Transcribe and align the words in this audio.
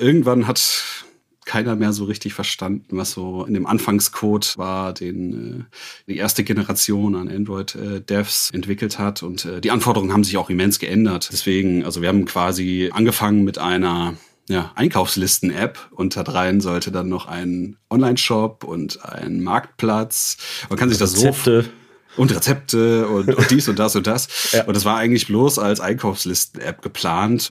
irgendwann 0.00 0.46
hat 0.46 1.04
keiner 1.48 1.76
mehr 1.76 1.92
so 1.92 2.04
richtig 2.04 2.34
verstanden, 2.34 2.98
was 2.98 3.12
so 3.12 3.44
in 3.44 3.54
dem 3.54 3.66
Anfangscode 3.66 4.58
war, 4.58 4.92
den 4.92 5.62
äh, 6.06 6.12
die 6.12 6.18
erste 6.18 6.44
Generation 6.44 7.16
an 7.16 7.28
Android-Devs 7.28 8.50
äh, 8.50 8.54
entwickelt 8.54 8.98
hat. 8.98 9.22
Und 9.22 9.46
äh, 9.46 9.60
die 9.60 9.70
Anforderungen 9.70 10.12
haben 10.12 10.24
sich 10.24 10.36
auch 10.36 10.50
immens 10.50 10.78
geändert. 10.78 11.30
Deswegen, 11.32 11.84
also 11.86 12.02
wir 12.02 12.08
haben 12.08 12.26
quasi 12.26 12.90
angefangen 12.92 13.44
mit 13.44 13.56
einer 13.56 14.14
ja, 14.48 14.72
Einkaufslisten-App 14.74 15.78
und 15.90 16.16
da 16.16 16.22
rein 16.22 16.60
sollte 16.60 16.92
dann 16.92 17.08
noch 17.08 17.26
ein 17.26 17.76
Online-Shop 17.90 18.64
und 18.64 19.02
ein 19.04 19.42
Marktplatz. 19.42 20.36
Man 20.68 20.78
kann 20.78 20.90
sich 20.90 20.98
das 20.98 21.14
Rezepte. 21.16 21.62
so 21.62 21.68
und 22.16 22.34
Rezepte 22.34 23.06
und, 23.08 23.34
und 23.34 23.50
dies 23.50 23.68
und 23.68 23.78
das 23.78 23.96
und 23.96 24.06
das. 24.06 24.28
Ja. 24.52 24.64
Und 24.64 24.74
das 24.74 24.84
war 24.84 24.96
eigentlich 24.96 25.26
bloß 25.26 25.58
als 25.58 25.80
Einkaufslisten-App 25.80 26.80
geplant 26.80 27.50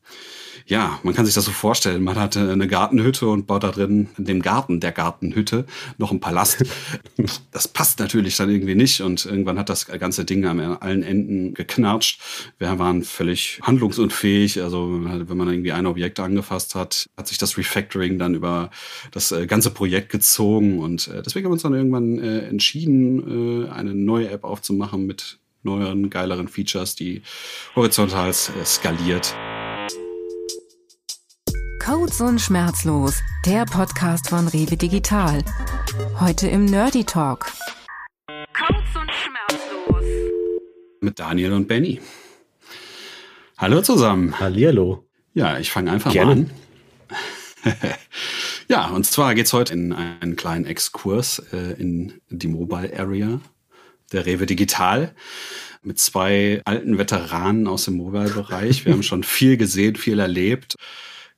ja, 0.68 1.00
man 1.04 1.14
kann 1.14 1.26
sich 1.26 1.34
das 1.34 1.46
so 1.46 1.52
vorstellen. 1.52 2.04
Man 2.04 2.18
hatte 2.18 2.52
eine 2.52 2.68
Gartenhütte 2.68 3.28
und 3.28 3.48
baut 3.48 3.64
da 3.64 3.71
drin 3.71 4.10
in 4.18 4.25
dem 4.25 4.42
Garten 4.42 4.82
der 4.82 4.92
Gartenhütte 4.92 5.65
noch 5.98 6.12
einen 6.12 6.20
Palast. 6.20 6.65
das 7.51 7.70
passt 7.70 8.00
natürlich 8.00 8.36
dann 8.36 8.50
irgendwie 8.50 8.75
nicht 8.75 9.00
und 9.00 9.25
irgendwann 9.25 9.57
hat 9.57 9.70
das 9.70 9.86
ganze 9.86 10.25
Ding 10.25 10.46
an 10.46 10.60
allen 10.60 11.04
Enden 11.04 11.54
geknatscht. 11.54 12.21
Wir 12.60 12.78
waren 12.79 13.04
völlig 13.04 13.62
handlungsunfähig. 13.64 14.62
Also 14.62 15.00
wenn 15.01 15.37
man 15.37 15.48
irgendwie 15.48 15.71
ein 15.71 15.86
Objekt 15.86 16.20
angefasst 16.20 16.76
hat, 16.76 17.07
hat 17.15 17.29
sich 17.29 17.37
das 17.37 17.57
Refactoring 17.57 18.20
dann 18.20 18.36
über 18.36 18.70
das 19.12 19.32
äh, 19.32 19.48
ganze 19.48 19.71
Projekt 19.71 20.10
gezogen 20.10 20.79
und 20.79 21.07
äh, 21.07 21.24
deswegen 21.24 21.46
haben 21.46 21.51
wir 21.51 21.54
uns 21.54 21.64
dann 21.64 21.74
irgendwann 21.74 22.20
äh, 22.20 22.39
entschieden, 22.39 23.68
eine 23.71 23.93
neue 23.93 24.29
App 24.29 24.43
aufzumachen 24.47 25.06
mit 25.06 25.39
neueren, 25.64 26.10
geileren 26.10 26.47
Features, 26.47 26.96
die 26.96 27.21
horizontal 27.75 28.33
skaliert. 28.33 29.36
Codes 31.83 32.20
und 32.20 32.42
Schmerzlos, 32.42 33.22
der 33.45 33.66
Podcast 33.66 34.30
von 34.30 34.47
Rewe 34.47 34.75
Digital. 34.75 35.44
Heute 36.20 36.48
im 36.48 36.66
Nerdy 36.66 37.03
Talk. 37.03 37.52
Codes 38.53 38.95
und 38.95 39.09
Schmerzlos. 39.12 40.03
Mit 41.00 41.20
Daniel 41.20 41.53
und 41.53 41.68
Benny. 41.68 42.02
Hallo 43.58 43.81
zusammen. 43.81 44.40
Hallihallo. 44.40 45.06
Ja, 45.34 45.59
ich 45.59 45.72
fange 45.72 45.92
einfach 45.92 46.12
Gerne. 46.12 46.36
mal 46.36 46.42
an. 46.42 47.73
ja, 48.68 48.88
und 48.88 49.06
zwar 49.06 49.34
geht 49.34 49.45
es 49.45 49.53
heute 49.53 49.73
in 49.73 49.94
einen 49.94 50.36
kleinen 50.36 50.66
Exkurs 50.66 51.40
äh, 51.53 51.80
in 51.80 52.22
die 52.30 52.48
Mobile 52.48 52.92
Area 52.98 53.40
der 54.11 54.25
Rewe 54.25 54.45
Digital 54.45 55.13
mit 55.83 56.00
zwei 56.00 56.61
alten 56.66 56.97
Veteranen 56.97 57.67
aus 57.67 57.86
dem 57.86 57.95
Mobile-Bereich. 57.97 58.86
Wir 58.86 58.94
haben 58.94 59.03
schon 59.03 59.23
viel 59.23 59.58
gesehen, 59.58 59.95
viel 59.95 60.19
erlebt. 60.19 60.75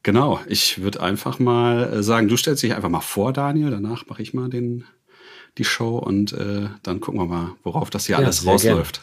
Genau, 0.02 0.40
ich 0.48 0.82
würde 0.82 1.02
einfach 1.02 1.40
mal 1.40 1.94
äh, 1.94 2.04
sagen, 2.04 2.28
du 2.30 2.38
stellst 2.38 2.64
dich 2.64 2.74
einfach 2.74 2.90
mal 2.90 3.02
vor, 3.02 3.34
Daniel, 3.34 3.70
danach 3.70 4.08
mache 4.08 4.22
ich 4.22 4.34
mal 4.34 4.50
den, 4.50 4.86
die 5.58 5.66
Show 5.66 5.98
und 5.98 6.32
äh, 6.34 6.70
dann 6.84 7.02
gucken 7.02 7.20
wir 7.20 7.26
mal, 7.26 7.56
worauf 7.64 7.90
das 7.90 8.06
hier 8.06 8.18
ja, 8.18 8.24
alles 8.24 8.46
rausläuft. 8.46 9.02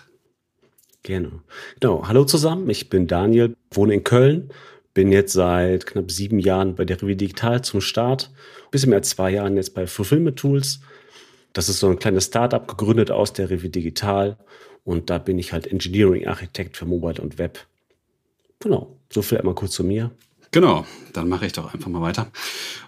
Gerne. 1.02 1.28
gerne. 1.28 1.42
Genau, 1.80 2.08
hallo 2.08 2.24
zusammen, 2.24 2.68
ich 2.70 2.88
bin 2.88 3.06
Daniel, 3.06 3.54
wohne 3.70 3.92
in 3.92 4.04
Köln, 4.04 4.50
bin 4.94 5.12
jetzt 5.12 5.34
seit 5.34 5.84
knapp 5.84 6.10
sieben 6.10 6.38
Jahren 6.38 6.74
bei 6.74 6.86
der 6.86 6.96
Revue 6.96 7.14
Digital 7.14 7.62
zum 7.62 7.82
Start, 7.82 8.32
bisschen 8.70 8.88
mehr 8.88 8.98
als 8.98 9.10
zwei 9.10 9.30
Jahren 9.30 9.56
jetzt 9.56 9.74
bei 9.74 9.86
Fulfillment 9.86 10.38
Tools. 10.38 10.80
Das 11.56 11.70
ist 11.70 11.78
so 11.78 11.88
ein 11.88 11.98
kleines 11.98 12.26
Startup 12.26 12.68
gegründet 12.68 13.10
aus 13.10 13.32
der 13.32 13.48
Revue 13.48 13.70
Digital 13.70 14.36
und 14.84 15.08
da 15.08 15.16
bin 15.16 15.38
ich 15.38 15.54
halt 15.54 15.66
Engineering 15.66 16.26
Architekt 16.26 16.76
für 16.76 16.84
Mobile 16.84 17.22
und 17.22 17.38
Web. 17.38 17.66
Genau, 18.60 18.94
so 19.10 19.22
viel 19.22 19.38
einmal 19.38 19.54
kurz 19.54 19.72
zu 19.72 19.82
mir. 19.82 20.10
Genau, 20.50 20.84
dann 21.14 21.30
mache 21.30 21.46
ich 21.46 21.54
doch 21.54 21.72
einfach 21.72 21.88
mal 21.88 22.02
weiter. 22.02 22.30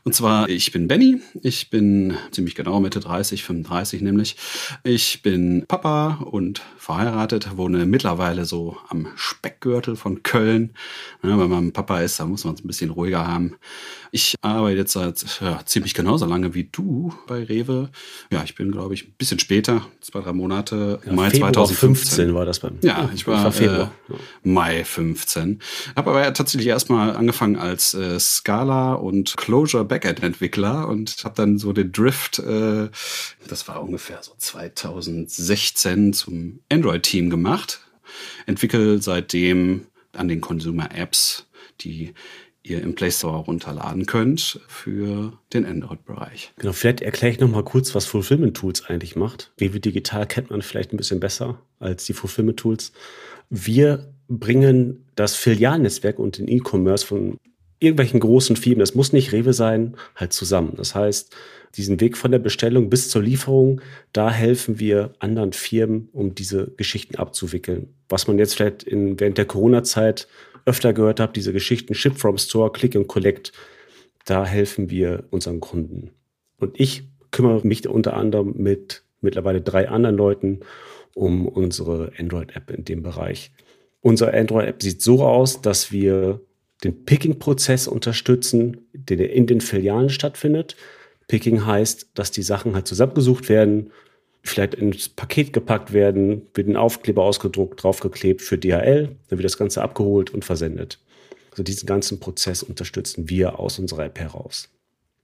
Und 0.08 0.14
zwar, 0.14 0.48
ich 0.48 0.72
bin 0.72 0.88
Benny, 0.88 1.20
ich 1.42 1.68
bin 1.68 2.16
ziemlich 2.30 2.54
genau 2.54 2.80
Mitte 2.80 2.98
30, 2.98 3.44
35 3.44 4.00
nämlich. 4.00 4.36
Ich 4.82 5.20
bin 5.20 5.66
Papa 5.68 6.26
und 6.30 6.62
verheiratet, 6.78 7.58
wohne 7.58 7.84
mittlerweile 7.84 8.46
so 8.46 8.78
am 8.88 9.08
Speckgürtel 9.16 9.96
von 9.96 10.22
Köln. 10.22 10.72
Ja, 11.22 11.38
wenn 11.38 11.50
man 11.50 11.72
Papa 11.74 12.00
ist, 12.00 12.18
da 12.18 12.24
muss 12.24 12.46
man 12.46 12.54
es 12.54 12.64
ein 12.64 12.66
bisschen 12.66 12.88
ruhiger 12.88 13.26
haben. 13.26 13.56
Ich 14.10 14.36
arbeite 14.40 14.78
jetzt 14.78 14.94
seit 14.94 15.22
ja, 15.42 15.60
ziemlich 15.66 15.92
genauso 15.92 16.24
lange 16.24 16.54
wie 16.54 16.64
du 16.64 17.12
bei 17.26 17.44
Rewe. 17.44 17.90
Ja, 18.32 18.42
ich 18.42 18.54
bin, 18.54 18.72
glaube 18.72 18.94
ich, 18.94 19.08
ein 19.08 19.14
bisschen 19.18 19.38
später, 19.38 19.86
zwei, 20.00 20.20
drei 20.20 20.32
Monate, 20.32 21.00
ja, 21.04 21.12
Mai 21.12 21.28
Februar 21.28 21.52
2015 21.52 22.34
war 22.34 22.46
das 22.46 22.60
bei 22.60 22.70
mir. 22.70 22.78
Ja, 22.80 23.10
ich 23.14 23.26
war, 23.26 23.44
war 23.44 23.60
äh, 23.60 23.88
Mai 24.42 24.84
15. 24.84 25.60
Habe 25.94 26.08
aber 26.08 26.22
ja 26.22 26.30
tatsächlich 26.30 26.68
erstmal 26.68 27.14
angefangen 27.14 27.56
als 27.56 27.92
äh, 27.92 28.18
Scala 28.18 28.94
und 28.94 29.36
Closure 29.36 29.84
Backend 29.84 29.97
Entwickler 30.04 30.88
und 30.88 31.24
habe 31.24 31.34
dann 31.34 31.58
so 31.58 31.72
den 31.72 31.92
Drift, 31.92 32.38
äh, 32.38 32.88
das 33.48 33.68
war 33.68 33.82
ungefähr 33.82 34.22
so 34.22 34.32
2016 34.36 36.12
zum 36.12 36.60
Android-Team 36.70 37.30
gemacht. 37.30 37.80
Entwickle 38.46 39.00
seitdem 39.00 39.86
an 40.12 40.28
den 40.28 40.40
Consumer 40.40 40.88
Apps, 40.94 41.46
die 41.80 42.14
ihr 42.62 42.82
im 42.82 42.94
Play 42.94 43.10
Store 43.10 43.38
runterladen 43.38 44.06
könnt 44.06 44.60
für 44.68 45.38
den 45.52 45.64
Android-Bereich. 45.64 46.52
Genau, 46.58 46.72
vielleicht 46.72 47.00
erkläre 47.00 47.32
ich 47.32 47.40
noch 47.40 47.48
mal 47.48 47.64
kurz, 47.64 47.94
was 47.94 48.04
Fulfillment 48.04 48.56
Tools 48.56 48.84
eigentlich 48.84 49.16
macht. 49.16 49.52
Rewe 49.60 49.80
Digital 49.80 50.26
kennt 50.26 50.50
man 50.50 50.62
vielleicht 50.62 50.92
ein 50.92 50.96
bisschen 50.96 51.20
besser 51.20 51.60
als 51.78 52.04
die 52.04 52.12
Fulfillment 52.12 52.58
Tools. 52.58 52.92
Wir 53.48 54.12
bringen 54.28 55.06
das 55.14 55.34
Filialnetzwerk 55.34 56.18
und 56.18 56.38
den 56.38 56.48
E-Commerce 56.48 57.06
von 57.06 57.38
irgendwelchen 57.80 58.20
großen 58.20 58.56
Firmen, 58.56 58.80
das 58.80 58.94
muss 58.94 59.12
nicht 59.12 59.32
Rewe 59.32 59.52
sein, 59.52 59.96
halt 60.16 60.32
zusammen. 60.32 60.74
Das 60.76 60.94
heißt, 60.94 61.34
diesen 61.76 62.00
Weg 62.00 62.16
von 62.16 62.30
der 62.32 62.38
Bestellung 62.38 62.90
bis 62.90 63.08
zur 63.10 63.22
Lieferung, 63.22 63.80
da 64.12 64.30
helfen 64.30 64.78
wir 64.78 65.12
anderen 65.18 65.52
Firmen, 65.52 66.08
um 66.12 66.34
diese 66.34 66.72
Geschichten 66.76 67.16
abzuwickeln. 67.16 67.94
Was 68.08 68.26
man 68.26 68.38
jetzt 68.38 68.54
vielleicht 68.54 68.82
in, 68.82 69.20
während 69.20 69.38
der 69.38 69.44
Corona-Zeit 69.44 70.28
öfter 70.64 70.92
gehört 70.92 71.20
hat, 71.20 71.36
diese 71.36 71.52
Geschichten 71.52 71.94
Ship 71.94 72.16
from 72.16 72.38
Store, 72.38 72.72
Click 72.72 72.96
and 72.96 73.08
Collect, 73.08 73.52
da 74.24 74.44
helfen 74.44 74.90
wir 74.90 75.24
unseren 75.30 75.60
Kunden. 75.60 76.10
Und 76.58 76.78
ich 76.80 77.04
kümmere 77.30 77.66
mich 77.66 77.88
unter 77.88 78.14
anderem 78.16 78.54
mit 78.56 79.02
mittlerweile 79.20 79.60
drei 79.60 79.88
anderen 79.88 80.16
Leuten 80.16 80.60
um 81.14 81.48
unsere 81.48 82.12
Android-App 82.18 82.70
in 82.70 82.84
dem 82.84 83.02
Bereich. 83.02 83.50
Unsere 84.00 84.32
Android-App 84.34 84.82
sieht 84.82 85.02
so 85.02 85.24
aus, 85.24 85.60
dass 85.60 85.90
wir 85.90 86.40
den 86.84 87.04
Picking-Prozess 87.04 87.88
unterstützen, 87.88 88.88
der 88.92 89.32
in 89.32 89.46
den 89.46 89.60
Filialen 89.60 90.10
stattfindet. 90.10 90.76
Picking 91.26 91.66
heißt, 91.66 92.10
dass 92.14 92.30
die 92.30 92.42
Sachen 92.42 92.74
halt 92.74 92.86
zusammengesucht 92.86 93.48
werden, 93.48 93.90
vielleicht 94.42 94.74
ins 94.74 95.08
Paket 95.08 95.52
gepackt 95.52 95.92
werden, 95.92 96.42
wird 96.54 96.68
ein 96.68 96.76
Aufkleber 96.76 97.22
ausgedruckt, 97.22 97.82
draufgeklebt 97.82 98.40
für 98.40 98.56
DHL, 98.56 99.16
dann 99.28 99.38
wird 99.38 99.44
das 99.44 99.58
Ganze 99.58 99.82
abgeholt 99.82 100.30
und 100.30 100.44
versendet. 100.44 101.00
Also 101.50 101.62
diesen 101.62 101.86
ganzen 101.86 102.20
Prozess 102.20 102.62
unterstützen 102.62 103.28
wir 103.28 103.58
aus 103.58 103.78
unserer 103.78 104.04
App 104.04 104.18
heraus. 104.18 104.68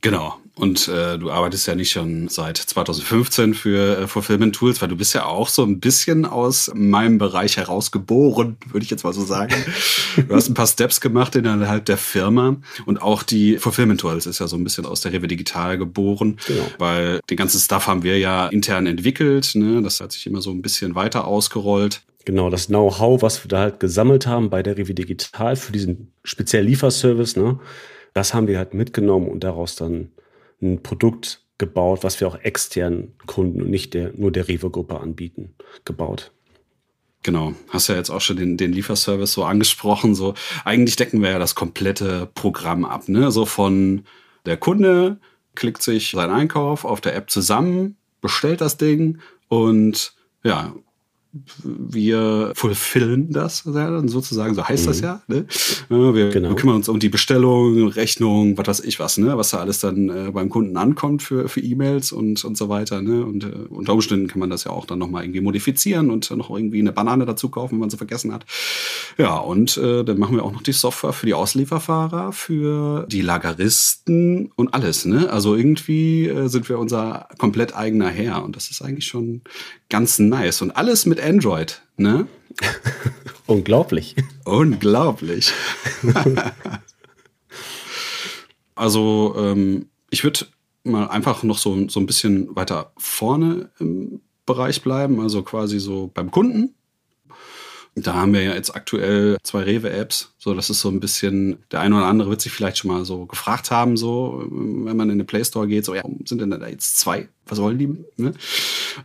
Genau. 0.05 0.35
Und 0.55 0.87
äh, 0.87 1.19
du 1.19 1.31
arbeitest 1.31 1.67
ja 1.67 1.75
nicht 1.75 1.91
schon 1.91 2.29
seit 2.29 2.59
2015 2.59 3.55
für 3.55 3.99
äh, 3.99 4.07
Fulfillment 4.07 4.55
Tools, 4.55 4.83
weil 4.83 4.89
du 4.89 4.97
bist 4.97 5.15
ja 5.15 5.25
auch 5.25 5.49
so 5.49 5.65
ein 5.65 5.81
bisschen 5.81 6.27
aus 6.27 6.71
meinem 6.75 7.17
Bereich 7.17 7.57
herausgeboren, 7.57 8.59
würde 8.71 8.85
ich 8.85 8.91
jetzt 8.91 9.03
mal 9.03 9.15
so 9.15 9.25
sagen. 9.25 9.55
du 10.17 10.35
hast 10.35 10.49
ein 10.49 10.55
paar 10.55 10.67
Steps 10.67 11.01
gemacht 11.01 11.35
innerhalb 11.37 11.87
der 11.87 11.97
Firma 11.97 12.57
und 12.85 13.01
auch 13.01 13.23
die 13.23 13.57
Fulfillment 13.57 13.99
Tools 13.99 14.27
ist 14.27 14.41
ja 14.41 14.47
so 14.47 14.57
ein 14.57 14.63
bisschen 14.63 14.85
aus 14.85 15.01
der 15.01 15.15
Rewe 15.15 15.27
Digital 15.27 15.79
geboren, 15.79 16.37
genau. 16.47 16.67
weil 16.79 17.21
den 17.31 17.39
ganzen 17.39 17.59
Stuff 17.59 17.87
haben 17.87 18.03
wir 18.03 18.19
ja 18.19 18.47
intern 18.49 18.87
entwickelt. 18.87 19.53
Ne? 19.55 19.81
Das 19.83 20.01
hat 20.01 20.13
sich 20.13 20.27
immer 20.27 20.43
so 20.43 20.51
ein 20.51 20.61
bisschen 20.61 20.95
weiter 20.95 21.27
ausgerollt. 21.27 22.03
Genau, 22.27 22.51
das 22.51 22.67
Know-how, 22.67 23.23
was 23.23 23.43
wir 23.43 23.49
da 23.49 23.61
halt 23.61 23.81
gesammelt 23.81 24.27
haben 24.27 24.51
bei 24.51 24.63
der 24.63 24.77
Rewe 24.77 24.95
Digital 24.95 25.57
für 25.57 25.73
diesen 25.73 26.13
speziellen 26.23 26.69
Lieferservice, 26.69 27.37
ne? 27.37 27.59
Das 28.15 28.33
haben 28.33 28.47
wir 28.47 28.59
halt 28.59 28.75
mitgenommen 28.75 29.29
und 29.29 29.45
daraus 29.45 29.77
dann 29.77 30.13
ein 30.63 30.83
Produkt 30.83 31.43
gebaut, 31.59 32.03
was 32.03 32.21
wir 32.21 32.29
auch 32.29 32.39
externen 32.41 33.15
Kunden 33.27 33.63
und 33.63 33.71
nicht 33.71 33.95
der, 33.95 34.13
nur 34.15 34.33
der 34.33 34.49
Rewe-Gruppe 34.49 34.99
anbieten, 34.99 35.55
gebaut. 35.85 36.33
Genau, 37.23 37.55
hast 37.69 37.89
ja 37.89 37.97
jetzt 37.97 38.11
auch 38.11 38.21
schon 38.21 38.37
den, 38.37 38.57
den 38.57 38.73
Lieferservice 38.73 39.33
so 39.33 39.45
angesprochen. 39.45 40.15
So 40.15 40.35
eigentlich 40.65 40.97
decken 40.97 41.23
wir 41.23 41.31
ja 41.31 41.39
das 41.39 41.55
komplette 41.55 42.31
Programm 42.35 42.85
ab, 42.85 43.09
ne? 43.09 43.31
So 43.31 43.47
von 43.47 44.05
der 44.47 44.59
Kunde 44.59 45.19
klickt 45.55 45.83
sich 45.83 46.11
seinen 46.11 46.35
Einkauf 46.35 46.85
auf 46.85 47.01
der 47.01 47.15
App 47.15 47.31
zusammen, 47.31 47.97
bestellt 48.21 48.61
das 48.61 48.77
Ding 48.77 49.21
und 49.49 50.15
ja, 50.43 50.75
wir 51.63 52.53
fulfillen 52.55 53.33
das 53.33 53.59
sozusagen, 53.59 54.55
so 54.55 54.67
heißt 54.67 54.85
mhm. 54.85 54.89
das 54.89 55.01
ja. 55.01 55.23
Ne? 55.27 55.47
Wir, 55.89 56.31
genau. 56.31 56.55
kümmern 56.55 56.77
uns 56.77 56.89
um 56.89 56.99
die 56.99 57.09
Bestellung, 57.09 57.89
Rechnung, 57.89 58.57
was 58.57 58.69
weiß 58.69 58.81
ich 58.81 59.01
was, 59.01 59.19
ne? 59.19 59.37
was 59.37 59.51
da 59.51 59.59
alles 59.59 59.81
dann 59.81 60.09
äh, 60.09 60.31
beim 60.31 60.49
Kunden 60.49 60.77
ankommt 60.77 61.23
für, 61.23 61.49
für 61.49 61.61
E-Mails 61.61 62.13
und, 62.13 62.45
und 62.45 62.57
so 62.57 62.69
weiter. 62.69 63.03
Ne? 63.03 63.25
Und 63.25 63.45
äh, 63.45 63.49
unter 63.69 63.95
Umständen 63.95 64.29
kann 64.29 64.41
man 64.41 64.51
das 64.51 64.65
ja 64.65 64.71
auch 64.71 64.87
dann 64.87 64.99
nochmal 64.99 65.25
irgendwie 65.25 65.41
modifizieren 65.41 66.11
und 66.11 66.31
noch 66.31 66.51
irgendwie 66.51 66.81
eine 66.81 66.93
Banane 66.93 67.27
dazu 67.27 67.49
kaufen, 67.49 67.73
wenn 67.73 67.81
man 67.81 67.91
sie 67.91 67.97
vergessen 67.97 68.33
hat. 68.33 68.47
Ja, 69.19 69.37
und 69.37 69.77
äh, 69.77 70.05
dann 70.05 70.19
machen 70.19 70.37
wir 70.37 70.45
auch 70.45 70.53
noch 70.53 70.63
die 70.63 70.73
Software 70.73 71.13
für 71.13 71.27
die 71.27 71.35
Auslieferfahrer, 71.35 72.33
für 72.33 73.07
die 73.09 73.23
Lageristen 73.23 74.53
und 74.57 74.75
alles. 74.75 75.05
Ne? 75.05 75.31
Also 75.31 75.57
irgendwie 75.57 76.29
äh, 76.29 76.49
sind 76.49 76.69
wir 76.69 76.79
unser 76.79 77.29
komplett 77.39 77.77
eigener 77.77 78.09
Herr 78.09 78.45
und 78.45 78.57
das 78.57 78.71
ist 78.71 78.83
eigentlich 78.83 79.07
schon 79.07 79.43
ganz 79.95 80.19
nice. 80.19 80.61
Und 80.61 80.73
alles 80.73 81.07
mit 81.07 81.21
Android, 81.21 81.81
ne? 81.97 82.27
Unglaublich. 83.47 84.17
Unglaublich. 84.45 85.53
also, 88.75 89.37
ähm, 89.39 89.87
ich 90.11 90.25
würde 90.25 90.47
mal 90.83 91.07
einfach 91.07 91.45
noch 91.45 91.59
so, 91.59 91.89
so 91.89 92.01
ein 92.01 92.07
bisschen 92.07 92.57
weiter 92.57 92.93
vorne 92.97 93.71
im 93.79 94.21
Bereich 94.47 94.83
bleiben, 94.83 95.21
also 95.21 95.45
quasi 95.45 95.79
so 95.79 96.11
beim 96.13 96.33
Kunden. 96.33 96.75
Da 97.97 98.15
haben 98.15 98.33
wir 98.33 98.43
ja 98.43 98.55
jetzt 98.55 98.75
aktuell 98.75 99.37
zwei 99.45 99.63
Rewe-Apps. 99.63 100.33
So, 100.39 100.55
das 100.55 100.69
ist 100.69 100.81
so 100.81 100.89
ein 100.89 100.99
bisschen, 100.99 101.59
der 101.71 101.81
eine 101.81 101.97
oder 101.97 102.07
andere 102.07 102.31
wird 102.31 102.41
sich 102.41 102.51
vielleicht 102.51 102.79
schon 102.79 102.91
mal 102.91 103.05
so 103.05 103.27
gefragt 103.27 103.71
haben, 103.71 103.97
so, 103.97 104.45
wenn 104.51 104.97
man 104.97 105.11
in 105.11 105.19
den 105.19 105.27
Play 105.27 105.45
Store 105.45 105.69
geht, 105.69 105.85
so, 105.85 105.95
ja, 105.95 106.03
sind 106.25 106.41
denn 106.41 106.51
da 106.51 106.67
jetzt 106.67 106.99
zwei? 106.99 107.29
Was 107.47 107.61
wollen 107.61 107.79
die? 107.79 107.87
Ne? 108.17 108.33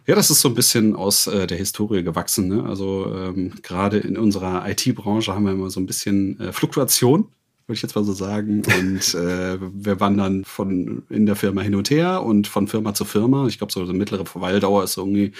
Ja, 0.07 0.15
das 0.15 0.31
ist 0.31 0.41
so 0.41 0.49
ein 0.49 0.55
bisschen 0.55 0.95
aus 0.95 1.27
äh, 1.27 1.45
der 1.45 1.57
Historie 1.57 2.03
gewachsen. 2.03 2.47
Ne? 2.47 2.63
Also 2.63 3.13
ähm, 3.13 3.53
gerade 3.61 3.99
in 3.99 4.17
unserer 4.17 4.67
IT-Branche 4.67 5.33
haben 5.33 5.45
wir 5.45 5.51
immer 5.51 5.69
so 5.69 5.79
ein 5.79 5.85
bisschen 5.85 6.39
äh, 6.39 6.51
Fluktuation 6.51 7.27
würde 7.69 7.75
ich 7.77 7.83
jetzt 7.83 7.95
mal 7.95 8.03
so 8.03 8.13
sagen. 8.13 8.63
Und 8.65 9.13
äh, 9.13 9.59
wir 9.61 9.99
wandern 9.99 10.43
von 10.43 11.03
in 11.09 11.27
der 11.27 11.35
Firma 11.35 11.61
hin 11.61 11.75
und 11.75 11.91
her 11.91 12.23
und 12.23 12.47
von 12.47 12.67
Firma 12.67 12.95
zu 12.95 13.05
Firma. 13.05 13.45
Ich 13.45 13.59
glaube, 13.59 13.71
so 13.71 13.81
eine 13.81 13.93
mittlere 13.93 14.25
Verweildauer 14.25 14.83
ist 14.83 14.97
irgendwie 14.97 15.33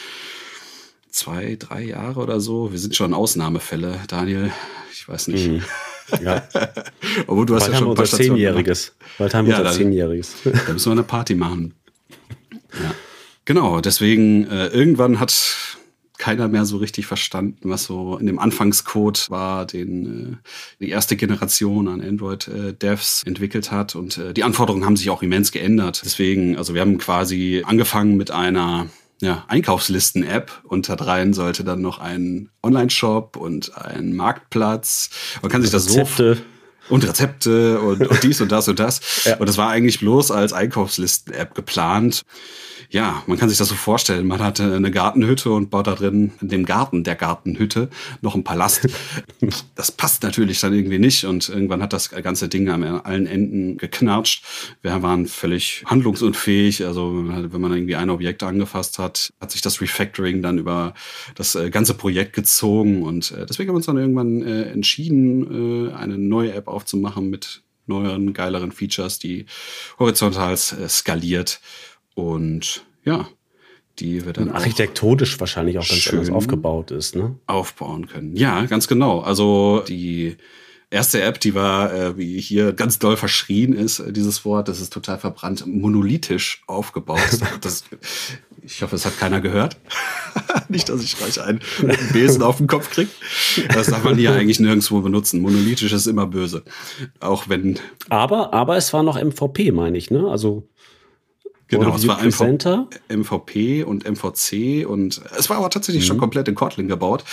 zwei, 1.10 1.58
drei 1.58 1.84
Jahre 1.84 2.20
oder 2.20 2.40
so. 2.40 2.72
Wir 2.72 2.80
sind 2.80 2.96
schon 2.96 3.14
Ausnahmefälle, 3.14 4.00
Daniel. 4.08 4.52
Ich 4.92 5.08
weiß 5.08 5.28
nicht. 5.30 5.48
Mhm. 5.48 5.64
Ja. 6.24 6.48
Obwohl 7.28 7.46
du 7.46 7.56
hast 7.56 7.64
Bald 7.64 7.74
ja 7.74 7.80
schon 7.80 7.90
ein 7.90 7.96
paar 7.96 8.06
Zehnjähriges. 8.06 8.96
Bald 9.18 9.34
haben 9.34 9.48
wir 9.48 9.54
ja, 9.54 9.60
unser 9.62 9.74
Zehnjähriges. 9.74 10.36
Da 10.44 10.74
müssen 10.74 10.88
wir 10.88 10.94
eine 10.94 11.04
Party 11.04 11.36
machen. 11.36 11.74
Ja. 12.74 12.94
Genau, 13.46 13.82
deswegen 13.82 14.48
äh, 14.48 14.68
irgendwann 14.68 15.20
hat 15.20 15.34
keiner 16.20 16.50
mehr 16.50 16.66
so 16.66 16.78
richtig 16.78 17.08
verstanden, 17.08 17.70
was 17.70 17.86
so 17.86 18.18
in 18.18 18.28
dem 18.28 18.38
Anfangscode 18.38 19.30
war, 19.30 19.66
den 19.66 20.34
äh, 20.34 20.84
die 20.84 20.90
erste 20.90 21.16
Generation 21.16 21.88
an 21.88 22.02
Android-Devs 22.02 23.24
äh, 23.24 23.28
entwickelt 23.28 23.72
hat. 23.72 23.96
Und 23.96 24.18
äh, 24.18 24.34
die 24.34 24.44
Anforderungen 24.44 24.86
haben 24.86 24.98
sich 24.98 25.10
auch 25.10 25.24
immens 25.24 25.52
geändert. 25.52 26.02
Deswegen, 26.04 26.58
also 26.58 26.74
wir 26.74 26.82
haben 26.82 26.98
quasi 26.98 27.64
angefangen 27.66 28.18
mit 28.18 28.32
einer 28.32 28.88
ja, 29.22 29.44
Einkaufslisten-App 29.48 30.52
und 30.64 30.88
da 30.88 30.94
rein 30.96 31.34
sollte 31.34 31.64
dann 31.64 31.82
noch 31.82 32.00
ein 32.00 32.50
Online-Shop 32.64 33.36
und 33.36 33.76
ein 33.76 34.14
Marktplatz. 34.14 35.10
Man 35.42 35.52
kann 35.52 35.62
sich 35.62 35.72
das 35.72 35.88
Rezepte. 35.88 36.36
so 36.36 36.42
und 36.90 37.08
Rezepte 37.08 37.80
und, 37.80 38.06
und 38.08 38.24
dies 38.24 38.42
und 38.42 38.52
das 38.52 38.68
und 38.68 38.80
das. 38.80 39.00
Ja. 39.30 39.38
Und 39.38 39.50
das 39.50 39.58
war 39.58 39.70
eigentlich 39.70 40.00
bloß 40.00 40.32
als 40.32 40.54
Einkaufslisten-App 40.54 41.54
geplant 41.54 42.24
ja, 42.92 43.24
man 43.28 43.38
kann 43.38 43.50
sich 43.50 43.60
das 43.60 43.68
so 43.68 43.76
vorstellen. 43.76 44.26
Man 44.26 44.40
hatte 44.40 44.74
eine 44.74 44.90
Gartenhütte 44.90 45.52
und 45.52 45.70
baut 45.70 45.86
da 45.86 45.94
drin 45.94 46.32
in 46.42 46.50
dem 46.50 46.66
Garten 46.66 47.04
der 47.04 47.16
Gartenhütte 47.16 47.90
noch 48.22 48.34
einen 48.34 48.44
Palast. 48.44 48.88
das 49.76 49.92
passt 49.92 50.24
natürlich 50.24 50.60
dann 50.60 50.74
irgendwie 50.74 50.98
nicht 50.98 51.24
und 51.26 51.50
irgendwann 51.50 51.84
hat 51.84 51.94
das 51.94 52.10
ganze 52.10 52.50
Ding 52.50 52.68
an 52.70 52.84
allen 52.84 53.28
Enden 53.28 53.78
geknatscht. 53.78 54.44
Wir 54.82 55.04
waren 55.04 55.28
völlig 55.28 55.84
handlungsunfähig. 55.86 56.84
Also 56.84 57.14
wenn 57.28 57.62
man 57.62 57.74
irgendwie 57.74 57.96
ein 57.96 58.10
Objekt 58.10 58.42
angefasst 58.42 58.98
hat, 58.98 59.32
hat 59.40 59.52
sich 59.52 59.62
das 59.62 59.82
Refactoring 59.82 60.42
dann 60.42 60.58
über 60.58 60.96
das 61.36 61.54
äh, 61.54 61.70
ganze 61.70 61.94
Projekt 61.94 62.34
gezogen 62.34 63.04
und 63.04 63.32
äh, 63.32 63.46
deswegen 63.46 63.70
haben 63.70 63.76
wir 63.76 63.78
uns 63.78 63.86
dann 63.86 63.98
irgendwann 63.98 64.42
äh, 64.42 64.64
entschieden, 64.64 65.94
eine 65.94 66.18
neue 66.18 66.54
App 66.54 66.68
aufzumachen 66.80 67.30
mit 67.30 67.62
neueren, 67.88 68.34
geileren 68.34 68.72
Features, 68.72 69.20
die 69.20 69.46
horizontal 69.98 70.56
skaliert 70.56 71.60
und 72.16 72.86
ja, 73.04 73.28
die 74.00 74.26
wir 74.26 74.32
dann. 74.32 74.52
architektonisch 74.52 75.40
wahrscheinlich 75.40 75.78
auch 75.78 75.88
ganz 75.88 76.08
anders 76.08 76.30
aufgebaut 76.30 76.92
ist, 76.92 77.16
ne? 77.16 77.36
Aufbauen 77.48 78.08
können. 78.08 78.36
Ja, 78.36 78.66
ganz 78.66 78.88
genau. 78.88 79.20
Also 79.20 79.84
die 79.88 80.38
erste 80.90 81.22
App, 81.22 81.40
die 81.40 81.54
war, 81.54 81.94
äh, 81.94 82.18
wie 82.18 82.40
hier 82.40 82.72
ganz 82.74 83.00
doll 83.00 83.18
verschrien 83.18 83.74
ist, 83.74 84.00
äh, 84.00 84.14
dieses 84.14 84.46
Wort, 84.46 84.68
das 84.68 84.80
ist 84.80 84.94
total 84.94 85.20
verbrannt, 85.20 85.66
monolithisch 85.68 86.64
aufgebaut. 86.68 87.20
Das, 87.62 87.84
ich 88.62 88.82
hoffe, 88.82 88.96
es 88.96 89.06
hat 89.06 89.20
keiner 89.20 89.42
gehört. 89.42 89.78
Nicht, 90.74 90.90
dass 90.90 91.04
ich 91.04 91.18
gleich 91.18 91.42
einen 91.42 91.60
Besen 92.14 92.44
auf 92.44 92.58
den 92.58 92.68
Kopf 92.68 92.92
kriege. 92.92 93.10
Das 93.74 93.88
darf 93.88 94.04
man 94.04 94.18
hier 94.18 94.34
eigentlich 94.34 94.60
nirgendwo 94.60 95.02
benutzen. 95.02 95.42
Monolithisch 95.42 95.92
ist 95.92 96.08
immer 96.08 96.28
böse. 96.28 96.64
Auch 97.20 97.50
wenn. 97.50 97.80
Aber, 98.10 98.54
aber 98.54 98.78
es 98.78 98.94
war 98.94 99.04
noch 99.04 99.22
MVP, 99.22 99.72
meine 99.72 99.98
ich, 99.98 100.12
ne? 100.12 100.28
Also 100.30 100.68
Genau, 101.70 101.96
es 101.96 102.08
war 102.08 102.24
MV, 102.24 102.88
MVP 103.10 103.84
und 103.84 104.04
MVC 104.04 104.88
und 104.88 105.22
es 105.38 105.52
war 105.52 105.58
aber 105.58 105.70
tatsächlich 105.70 106.04
mhm. 106.04 106.08
schon 106.08 106.18
komplett 106.18 106.48
in 106.48 106.56
Kotlin 106.56 106.88
gebaut, 106.88 107.24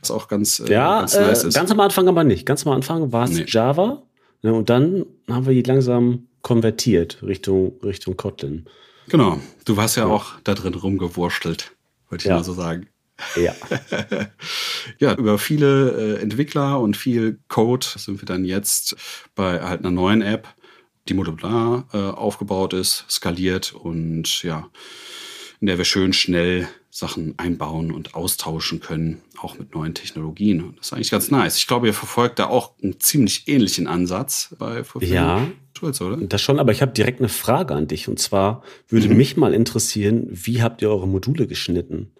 was 0.00 0.10
auch 0.10 0.28
ganz, 0.28 0.60
äh, 0.60 0.70
ja, 0.70 0.98
ganz 0.98 1.14
nice 1.14 1.44
äh, 1.44 1.48
ist. 1.48 1.54
Ganz 1.54 1.70
am 1.70 1.80
Anfang 1.80 2.06
aber 2.06 2.22
nicht. 2.22 2.44
Ganz 2.44 2.66
am 2.66 2.74
Anfang 2.74 3.10
war 3.12 3.24
es 3.24 3.30
nee. 3.30 3.44
Java 3.46 4.02
ne, 4.42 4.52
und 4.52 4.68
dann 4.68 5.06
haben 5.30 5.46
wir 5.46 5.54
die 5.54 5.62
langsam 5.62 6.26
konvertiert 6.42 7.22
Richtung, 7.22 7.72
Richtung 7.82 8.18
Kotlin. 8.18 8.66
Genau, 9.08 9.40
du 9.64 9.76
warst 9.78 9.96
ja, 9.96 10.06
ja. 10.06 10.12
auch 10.12 10.32
da 10.44 10.52
drin 10.52 10.74
rumgewurschtelt, 10.74 11.72
wollte 12.08 12.24
ich 12.24 12.28
ja. 12.28 12.36
mal 12.36 12.44
so 12.44 12.54
sagen. 12.54 12.88
Ja. 13.34 13.54
ja, 14.98 15.14
über 15.14 15.38
viele 15.38 16.18
äh, 16.18 16.22
Entwickler 16.22 16.80
und 16.80 16.96
viel 16.96 17.38
Code 17.48 17.86
sind 17.96 18.20
wir 18.20 18.26
dann 18.26 18.44
jetzt 18.44 18.96
bei 19.34 19.62
halt 19.62 19.80
einer 19.80 19.90
neuen 19.90 20.22
App, 20.22 20.48
die 21.08 21.14
modular 21.14 21.86
äh, 21.92 21.96
aufgebaut 21.96 22.74
ist, 22.74 23.06
skaliert 23.08 23.72
und 23.72 24.42
ja, 24.42 24.68
in 25.60 25.66
der 25.66 25.78
wir 25.78 25.84
schön 25.84 26.12
schnell 26.12 26.68
Sachen 26.90 27.38
einbauen 27.38 27.92
und 27.92 28.14
austauschen 28.14 28.80
können, 28.80 29.20
auch 29.38 29.58
mit 29.58 29.74
neuen 29.74 29.94
Technologien. 29.94 30.74
Das 30.76 30.86
ist 30.86 30.92
eigentlich 30.94 31.10
ganz 31.10 31.30
nice. 31.30 31.58
Ich 31.58 31.66
glaube, 31.66 31.86
ihr 31.86 31.94
verfolgt 31.94 32.38
da 32.38 32.46
auch 32.46 32.72
einen 32.82 33.00
ziemlich 33.00 33.48
ähnlichen 33.48 33.86
Ansatz 33.86 34.54
bei 34.58 34.82
Fulfillment 34.82 35.48
Ja, 35.48 35.52
Tools, 35.76 36.00
oder? 36.00 36.16
Das 36.16 36.42
schon, 36.42 36.58
aber 36.58 36.72
ich 36.72 36.82
habe 36.82 36.92
direkt 36.92 37.20
eine 37.20 37.28
Frage 37.28 37.74
an 37.74 37.86
dich. 37.86 38.08
Und 38.08 38.18
zwar 38.18 38.62
würde 38.88 39.08
mhm. 39.08 39.16
mich 39.16 39.36
mal 39.36 39.54
interessieren, 39.54 40.26
wie 40.30 40.62
habt 40.62 40.82
ihr 40.82 40.90
eure 40.90 41.08
Module 41.08 41.46
geschnitten? 41.46 42.12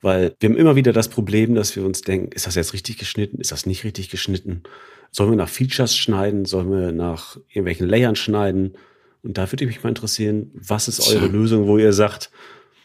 Weil 0.00 0.34
wir 0.38 0.48
haben 0.48 0.56
immer 0.56 0.76
wieder 0.76 0.92
das 0.92 1.08
Problem, 1.08 1.54
dass 1.54 1.74
wir 1.74 1.84
uns 1.84 2.02
denken, 2.02 2.30
ist 2.32 2.46
das 2.46 2.54
jetzt 2.54 2.72
richtig 2.72 2.98
geschnitten? 2.98 3.40
Ist 3.40 3.50
das 3.50 3.66
nicht 3.66 3.84
richtig 3.84 4.10
geschnitten? 4.10 4.62
Sollen 5.10 5.30
wir 5.30 5.36
nach 5.36 5.48
Features 5.48 5.96
schneiden? 5.96 6.44
Sollen 6.44 6.70
wir 6.70 6.92
nach 6.92 7.36
irgendwelchen 7.48 7.88
Layern 7.88 8.14
schneiden? 8.14 8.74
Und 9.22 9.38
da 9.38 9.50
würde 9.50 9.66
mich 9.66 9.82
mal 9.82 9.88
interessieren, 9.88 10.50
was 10.54 10.86
ist 10.86 11.00
eure 11.08 11.26
Tja. 11.26 11.32
Lösung, 11.32 11.66
wo 11.66 11.78
ihr 11.78 11.92
sagt, 11.92 12.30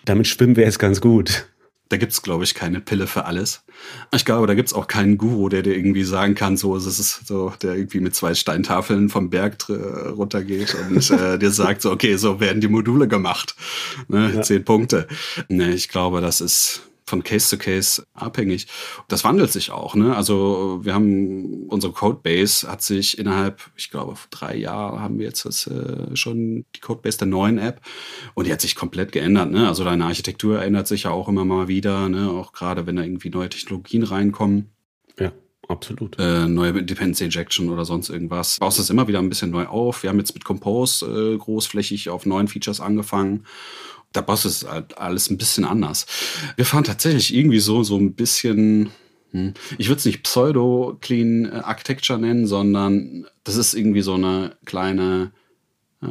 damit 0.06 0.28
schwimmen 0.28 0.56
wir 0.56 0.64
jetzt 0.64 0.80
ganz 0.80 1.02
gut? 1.02 1.46
Da 1.90 1.98
gibt's 1.98 2.22
glaube 2.22 2.44
ich, 2.44 2.56
keine 2.56 2.80
Pille 2.80 3.08
für 3.08 3.26
alles. 3.26 3.64
Ich 4.16 4.26
glaube, 4.26 4.48
da 4.48 4.56
gibt's 4.56 4.74
auch 4.74 4.88
keinen 4.88 5.18
Guru, 5.18 5.50
der 5.50 5.62
dir 5.62 5.76
irgendwie 5.76 6.04
sagen 6.04 6.34
kann, 6.34 6.58
so 6.58 6.76
es 6.76 6.86
ist 6.86 7.28
so, 7.28 7.54
der 7.62 7.76
irgendwie 7.76 8.00
mit 8.00 8.16
zwei 8.16 8.34
Steintafeln 8.34 9.10
vom 9.10 9.30
Berg 9.30 9.58
runtergeht 9.70 10.76
und 10.76 11.12
äh, 11.12 11.38
dir 11.38 11.52
sagt, 11.52 11.82
so, 11.82 11.92
okay, 11.92 12.16
so 12.16 12.40
werden 12.40 12.62
die 12.62 12.68
Module 12.68 13.08
gemacht. 13.08 13.56
Ne, 14.08 14.34
ja. 14.36 14.42
Zehn 14.42 14.66
Punkte. 14.66 15.08
Ne, 15.50 15.74
ich 15.74 15.90
glaube, 15.90 16.22
das 16.22 16.42
ist 16.42 16.82
von 17.14 17.24
Case 17.24 17.48
zu 17.48 17.60
Case 17.60 18.08
abhängig. 18.16 18.66
Das 19.08 19.24
wandelt 19.24 19.52
sich 19.52 19.70
auch. 19.70 19.94
Ne? 19.94 20.16
Also 20.16 20.80
wir 20.82 20.96
haben 20.96 21.68
unsere 21.68 21.94
Codebase 21.94 22.68
hat 22.68 22.82
sich 22.82 23.20
innerhalb, 23.20 23.62
ich 23.76 23.92
glaube, 23.92 24.16
drei 24.32 24.56
Jahre 24.56 25.00
haben 25.00 25.20
wir 25.20 25.28
jetzt 25.28 25.46
das, 25.46 25.68
äh, 25.68 26.16
schon 26.16 26.66
die 26.76 26.80
Codebase 26.80 27.20
der 27.20 27.28
neuen 27.28 27.60
App 27.60 27.82
und 28.34 28.48
die 28.48 28.52
hat 28.52 28.62
sich 28.62 28.76
komplet 28.76 29.12
geändert. 29.12 29.52
Ne? 29.52 29.68
Also 29.68 29.84
deine 29.84 30.06
Architektur 30.06 30.60
ändert 30.60 30.88
sich 30.88 31.04
ja 31.04 31.12
auch 31.12 31.30
immer 31.30 31.46
mal 31.46 31.68
wieder, 31.68 32.10
ne? 32.10 32.32
auch 32.32 32.52
gerade 32.52 32.88
wenn 32.88 32.96
da 32.96 33.04
irgendwie 33.04 33.30
neue 33.30 33.50
Technologien 33.50 34.02
reinkommen. 34.02 34.72
Ja. 35.20 35.32
Absolut. 35.70 36.20
Äh, 36.20 36.48
neue 36.50 36.84
Dependency 36.84 37.24
Injection 37.24 37.70
oder 37.70 37.86
sonst 37.86 38.10
irgendwas. 38.10 38.58
Baust 38.60 38.80
das 38.80 38.90
immer 38.90 39.08
wieder 39.08 39.20
ein 39.20 39.30
bisschen 39.30 39.50
neu 39.50 39.66
auf. 39.66 40.04
Wir 40.04 40.10
haben 40.10 40.20
jetzt 40.20 40.34
mit 40.34 40.44
Compose 40.44 41.06
äh, 41.06 41.38
großflächig 41.38 42.10
auf 42.10 42.26
neuen 42.26 42.50
Features 42.50 42.82
angefangen 42.82 43.46
der 44.16 44.22
Boss 44.22 44.46
ist 44.46 44.68
halt 44.68 44.98
alles 44.98 45.30
ein 45.30 45.38
bisschen 45.38 45.66
anders. 45.66 46.06
Wir 46.56 46.66
fahren 46.66 46.84
tatsächlich 46.84 47.34
irgendwie 47.34 47.60
so, 47.60 47.84
so 47.84 47.98
ein 47.98 48.14
bisschen, 48.14 48.92
hm, 49.32 49.54
ich 49.78 49.88
würde 49.88 50.00
es 50.00 50.06
nicht 50.06 50.24
Pseudo-Clean 50.24 51.46
äh, 51.46 51.50
Architecture 51.64 52.20
nennen, 52.20 52.48
sondern 52.48 53.26
das 53.44 53.56
ist 53.56 53.74
irgendwie 53.74 54.02
so 54.02 54.14
eine 54.16 54.56
kleine 54.66 55.32
äh, 56.02 56.06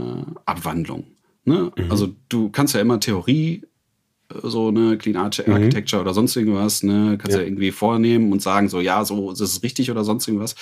Abwandlung. 0.47 1.07
Ne? 1.45 1.73
Mhm. 1.77 1.91
Also 1.91 2.15
du 2.29 2.51
kannst 2.51 2.75
ja 2.75 2.81
immer 2.81 3.01
Theorie 3.01 3.63
so 4.43 4.69
eine 4.69 4.99
Clean 4.99 5.17
Architecture 5.17 6.01
mhm. 6.01 6.07
oder 6.07 6.15
sonst 6.15 6.37
irgendwas, 6.37 6.83
ne, 6.83 7.19
kannst 7.19 7.37
ja. 7.37 7.43
ja. 7.43 7.47
irgendwie 7.47 7.71
vornehmen 7.71 8.33
und 8.33 8.43
sagen 8.43 8.69
so, 8.69 8.81
ja, 8.81 9.05
so 9.05 9.31
ist 9.31 9.41
es 9.41 9.63
richtig 9.63 9.91
oder 9.91 10.05
sonst 10.05 10.27
irgendwas. 10.29 10.55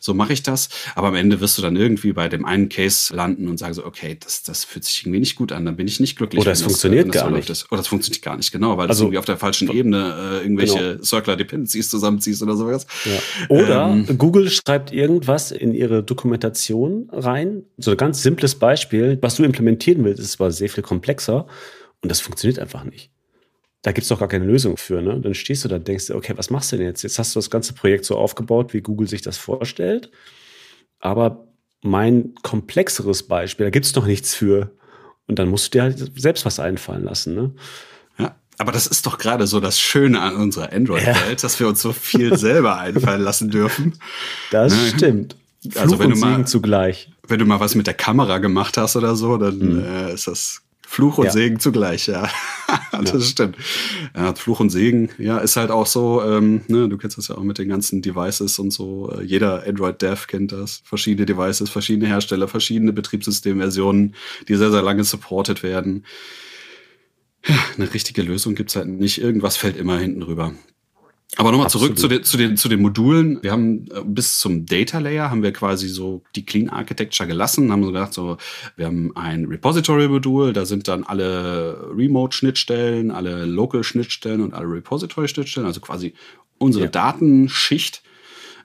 So 0.00 0.14
mache 0.14 0.32
ich 0.32 0.42
das. 0.42 0.68
Aber 0.94 1.08
am 1.08 1.14
Ende 1.14 1.40
wirst 1.40 1.58
du 1.58 1.62
dann 1.62 1.76
irgendwie 1.76 2.12
bei 2.12 2.28
dem 2.28 2.44
einen 2.44 2.68
Case 2.68 3.14
landen 3.14 3.48
und 3.48 3.58
sagen 3.58 3.74
so, 3.74 3.84
okay, 3.84 4.16
das, 4.18 4.42
das 4.42 4.64
fühlt 4.64 4.84
sich 4.84 5.02
irgendwie 5.02 5.20
nicht 5.20 5.36
gut 5.36 5.52
an, 5.52 5.64
dann 5.64 5.76
bin 5.76 5.86
ich 5.86 6.00
nicht 6.00 6.16
glücklich. 6.16 6.40
Oder 6.40 6.52
es 6.52 6.62
funktioniert 6.62 7.08
das, 7.08 7.22
gar 7.22 7.30
nicht. 7.30 7.50
Ist. 7.50 7.70
Oder 7.70 7.80
es 7.80 7.86
funktioniert 7.86 8.22
gar 8.22 8.36
nicht, 8.36 8.52
genau, 8.52 8.76
weil 8.78 8.88
also, 8.88 9.04
du 9.04 9.06
irgendwie 9.06 9.18
auf 9.18 9.24
der 9.24 9.36
falschen 9.36 9.70
Ebene 9.70 10.40
äh, 10.40 10.42
irgendwelche 10.42 10.92
genau. 10.92 11.02
Circular 11.02 11.36
Dependencies 11.36 11.90
zusammenziehst 11.90 12.42
oder 12.42 12.56
sowas. 12.56 12.86
Ja. 13.04 13.46
Oder 13.48 13.88
ähm, 13.88 14.18
Google 14.18 14.50
schreibt 14.50 14.92
irgendwas 14.92 15.50
in 15.50 15.74
ihre 15.74 16.02
Dokumentation 16.02 17.08
rein. 17.12 17.62
So 17.78 17.92
ein 17.92 17.96
ganz 17.96 18.22
simples 18.22 18.54
Beispiel, 18.54 19.18
was 19.20 19.36
du 19.36 19.44
implementieren 19.44 20.04
willst, 20.04 20.20
ist 20.20 20.32
zwar 20.32 20.50
sehr 20.50 20.68
viel 20.68 20.82
komplexer 20.82 21.46
und 22.02 22.08
das 22.10 22.20
funktioniert 22.20 22.58
einfach 22.58 22.84
nicht. 22.84 23.10
Da 23.82 23.90
gibt 23.90 24.04
es 24.04 24.08
doch 24.08 24.18
gar 24.20 24.28
keine 24.28 24.44
Lösung 24.44 24.76
für. 24.76 25.02
Ne? 25.02 25.20
Dann 25.20 25.34
stehst 25.34 25.64
du 25.64 25.68
da 25.68 25.76
und 25.76 25.88
denkst 25.88 26.06
dir, 26.06 26.14
okay, 26.14 26.34
was 26.36 26.50
machst 26.50 26.70
du 26.70 26.76
denn 26.76 26.86
jetzt? 26.86 27.02
Jetzt 27.02 27.18
hast 27.18 27.34
du 27.34 27.38
das 27.38 27.50
ganze 27.50 27.72
Projekt 27.72 28.04
so 28.04 28.16
aufgebaut, 28.16 28.72
wie 28.72 28.80
Google 28.80 29.08
sich 29.08 29.22
das 29.22 29.38
vorstellt. 29.38 30.10
Aber 31.00 31.48
mein 31.82 32.34
komplexeres 32.42 33.24
Beispiel, 33.24 33.66
da 33.66 33.70
gibt 33.70 33.86
es 33.86 33.94
noch 33.94 34.06
nichts 34.06 34.34
für. 34.34 34.70
Und 35.26 35.38
dann 35.38 35.48
musst 35.48 35.66
du 35.66 35.78
dir 35.78 35.82
halt 35.82 36.12
selbst 36.16 36.44
was 36.44 36.60
einfallen 36.60 37.04
lassen. 37.04 37.34
Ne? 37.34 37.54
Ja, 38.18 38.36
aber 38.58 38.70
das 38.70 38.86
ist 38.86 39.06
doch 39.06 39.18
gerade 39.18 39.48
so 39.48 39.58
das 39.58 39.80
Schöne 39.80 40.20
an 40.20 40.36
unserer 40.36 40.72
Android-Welt, 40.72 41.16
ja. 41.16 41.34
dass 41.34 41.58
wir 41.58 41.66
uns 41.66 41.82
so 41.82 41.92
viel 41.92 42.36
selber 42.38 42.78
einfallen 42.78 43.22
lassen 43.22 43.50
dürfen. 43.50 43.98
Das 44.52 44.72
ne? 44.72 44.92
stimmt. 44.96 45.36
Fluch 45.68 45.82
also 45.82 45.98
wenn 45.98 46.10
du 46.10 46.16
mal 46.16 46.46
zugleich. 46.46 47.10
Wenn 47.26 47.38
du 47.38 47.46
mal 47.46 47.60
was 47.60 47.74
mit 47.74 47.86
der 47.86 47.94
Kamera 47.94 48.38
gemacht 48.38 48.76
hast 48.76 48.96
oder 48.96 49.14
so, 49.16 49.36
dann 49.36 49.58
mhm. 49.58 49.84
äh, 49.84 50.12
ist 50.12 50.26
das 50.26 50.61
Fluch 50.92 51.16
und 51.16 51.24
ja. 51.24 51.30
Segen 51.30 51.58
zugleich, 51.58 52.06
ja. 52.06 52.28
das 52.92 53.12
ja. 53.12 53.20
stimmt. 53.22 53.56
Ja, 54.14 54.34
Fluch 54.34 54.60
und 54.60 54.68
Segen, 54.68 55.08
ja, 55.16 55.38
ist 55.38 55.56
halt 55.56 55.70
auch 55.70 55.86
so, 55.86 56.22
ähm, 56.22 56.60
ne, 56.68 56.86
du 56.86 56.98
kennst 56.98 57.16
das 57.16 57.28
ja 57.28 57.38
auch 57.38 57.42
mit 57.42 57.56
den 57.56 57.70
ganzen 57.70 58.02
Devices 58.02 58.58
und 58.58 58.72
so. 58.72 59.10
Äh, 59.10 59.22
jeder 59.22 59.66
Android-Dev 59.66 60.26
kennt 60.26 60.52
das. 60.52 60.82
Verschiedene 60.84 61.24
Devices, 61.24 61.70
verschiedene 61.70 62.08
Hersteller, 62.08 62.46
verschiedene 62.46 62.92
Betriebssystemversionen, 62.92 64.14
die 64.48 64.54
sehr, 64.54 64.70
sehr 64.70 64.82
lange 64.82 65.02
supported 65.02 65.62
werden. 65.62 66.04
Ja, 67.46 67.58
eine 67.78 67.94
richtige 67.94 68.20
Lösung 68.20 68.54
gibt's 68.54 68.76
halt 68.76 68.88
nicht. 68.88 69.18
Irgendwas 69.18 69.56
fällt 69.56 69.78
immer 69.78 69.96
hinten 69.96 70.22
rüber. 70.22 70.52
Aber 71.36 71.50
nochmal 71.50 71.70
zurück 71.70 71.98
zu 71.98 72.08
den, 72.08 72.24
zu, 72.24 72.36
den, 72.36 72.56
zu 72.58 72.68
den 72.68 72.82
Modulen. 72.82 73.42
Wir 73.42 73.52
haben 73.52 73.86
äh, 73.86 74.02
bis 74.04 74.38
zum 74.38 74.66
Data 74.66 74.98
Layer 74.98 75.30
haben 75.30 75.42
wir 75.42 75.52
quasi 75.52 75.88
so 75.88 76.22
die 76.36 76.44
Clean 76.44 76.68
Architecture 76.68 77.26
gelassen, 77.26 77.72
haben 77.72 77.82
so 77.82 77.92
gedacht, 77.92 78.12
so, 78.12 78.36
wir 78.76 78.86
haben 78.86 79.16
ein 79.16 79.46
Repository-Modul, 79.46 80.52
da 80.52 80.66
sind 80.66 80.88
dann 80.88 81.04
alle 81.04 81.88
Remote-Schnittstellen, 81.96 83.10
alle 83.10 83.46
Local-Schnittstellen 83.46 84.42
und 84.42 84.52
alle 84.52 84.66
Repository-Schnittstellen, 84.66 85.66
also 85.66 85.80
quasi 85.80 86.12
unsere 86.58 86.84
ja. 86.84 86.90
Datenschicht 86.90 88.02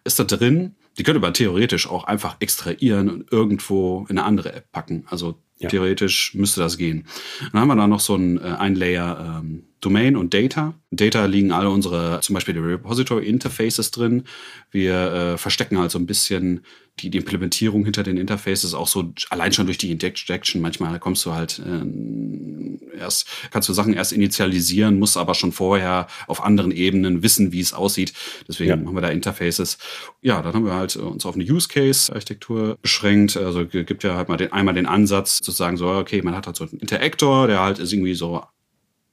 ist 0.03 0.19
da 0.19 0.25
drin. 0.25 0.75
Die 0.97 1.03
könnte 1.03 1.21
man 1.21 1.33
theoretisch 1.33 1.87
auch 1.87 2.03
einfach 2.03 2.37
extrahieren 2.39 3.09
und 3.09 3.31
irgendwo 3.31 4.05
in 4.09 4.17
eine 4.17 4.25
andere 4.25 4.51
App 4.53 4.71
packen. 4.71 5.05
Also 5.09 5.35
ja. 5.59 5.69
theoretisch 5.69 6.33
müsste 6.35 6.61
das 6.61 6.77
gehen. 6.77 7.05
Dann 7.51 7.61
haben 7.61 7.67
wir 7.67 7.75
da 7.75 7.87
noch 7.87 7.99
so 7.99 8.15
ein, 8.15 8.37
äh, 8.37 8.43
ein 8.43 8.75
Layer 8.75 9.41
ähm, 9.41 9.63
Domain 9.81 10.15
und 10.15 10.33
Data. 10.33 10.73
Data 10.91 11.25
liegen 11.25 11.51
alle 11.51 11.69
unsere, 11.69 12.19
zum 12.21 12.33
Beispiel 12.33 12.53
die 12.53 12.59
Repository 12.59 13.27
Interfaces 13.27 13.91
drin. 13.91 14.23
Wir 14.71 15.11
äh, 15.11 15.37
verstecken 15.37 15.77
halt 15.77 15.91
so 15.91 15.99
ein 15.99 16.07
bisschen 16.07 16.61
die, 16.99 17.09
die 17.09 17.17
Implementierung 17.19 17.83
hinter 17.83 18.03
den 18.03 18.17
Interfaces 18.17 18.73
auch 18.73 18.87
so 18.87 19.13
allein 19.29 19.53
schon 19.53 19.65
durch 19.65 19.77
die 19.77 19.91
Injection. 19.91 20.61
Manchmal 20.61 20.99
kommst 20.99 21.25
du 21.25 21.33
halt 21.33 21.59
äh, 21.59 22.97
erst, 22.97 23.27
kannst 23.51 23.69
du 23.69 23.73
Sachen 23.73 23.93
erst 23.93 24.13
initialisieren, 24.13 24.99
musst 24.99 25.17
aber 25.17 25.35
schon 25.35 25.51
vorher 25.51 26.07
auf 26.27 26.43
anderen 26.43 26.71
Ebenen 26.71 27.23
wissen, 27.23 27.51
wie 27.51 27.59
es 27.59 27.73
aussieht. 27.73 28.13
Deswegen 28.47 28.69
ja. 28.69 28.75
haben 28.75 28.95
wir 28.95 29.01
da 29.01 29.09
Interfaces. 29.09 29.77
Ja, 30.21 30.41
dann 30.41 30.53
haben 30.53 30.65
wir 30.65 30.73
halt 30.73 30.95
uns 30.95 31.25
auf 31.25 31.35
eine 31.35 31.43
Use 31.43 31.67
Case 31.67 32.11
Architektur 32.11 32.77
beschränkt. 32.81 33.37
Also 33.37 33.65
gibt 33.65 34.03
ja 34.03 34.15
halt 34.15 34.29
mal 34.29 34.37
den, 34.37 34.51
einmal 34.51 34.73
den 34.73 34.87
Ansatz 34.87 35.39
zu 35.39 35.51
sagen 35.51 35.77
so, 35.77 35.87
okay, 35.87 36.21
man 36.21 36.35
hat 36.35 36.47
halt 36.47 36.55
so 36.55 36.65
einen 36.65 36.79
Interactor, 36.79 37.47
der 37.47 37.61
halt 37.61 37.79
ist 37.79 37.93
irgendwie 37.93 38.15
so 38.15 38.43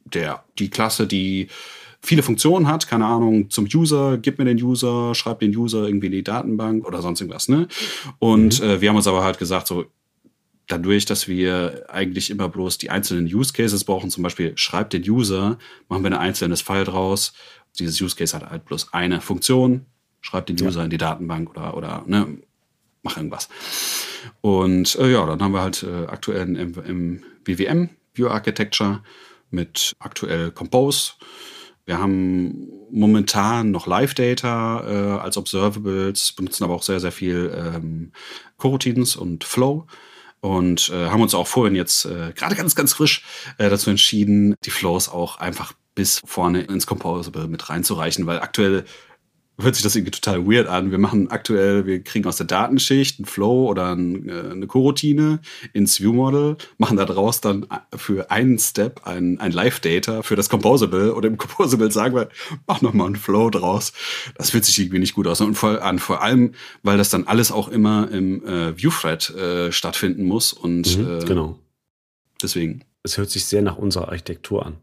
der, 0.05 0.45
die 0.59 0.71
Klasse, 0.71 1.07
die 1.07 1.49
viele 2.05 2.23
Funktionen 2.23 2.69
hat, 2.69 2.87
keine 2.87 3.07
Ahnung, 3.07 3.51
zum 3.51 3.67
User, 3.73 4.19
gib 4.19 4.39
mir 4.39 4.45
den 4.45 4.63
User, 4.63 5.15
schreib 5.15 5.41
den 5.41 5.57
User 5.57 5.87
irgendwie 5.87 6.07
in 6.07 6.13
die 6.13 6.23
Datenbank 6.23 6.87
oder 6.87 7.03
sonst 7.03 7.21
irgendwas, 7.21 7.49
ne? 7.49 7.67
Und 8.19 8.61
mhm. 8.61 8.69
äh, 8.69 8.81
wir 8.81 8.89
haben 8.91 8.97
uns 8.97 9.07
aber 9.07 9.25
halt 9.25 9.39
gesagt, 9.39 9.67
so, 9.67 9.87
dadurch, 10.67 11.05
dass 11.05 11.29
wir 11.29 11.87
eigentlich 11.89 12.31
immer 12.31 12.49
bloß 12.49 12.79
die 12.79 12.91
einzelnen 12.91 13.27
Use 13.27 13.53
Cases 13.53 13.85
brauchen, 13.85 14.11
zum 14.11 14.23
Beispiel 14.23 14.53
schreib 14.57 14.91
den 14.91 15.09
User, 15.09 15.59
machen 15.89 16.03
wir 16.03 16.13
ein 16.13 16.19
einzelnes 16.19 16.63
File 16.63 16.85
draus. 16.85 17.33
Dieses 17.79 18.01
Use 18.01 18.17
Case 18.17 18.37
hat 18.37 18.49
halt 18.49 18.65
bloß 18.65 18.93
eine 18.93 19.21
Funktion, 19.21 19.87
schreib 20.21 20.47
den 20.47 20.61
User 20.61 20.81
ja. 20.81 20.85
in 20.85 20.91
die 20.91 20.99
Datenbank 20.99 21.51
oder, 21.51 21.77
oder 21.77 22.05
ne, 22.07 22.39
mach 23.03 23.17
irgendwas. 23.17 23.49
Und 24.41 24.95
äh, 24.97 25.13
ja, 25.13 25.27
dann 25.27 25.43
haben 25.43 25.53
wir 25.53 25.61
halt 25.61 25.83
äh, 25.83 26.07
aktuell 26.07 26.57
im, 26.57 26.75
im 26.87 27.23
BWM 27.45 27.91
View 28.15 28.29
Architecture 28.29 29.03
mit 29.51 29.93
aktuell 29.99 30.51
Compose. 30.51 31.13
Wir 31.87 31.99
haben 31.99 32.69
momentan 32.91 33.71
noch 33.71 33.87
Live-Data 33.87 34.85
äh, 34.87 35.21
als 35.21 35.37
Observables, 35.37 36.33
benutzen 36.33 36.65
aber 36.65 36.75
auch 36.75 36.83
sehr, 36.83 37.01
sehr 37.01 37.13
viel 37.13 37.53
ähm, 37.57 38.13
Coroutines 38.57 39.17
und 39.17 39.45
Flow 39.45 39.87
und 40.41 40.91
äh, 40.91 41.09
haben 41.09 41.23
uns 41.23 41.35
auch 41.35 41.47
vorhin 41.47 41.75
jetzt 41.75 42.05
äh, 42.05 42.33
gerade 42.35 42.55
ganz, 42.55 42.75
ganz 42.75 42.93
frisch 42.95 43.25
äh, 43.59 43.69
dazu 43.69 43.91
entschieden, 43.91 44.55
die 44.65 44.71
Flows 44.71 45.09
auch 45.09 45.39
einfach 45.39 45.73
bis 45.95 46.21
vorne 46.25 46.63
ins 46.63 46.87
Composable 46.87 47.49
mit 47.49 47.69
reinzureichen, 47.69 48.27
weil 48.27 48.41
aktuell 48.41 48.85
hört 49.61 49.75
sich 49.75 49.85
das 49.85 49.95
irgendwie 49.95 50.11
total 50.11 50.47
weird 50.47 50.67
an. 50.67 50.91
Wir 50.91 50.99
machen 50.99 51.31
aktuell, 51.31 51.87
wir 51.87 52.03
kriegen 52.03 52.27
aus 52.27 52.37
der 52.37 52.47
Datenschicht 52.47 53.19
einen 53.19 53.27
Flow 53.27 53.69
oder 53.69 53.95
ein, 53.95 54.29
äh, 54.29 54.51
eine 54.51 54.67
Coroutine 54.67 55.41
ins 55.73 56.01
View-Model, 56.01 56.57
machen 56.79 56.97
da 56.97 57.05
draus 57.05 57.41
dann 57.41 57.67
für 57.95 58.31
einen 58.31 58.59
Step 58.59 59.03
ein, 59.05 59.39
ein 59.41 59.53
Live-Data 59.53 60.23
für 60.23 60.37
das 60.37 60.49
Composable 60.49 61.15
oder 61.15 61.29
im 61.29 61.39
Composable 61.39 61.91
sagen 61.91 62.17
wir, 62.17 62.29
mach 62.67 62.83
nochmal 62.83 63.07
einen 63.07 63.17
Flow 63.17 63.51
draus. 63.51 63.93
Das 64.37 64.51
fühlt 64.51 64.65
sich 64.65 64.79
irgendwie 64.79 64.99
nicht 64.99 65.15
gut 65.15 65.27
aus 65.27 65.41
und 65.41 65.55
vor, 65.55 65.83
an, 65.83 65.99
vor 65.99 66.23
allem, 66.23 66.55
weil 66.83 66.99
das 66.99 67.11
dann 67.11 67.25
alles 67.25 67.53
auch 67.53 67.69
immer 67.69 68.11
im 68.11 68.45
äh, 68.45 68.77
View-Thread 68.77 69.31
äh, 69.31 69.73
stattfinden 69.73 70.25
muss 70.25 70.53
und 70.53 70.99
mhm, 70.99 71.21
äh, 71.21 71.25
genau. 71.25 71.59
deswegen. 72.43 72.83
Es 73.07 73.19
hört 73.19 73.31
sich 73.31 73.45
sehr 73.45 73.61
nach 73.61 73.77
unserer 73.77 74.09
Architektur 74.09 74.65
an. 74.65 74.77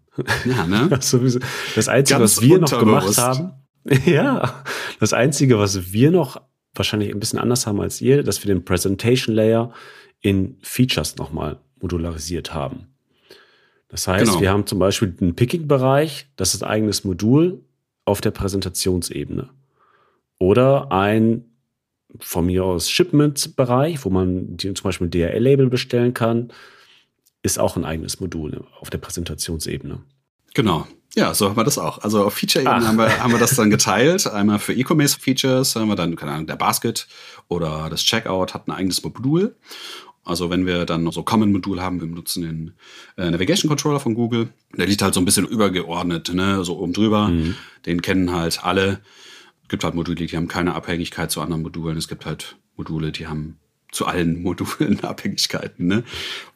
Ja, 0.46 0.68
ne? 0.68 0.90
Das 1.76 1.88
Einzige, 1.88 2.20
Ganz 2.20 2.38
was 2.38 2.42
wir 2.42 2.60
noch 2.60 2.80
gemacht 2.80 3.18
haben, 3.18 3.54
Ja, 4.06 4.64
das 5.00 5.14
Einzige, 5.14 5.58
was 5.58 5.92
wir 5.92 6.12
noch 6.12 6.42
wahrscheinlich 6.74 7.10
ein 7.10 7.20
bisschen 7.20 7.40
anders 7.40 7.68
haben 7.68 7.82
als 7.82 8.02
ihr, 8.02 8.24
dass 8.24 8.44
wir 8.44 8.54
den 8.54 8.64
Presentation 8.64 9.36
Layer 9.36 9.74
in 10.22 10.58
Features 10.62 11.18
nochmal 11.18 11.60
modularisiert 11.80 12.54
haben. 12.54 12.88
Das 13.90 14.08
heißt, 14.08 14.26
genau. 14.26 14.42
wir 14.42 14.52
haben 14.52 14.68
zum 14.68 14.80
Beispiel 14.80 15.14
einen 15.20 15.36
Picking-Bereich, 15.36 16.28
das 16.38 16.54
ist 16.54 16.64
ein 16.64 16.70
eigenes 16.70 17.04
Modul 17.04 17.64
auf 18.06 18.22
der 18.22 18.32
Präsentationsebene. 18.32 19.50
Oder 20.40 20.92
ein 20.92 21.46
von 22.20 22.46
mir 22.46 22.66
aus 22.66 22.90
Shipment-Bereich, 22.90 24.04
wo 24.06 24.10
man 24.10 24.58
zum 24.58 24.74
Beispiel 24.84 25.08
ein 25.08 25.12
DRL-Label 25.12 25.70
bestellen 25.70 26.14
kann, 26.14 26.52
ist 27.44 27.60
auch 27.60 27.76
ein 27.76 27.86
eigenes 27.86 28.20
Modul 28.20 28.66
auf 28.80 28.90
der 28.90 28.98
Präsentationsebene. 28.98 30.00
Genau. 30.54 30.88
Ja, 31.16 31.34
so 31.34 31.50
haben 31.50 31.58
wir 31.58 31.64
das 31.64 31.78
auch. 31.78 32.00
Also 32.00 32.24
auf 32.26 32.36
Feature-Ebene 32.36 32.88
haben 32.88 32.98
wir, 32.98 33.20
haben 33.24 33.32
wir 33.34 33.40
das 33.40 33.56
dann 33.56 33.70
geteilt. 33.70 34.28
Einmal 34.28 34.60
für 34.60 34.74
E-Commerce-Features 34.74 35.76
haben 35.76 35.90
wir 35.90 35.96
dann, 35.96 36.16
keine 36.16 36.32
Ahnung, 36.32 36.48
der 36.48 36.56
Basket 36.56 37.08
oder 37.48 37.90
das 37.90 38.04
Checkout 38.04 38.54
hat 38.54 38.68
ein 38.68 38.72
eigenes 38.72 39.04
Modul. 39.04 39.56
Also 40.24 40.50
wenn 40.50 40.66
wir 40.66 40.86
dann 40.86 41.04
noch 41.04 41.14
so 41.14 41.24
Common-Modul 41.24 41.82
haben, 41.82 42.00
wir 42.00 42.08
benutzen 42.08 42.44
den 42.44 42.74
äh, 43.18 43.30
Navigation 43.30 43.70
Controller 43.70 44.00
von 44.00 44.14
Google. 44.14 44.50
Der 44.78 44.86
liegt 44.86 45.02
halt 45.02 45.14
so 45.14 45.20
ein 45.20 45.26
bisschen 45.26 45.48
übergeordnet, 45.48 46.34
ne, 46.34 46.64
so 46.64 46.78
oben 46.78 46.94
drüber. 46.94 47.30
Mhm. 47.30 47.56
Den 47.86 48.02
kennen 48.02 48.32
halt 48.32 48.64
alle. 48.64 49.02
Es 49.64 49.70
gibt 49.70 49.84
halt 49.84 49.96
Module, 49.96 50.16
die 50.16 50.38
haben 50.38 50.48
keine 50.48 50.76
Abhängigkeit 50.76 51.32
zu 51.32 51.42
anderen 51.42 51.64
Modulen. 51.64 51.98
Es 51.98 52.08
gibt 52.08 52.26
halt 52.26 52.58
Module, 52.78 53.12
die 53.12 53.28
haben 53.28 53.58
zu 53.92 54.06
allen 54.06 54.42
Modulen 54.44 55.04
Abhängigkeiten, 55.04 55.88
ne? 55.88 56.04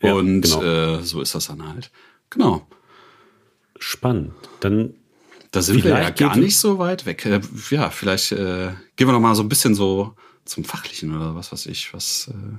Ja, 0.02 0.14
Und 0.14 0.42
genau. 0.42 0.64
äh, 0.64 1.02
so 1.04 1.22
ist 1.22 1.34
das 1.34 1.48
dann 1.48 1.68
halt. 1.68 1.92
Genau. 2.30 2.68
Spannend. 3.80 4.34
Dann 4.60 4.96
da 5.56 5.62
sind 5.62 5.86
wir 5.86 5.92
ja 5.92 6.10
gar 6.10 6.36
nicht 6.36 6.58
so 6.58 6.80
weit 6.80 7.06
weg. 7.06 7.26
Äh, 7.26 7.40
ja, 7.70 7.90
vielleicht 7.90 8.34
äh, 8.34 8.72
gehen 8.98 9.08
wir 9.08 9.14
noch 9.14 9.22
mal 9.22 9.36
so 9.36 9.42
ein 9.42 9.48
bisschen 9.48 9.74
so 9.74 10.14
zum 10.44 10.66
Fachlichen 10.66 11.16
oder 11.16 11.34
was 11.36 11.54
weiß 11.54 11.68
ich, 11.68 11.94
was, 11.94 12.30
äh, 12.30 12.58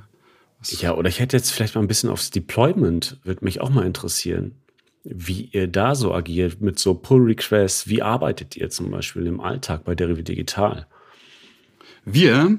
was. 0.59 0.81
Ja, 0.81 0.95
oder 0.95 1.11
ich 1.11 1.21
hätte 1.21 1.37
jetzt 1.37 1.51
vielleicht 1.51 1.75
mal 1.75 1.83
ein 1.83 1.89
bisschen 1.89 2.09
aufs 2.09 2.31
Deployment, 2.31 3.19
würde 3.23 3.45
mich 3.45 3.61
auch 3.61 3.69
mal 3.69 3.85
interessieren, 3.85 4.55
wie 5.05 5.51
ihr 5.53 5.69
da 5.69 5.95
so 5.95 6.15
agiert 6.15 6.63
mit 6.63 6.79
so 6.79 6.95
Pull-Requests. 6.95 7.87
Wie 7.87 8.01
arbeitet 8.01 8.57
ihr 8.57 8.71
zum 8.71 8.91
Beispiel 8.91 9.27
im 9.27 9.41
Alltag 9.41 9.85
bei 9.85 9.95
Derive 9.95 10.23
Digital? 10.23 10.87
Wir, 12.07 12.59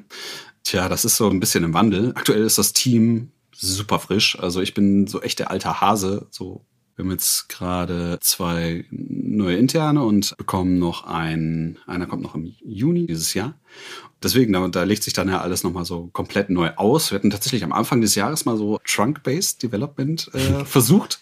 tja, 0.63 0.87
das 0.87 1.03
ist 1.03 1.17
so 1.17 1.29
ein 1.29 1.39
bisschen 1.39 1.63
im 1.63 1.73
Wandel. 1.73 2.11
Aktuell 2.15 2.43
ist 2.43 2.59
das 2.59 2.73
Team 2.73 3.31
super 3.55 3.97
frisch. 3.97 4.37
Also 4.39 4.61
ich 4.61 4.75
bin 4.75 5.07
so 5.07 5.21
echt 5.21 5.39
der 5.39 5.49
alte 5.49 5.81
Hase, 5.81 6.27
so 6.29 6.63
Wir 6.97 7.05
haben 7.05 7.11
jetzt 7.11 7.47
gerade 7.47 8.17
zwei 8.21 8.85
neue 8.89 9.55
Interne 9.55 10.03
und 10.03 10.35
bekommen 10.37 10.79
noch 10.79 11.05
ein, 11.05 11.77
einer 11.85 12.07
kommt 12.07 12.23
noch 12.23 12.33
im 12.33 12.55
Juni 12.65 13.05
dieses 13.05 13.35
Jahr. 13.35 13.53
Deswegen, 14.23 14.51
da, 14.51 14.67
da 14.67 14.81
legt 14.81 15.03
sich 15.03 15.13
dann 15.13 15.29
ja 15.29 15.41
alles 15.41 15.63
nochmal 15.63 15.85
so 15.85 16.09
komplett 16.11 16.49
neu 16.49 16.71
aus. 16.75 17.11
Wir 17.11 17.19
hatten 17.19 17.29
tatsächlich 17.29 17.63
am 17.63 17.71
Anfang 17.71 18.01
des 18.01 18.15
Jahres 18.15 18.45
mal 18.45 18.57
so 18.57 18.79
Trunk-Based 18.83 19.61
Development 19.61 20.31
äh, 20.33 20.65
versucht. 20.65 21.19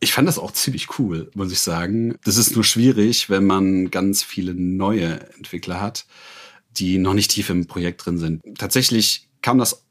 Ich 0.00 0.12
fand 0.12 0.28
das 0.28 0.38
auch 0.38 0.52
ziemlich 0.52 0.98
cool, 0.98 1.30
muss 1.34 1.50
ich 1.50 1.60
sagen. 1.60 2.16
Das 2.26 2.36
ist 2.36 2.54
nur 2.54 2.64
schwierig, 2.64 3.30
wenn 3.30 3.46
man 3.46 3.90
ganz 3.90 4.22
viele 4.22 4.52
neue 4.52 5.18
Entwickler 5.34 5.80
hat, 5.80 6.04
die 6.76 6.98
noch 6.98 7.14
nicht 7.14 7.30
tief 7.30 7.48
im 7.48 7.66
Projekt 7.66 8.04
drin 8.04 8.18
sind. 8.18 8.42
Tatsächlich 8.58 9.30
kam 9.40 9.56
das 9.56 9.86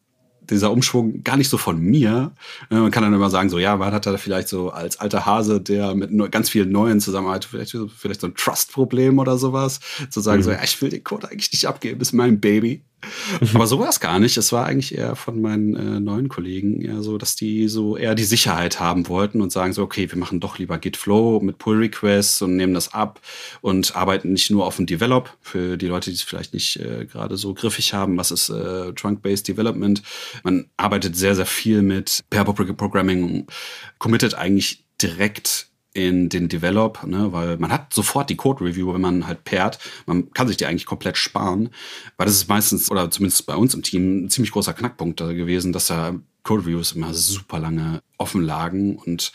dieser 0.50 0.72
Umschwung 0.72 1.24
gar 1.24 1.38
nicht 1.38 1.50
so 1.50 1.58
von 1.58 1.80
mir. 1.80 2.32
Äh, 2.70 2.76
man 2.76 2.92
kann 2.92 3.04
dann 3.04 3.14
immer 3.14 3.30
sagen, 3.30 3.50
so 3.50 3.60
ja, 3.60 3.78
man 3.78 3.94
hat 3.94 4.06
da 4.06 4.18
vielleicht 4.18 4.48
so 4.48 4.70
als 4.70 5.00
alter 5.00 5.26
Hase, 5.26 5.62
der 5.62 5.96
mit 5.96 6.32
ganz 6.32 6.50
vielen 6.50 6.72
Neuen 6.72 7.00
zusammenarbeitet, 7.00 7.50
vielleicht, 7.50 7.76
vielleicht 7.96 8.22
so 8.22 8.28
ein 8.28 8.36
Trust-Problem 8.36 9.20
oder 9.20 9.38
sowas, 9.38 9.80
zu 10.10 10.22
sagen, 10.22 10.40
mhm. 10.40 10.44
so 10.44 10.52
ja, 10.52 10.64
ich 10.64 10.82
will 10.82 10.90
den 10.90 11.04
Code 11.04 11.30
eigentlich 11.30 11.52
nicht 11.52 11.68
abgeben, 11.68 12.02
ist 12.02 12.14
mein 12.14 12.40
Baby. 12.40 12.84
Aber 13.54 13.68
so 13.68 13.80
war 13.80 13.90
es 13.90 14.00
gar 14.00 14.20
nicht. 14.20 14.38
Es 14.38 14.52
war 14.52 14.66
eigentlich 14.66 14.98
eher 14.98 15.16
von 15.16 15.42
meinen 15.42 15.76
äh, 15.76 16.00
neuen 16.00 16.30
Kollegen 16.30 16.82
eher 16.82 17.02
so, 17.02 17.18
dass 17.18 17.36
die 17.36 17.68
so 17.68 17.98
eher 17.98 18.16
die 18.16 18.24
Sicherheit 18.24 18.80
haben 18.80 19.08
wollten 19.08 19.42
und 19.42 19.52
sagen 19.52 19.74
so, 19.74 19.84
okay, 19.84 20.12
wir 20.12 20.18
machen 20.18 20.40
doch 20.40 20.58
lieber 20.58 20.78
Git 20.78 20.98
Flow 20.98 21.40
mit 21.40 21.58
Pull 21.58 21.78
Requests 21.78 22.42
und 22.42 22.56
nehmen 22.56 22.74
das 22.74 22.94
ab 22.94 23.22
und 23.62 23.96
arbeiten 23.96 24.34
nicht 24.34 24.52
nur 24.52 24.66
auf 24.66 24.76
dem 24.76 24.86
Develop. 24.86 25.38
Für 25.42 25.78
die 25.78 25.88
Leute, 25.88 26.10
die 26.10 26.16
es 26.16 26.22
vielleicht 26.22 26.54
nicht 26.54 26.78
äh, 26.78 27.06
gerade 27.06 27.38
so 27.38 27.54
griffig 27.54 27.94
haben, 27.94 28.18
was 28.18 28.32
ist 28.32 28.50
äh, 28.50 28.94
Trunk-Based 28.94 29.48
Development? 29.48 30.02
Man 30.44 30.70
arbeitet 30.78 31.16
sehr, 31.16 31.36
sehr 31.36 31.46
viel 31.46 31.82
mit 31.82 32.22
Pair 32.30 32.44
Programming, 32.46 33.48
committet 33.98 34.34
eigentlich 34.34 34.86
direkt 35.02 35.69
in 36.08 36.30
den 36.30 36.50
Develop, 36.50 37.06
ne, 37.06 37.32
weil 37.32 37.58
man 37.58 37.72
hat 37.72 37.94
sofort 37.94 38.30
die 38.30 38.36
Code 38.36 38.64
Review, 38.64 38.94
wenn 38.94 39.02
man 39.02 39.28
halt 39.28 39.44
pairt. 39.44 39.80
Man 40.06 40.32
kann 40.32 40.48
sich 40.48 40.58
die 40.58 40.66
eigentlich 40.66 40.86
komplett 40.86 41.18
sparen, 41.18 41.70
weil 42.18 42.26
das 42.26 42.36
ist 42.36 42.48
meistens, 42.48 42.90
oder 42.90 43.12
zumindest 43.12 43.46
bei 43.46 43.56
uns 43.56 43.74
im 43.74 43.84
Team, 43.84 44.26
ein 44.26 44.30
ziemlich 44.30 44.52
großer 44.52 44.74
Knackpunkt 44.74 45.20
gewesen, 45.20 45.74
dass 45.74 45.88
da 45.88 46.16
Code 46.44 46.64
Reviews 46.64 46.94
immer 46.94 47.14
super 47.14 47.60
lange 47.60 48.02
offen 48.18 48.42
lagen 48.42 48.96
und 48.96 49.32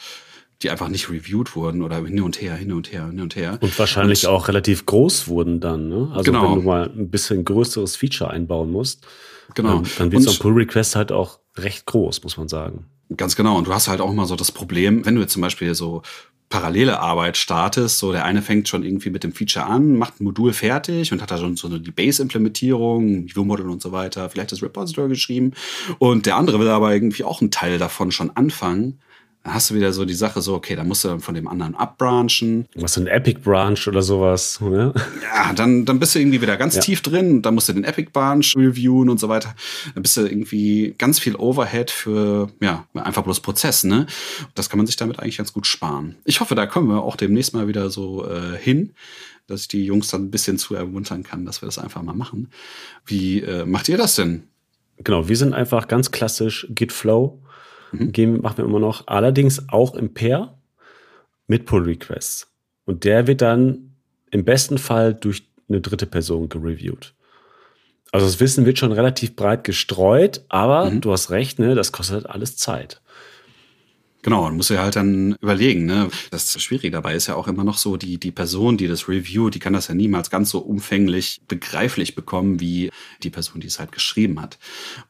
die 0.62 0.70
einfach 0.70 0.88
nicht 0.88 1.10
reviewed 1.10 1.54
wurden 1.56 1.82
oder 1.82 1.96
hin 2.04 2.22
und 2.22 2.40
her, 2.40 2.54
hin 2.54 2.72
und 2.72 2.92
her, 2.92 3.06
hin 3.06 3.20
und 3.20 3.36
her. 3.36 3.58
Und 3.60 3.78
wahrscheinlich 3.78 4.26
und, 4.26 4.32
auch 4.32 4.48
relativ 4.48 4.86
groß 4.86 5.28
wurden 5.28 5.60
dann, 5.60 5.88
ne? 5.88 6.10
Also 6.12 6.32
genau. 6.32 6.50
wenn 6.50 6.60
du 6.60 6.62
mal 6.62 6.90
ein 6.90 7.10
bisschen 7.10 7.44
größeres 7.44 7.96
Feature 7.96 8.30
einbauen 8.30 8.70
musst, 8.70 9.06
genau. 9.54 9.80
dann, 9.80 9.86
dann 9.98 10.12
wird 10.12 10.22
so 10.22 10.30
ein 10.30 10.38
Pull 10.38 10.54
Request 10.54 10.96
halt 10.96 11.12
auch 11.12 11.38
recht 11.56 11.86
groß, 11.86 12.22
muss 12.22 12.36
man 12.36 12.48
sagen. 12.48 12.86
Ganz 13.16 13.36
genau. 13.36 13.58
Und 13.58 13.66
du 13.66 13.74
hast 13.74 13.88
halt 13.88 14.00
auch 14.00 14.10
immer 14.10 14.26
so 14.26 14.36
das 14.36 14.50
Problem, 14.50 15.04
wenn 15.04 15.14
du 15.14 15.20
jetzt 15.20 15.32
zum 15.32 15.42
Beispiel 15.42 15.74
so 15.74 16.02
parallele 16.48 17.00
Arbeit 17.00 17.36
startest. 17.36 17.98
So, 17.98 18.12
der 18.12 18.24
eine 18.24 18.42
fängt 18.42 18.68
schon 18.68 18.84
irgendwie 18.84 19.10
mit 19.10 19.24
dem 19.24 19.32
Feature 19.32 19.66
an, 19.66 19.96
macht 19.96 20.20
ein 20.20 20.24
Modul 20.24 20.52
fertig 20.52 21.12
und 21.12 21.20
hat 21.20 21.30
da 21.30 21.38
schon 21.38 21.56
so 21.56 21.78
die 21.78 21.90
Base-Implementierung, 21.90 23.26
View-Model 23.28 23.68
und 23.68 23.82
so 23.82 23.92
weiter, 23.92 24.28
vielleicht 24.30 24.52
das 24.52 24.62
Repository 24.62 25.08
geschrieben. 25.08 25.52
Und 25.98 26.26
der 26.26 26.36
andere 26.36 26.60
will 26.60 26.68
aber 26.68 26.92
irgendwie 26.92 27.24
auch 27.24 27.40
einen 27.40 27.50
Teil 27.50 27.78
davon 27.78 28.12
schon 28.12 28.30
anfangen 28.36 29.00
dann 29.44 29.52
hast 29.52 29.68
du 29.68 29.74
wieder 29.74 29.92
so 29.92 30.06
die 30.06 30.14
Sache 30.14 30.40
so, 30.40 30.54
okay, 30.54 30.74
da 30.74 30.84
musst 30.84 31.04
du 31.04 31.08
dann 31.08 31.20
von 31.20 31.34
dem 31.34 31.46
anderen 31.46 31.74
abbranchen. 31.74 32.66
Was 32.76 32.96
ein 32.96 33.06
Epic 33.06 33.40
Branch 33.40 33.78
oder 33.86 34.00
sowas, 34.00 34.58
ne? 34.62 34.94
Ja, 35.22 35.52
dann, 35.52 35.84
dann 35.84 36.00
bist 36.00 36.14
du 36.14 36.18
irgendwie 36.18 36.40
wieder 36.40 36.56
ganz 36.56 36.76
ja. 36.76 36.80
tief 36.80 37.02
drin. 37.02 37.42
Dann 37.42 37.54
musst 37.54 37.68
du 37.68 37.74
den 37.74 37.84
Epic 37.84 38.10
Branch 38.10 38.44
reviewen 38.56 39.10
und 39.10 39.20
so 39.20 39.28
weiter. 39.28 39.54
Dann 39.92 40.02
bist 40.02 40.16
du 40.16 40.22
irgendwie 40.22 40.94
ganz 40.96 41.18
viel 41.18 41.36
Overhead 41.36 41.90
für, 41.90 42.48
ja, 42.60 42.86
einfach 42.94 43.22
bloß 43.22 43.40
Prozess, 43.40 43.84
ne? 43.84 44.06
Das 44.54 44.70
kann 44.70 44.78
man 44.78 44.86
sich 44.86 44.96
damit 44.96 45.18
eigentlich 45.18 45.36
ganz 45.36 45.52
gut 45.52 45.66
sparen. 45.66 46.16
Ich 46.24 46.40
hoffe, 46.40 46.54
da 46.54 46.64
kommen 46.64 46.88
wir 46.88 47.02
auch 47.02 47.16
demnächst 47.16 47.52
mal 47.52 47.68
wieder 47.68 47.90
so 47.90 48.26
äh, 48.26 48.56
hin 48.58 48.94
dass 49.46 49.60
ich 49.60 49.68
die 49.68 49.84
Jungs 49.84 50.08
dann 50.08 50.22
ein 50.22 50.30
bisschen 50.30 50.56
zu 50.56 50.74
ermuntern 50.74 51.22
kann, 51.22 51.44
dass 51.44 51.60
wir 51.60 51.66
das 51.66 51.78
einfach 51.78 52.00
mal 52.00 52.14
machen. 52.14 52.48
Wie 53.04 53.42
äh, 53.42 53.66
macht 53.66 53.90
ihr 53.90 53.98
das 53.98 54.16
denn? 54.16 54.44
Genau, 54.96 55.28
wir 55.28 55.36
sind 55.36 55.52
einfach 55.52 55.86
ganz 55.86 56.12
klassisch 56.12 56.66
Git 56.70 56.92
Flow 56.92 57.42
Mhm. 57.98 58.12
Gehen 58.12 58.40
machen 58.40 58.58
wir 58.58 58.64
immer 58.64 58.80
noch. 58.80 59.06
Allerdings 59.06 59.68
auch 59.68 59.94
im 59.94 60.14
Pair 60.14 60.54
mit 61.46 61.66
Pull 61.66 61.84
Requests. 61.84 62.50
Und 62.86 63.04
der 63.04 63.26
wird 63.26 63.40
dann 63.40 63.94
im 64.30 64.44
besten 64.44 64.78
Fall 64.78 65.14
durch 65.14 65.46
eine 65.68 65.80
dritte 65.80 66.06
Person 66.06 66.48
gereviewt. 66.48 67.14
Also 68.12 68.26
das 68.26 68.38
Wissen 68.40 68.66
wird 68.66 68.78
schon 68.78 68.92
relativ 68.92 69.34
breit 69.34 69.64
gestreut, 69.64 70.42
aber 70.48 70.90
mhm. 70.90 71.00
du 71.00 71.12
hast 71.12 71.30
recht, 71.30 71.58
ne, 71.58 71.74
das 71.74 71.92
kostet 71.92 72.14
halt 72.14 72.30
alles 72.30 72.56
Zeit. 72.56 73.00
Genau, 74.24 74.40
man 74.44 74.56
muss 74.56 74.70
ja 74.70 74.82
halt 74.82 74.96
dann 74.96 75.36
überlegen, 75.42 75.84
ne? 75.84 76.08
Das 76.30 76.58
Schwierige 76.62 76.90
dabei 76.90 77.14
ist 77.14 77.26
ja 77.26 77.34
auch 77.34 77.46
immer 77.46 77.62
noch 77.62 77.76
so, 77.76 77.98
die, 77.98 78.16
die 78.16 78.30
Person, 78.30 78.78
die 78.78 78.88
das 78.88 79.06
Review, 79.06 79.50
die 79.50 79.58
kann 79.58 79.74
das 79.74 79.88
ja 79.88 79.94
niemals 79.94 80.30
ganz 80.30 80.48
so 80.48 80.60
umfänglich 80.60 81.42
begreiflich 81.46 82.14
bekommen, 82.14 82.58
wie 82.58 82.90
die 83.22 83.28
Person, 83.28 83.60
die 83.60 83.66
es 83.66 83.78
halt 83.78 83.92
geschrieben 83.92 84.40
hat. 84.40 84.58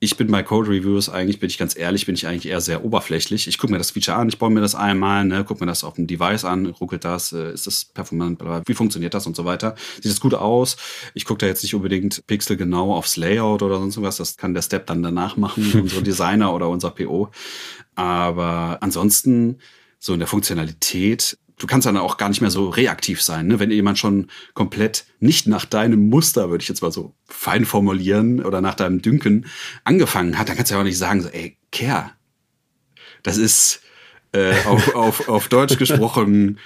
Ich 0.00 0.16
bin 0.16 0.33
bei 0.33 0.42
Code 0.42 0.68
Reviews 0.68 1.09
eigentlich, 1.09 1.38
bin 1.38 1.48
ich 1.48 1.59
ganz 1.59 1.77
ehrlich, 1.77 2.07
bin 2.07 2.16
ich 2.16 2.27
eigentlich 2.27 2.46
eher 2.46 2.61
sehr 2.61 2.85
oberflächlich. 2.85 3.46
Ich 3.46 3.57
gucke 3.57 3.72
mir 3.72 3.79
das 3.79 3.92
Feature 3.92 4.16
an, 4.16 4.29
ich 4.29 4.38
baue 4.38 4.50
mir 4.50 4.61
das 4.61 4.74
einmal, 4.74 5.24
ne, 5.24 5.44
gucke 5.44 5.64
mir 5.64 5.68
das 5.70 5.85
auf 5.85 5.94
dem 5.94 6.09
Device 6.09 6.44
an, 6.44 6.66
ruckelt 6.66 7.05
das, 7.05 7.31
äh, 7.31 7.53
ist 7.53 7.68
das 7.68 7.85
performant, 7.85 8.40
wie 8.66 8.74
funktioniert 8.74 9.14
das 9.14 9.29
und 9.29 9.37
so 9.37 9.44
weiter. 9.44 9.77
Sieht 10.03 10.11
das 10.11 10.18
gut 10.18 10.35
aus? 10.35 10.77
Ich 11.14 11.24
gucke 11.24 11.38
da 11.38 11.46
jetzt 11.46 11.62
nicht 11.62 11.77
unbedingt 11.77 12.27
pixelgenau 12.27 12.92
aufs 12.92 13.16
Layout 13.16 13.62
oder 13.62 13.79
sonst 13.79 14.03
was, 14.03 14.16
das 14.16 14.37
kann 14.37 14.55
der 14.55 14.62
Step 14.62 14.88
dann 14.88 15.05
danach 15.05 15.37
machen, 15.37 15.70
unsere 15.81 16.03
Designer 16.03 16.53
oder 16.53 16.68
unser 16.68 16.90
PO. 16.90 17.31
Aber 17.94 18.78
ansonsten, 18.80 19.59
so 19.98 20.12
in 20.12 20.18
der 20.18 20.28
Funktionalität, 20.28 21.38
du 21.59 21.66
kannst 21.66 21.87
dann 21.87 21.96
auch 21.96 22.16
gar 22.16 22.28
nicht 22.28 22.40
mehr 22.40 22.50
so 22.50 22.68
reaktiv 22.68 23.22
sein. 23.22 23.46
Ne? 23.46 23.59
Wenn 23.59 23.70
jemand 23.70 23.98
schon 23.98 24.28
komplett 24.54 25.07
nicht 25.20 25.46
nach 25.46 25.64
deinem 25.64 26.09
Muster, 26.09 26.50
würde 26.50 26.62
ich 26.62 26.68
jetzt 26.68 26.83
mal 26.83 26.92
so 26.92 27.14
fein 27.26 27.64
formulieren, 27.64 28.44
oder 28.44 28.61
nach 28.61 28.74
deinem 28.74 29.02
Dünken 29.02 29.46
angefangen 29.85 30.38
hat, 30.38 30.48
dann 30.48 30.57
kannst 30.57 30.70
du 30.70 30.74
ja 30.74 30.80
auch 30.80 30.85
nicht 30.85 30.98
sagen, 30.98 31.22
so, 31.22 31.28
ey, 31.28 31.57
Kerr, 31.70 32.12
das 33.22 33.37
ist 33.37 33.80
äh, 34.33 34.54
auf, 34.64 34.94
auf, 34.94 35.28
auf 35.28 35.48
Deutsch 35.48 35.78
gesprochen 35.78 36.59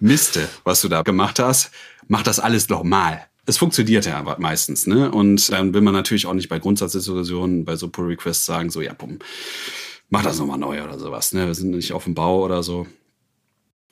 Miste, 0.00 0.48
was 0.64 0.80
du 0.80 0.88
da 0.88 1.02
gemacht 1.02 1.38
hast. 1.38 1.70
Mach 2.08 2.22
das 2.22 2.40
alles 2.40 2.68
nochmal. 2.68 3.26
Es 3.46 3.58
funktioniert 3.58 4.06
ja 4.06 4.22
meistens, 4.38 4.86
ne? 4.86 5.10
Und 5.10 5.50
dann 5.50 5.74
will 5.74 5.80
man 5.80 5.94
natürlich 5.94 6.26
auch 6.26 6.34
nicht 6.34 6.48
bei 6.48 6.58
Grundsatzdiskussionen, 6.58 7.64
bei 7.64 7.76
so 7.76 7.88
Pull 7.88 8.06
Requests 8.06 8.46
sagen, 8.46 8.70
so, 8.70 8.80
ja, 8.80 8.92
bumm, 8.92 9.18
mach 10.10 10.22
das 10.22 10.38
nochmal 10.38 10.58
neu 10.58 10.84
oder 10.84 10.98
sowas. 10.98 11.32
Ne? 11.32 11.46
Wir 11.46 11.54
sind 11.54 11.70
nicht 11.70 11.92
auf 11.92 12.04
dem 12.04 12.14
Bau 12.14 12.44
oder 12.44 12.62
so. 12.62 12.86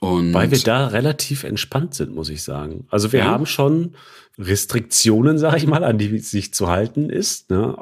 Und 0.01 0.33
Weil 0.33 0.51
wir 0.51 0.59
da 0.59 0.89
relativ 0.89 1.43
entspannt 1.43 1.95
sind, 1.95 2.15
muss 2.15 2.29
ich 2.29 2.43
sagen. 2.43 2.87
Also 2.89 3.13
wir 3.13 3.21
ja. 3.21 3.27
haben 3.27 3.47
schon 3.47 3.97
Restriktionen, 4.39 5.39
sage 5.39 5.57
ich 5.57 5.67
mal, 5.67 5.83
an 5.83 5.99
die 5.99 6.19
sich 6.19 6.55
zu 6.55 6.69
halten 6.69 7.11
ist. 7.11 7.51
Ne? 7.51 7.77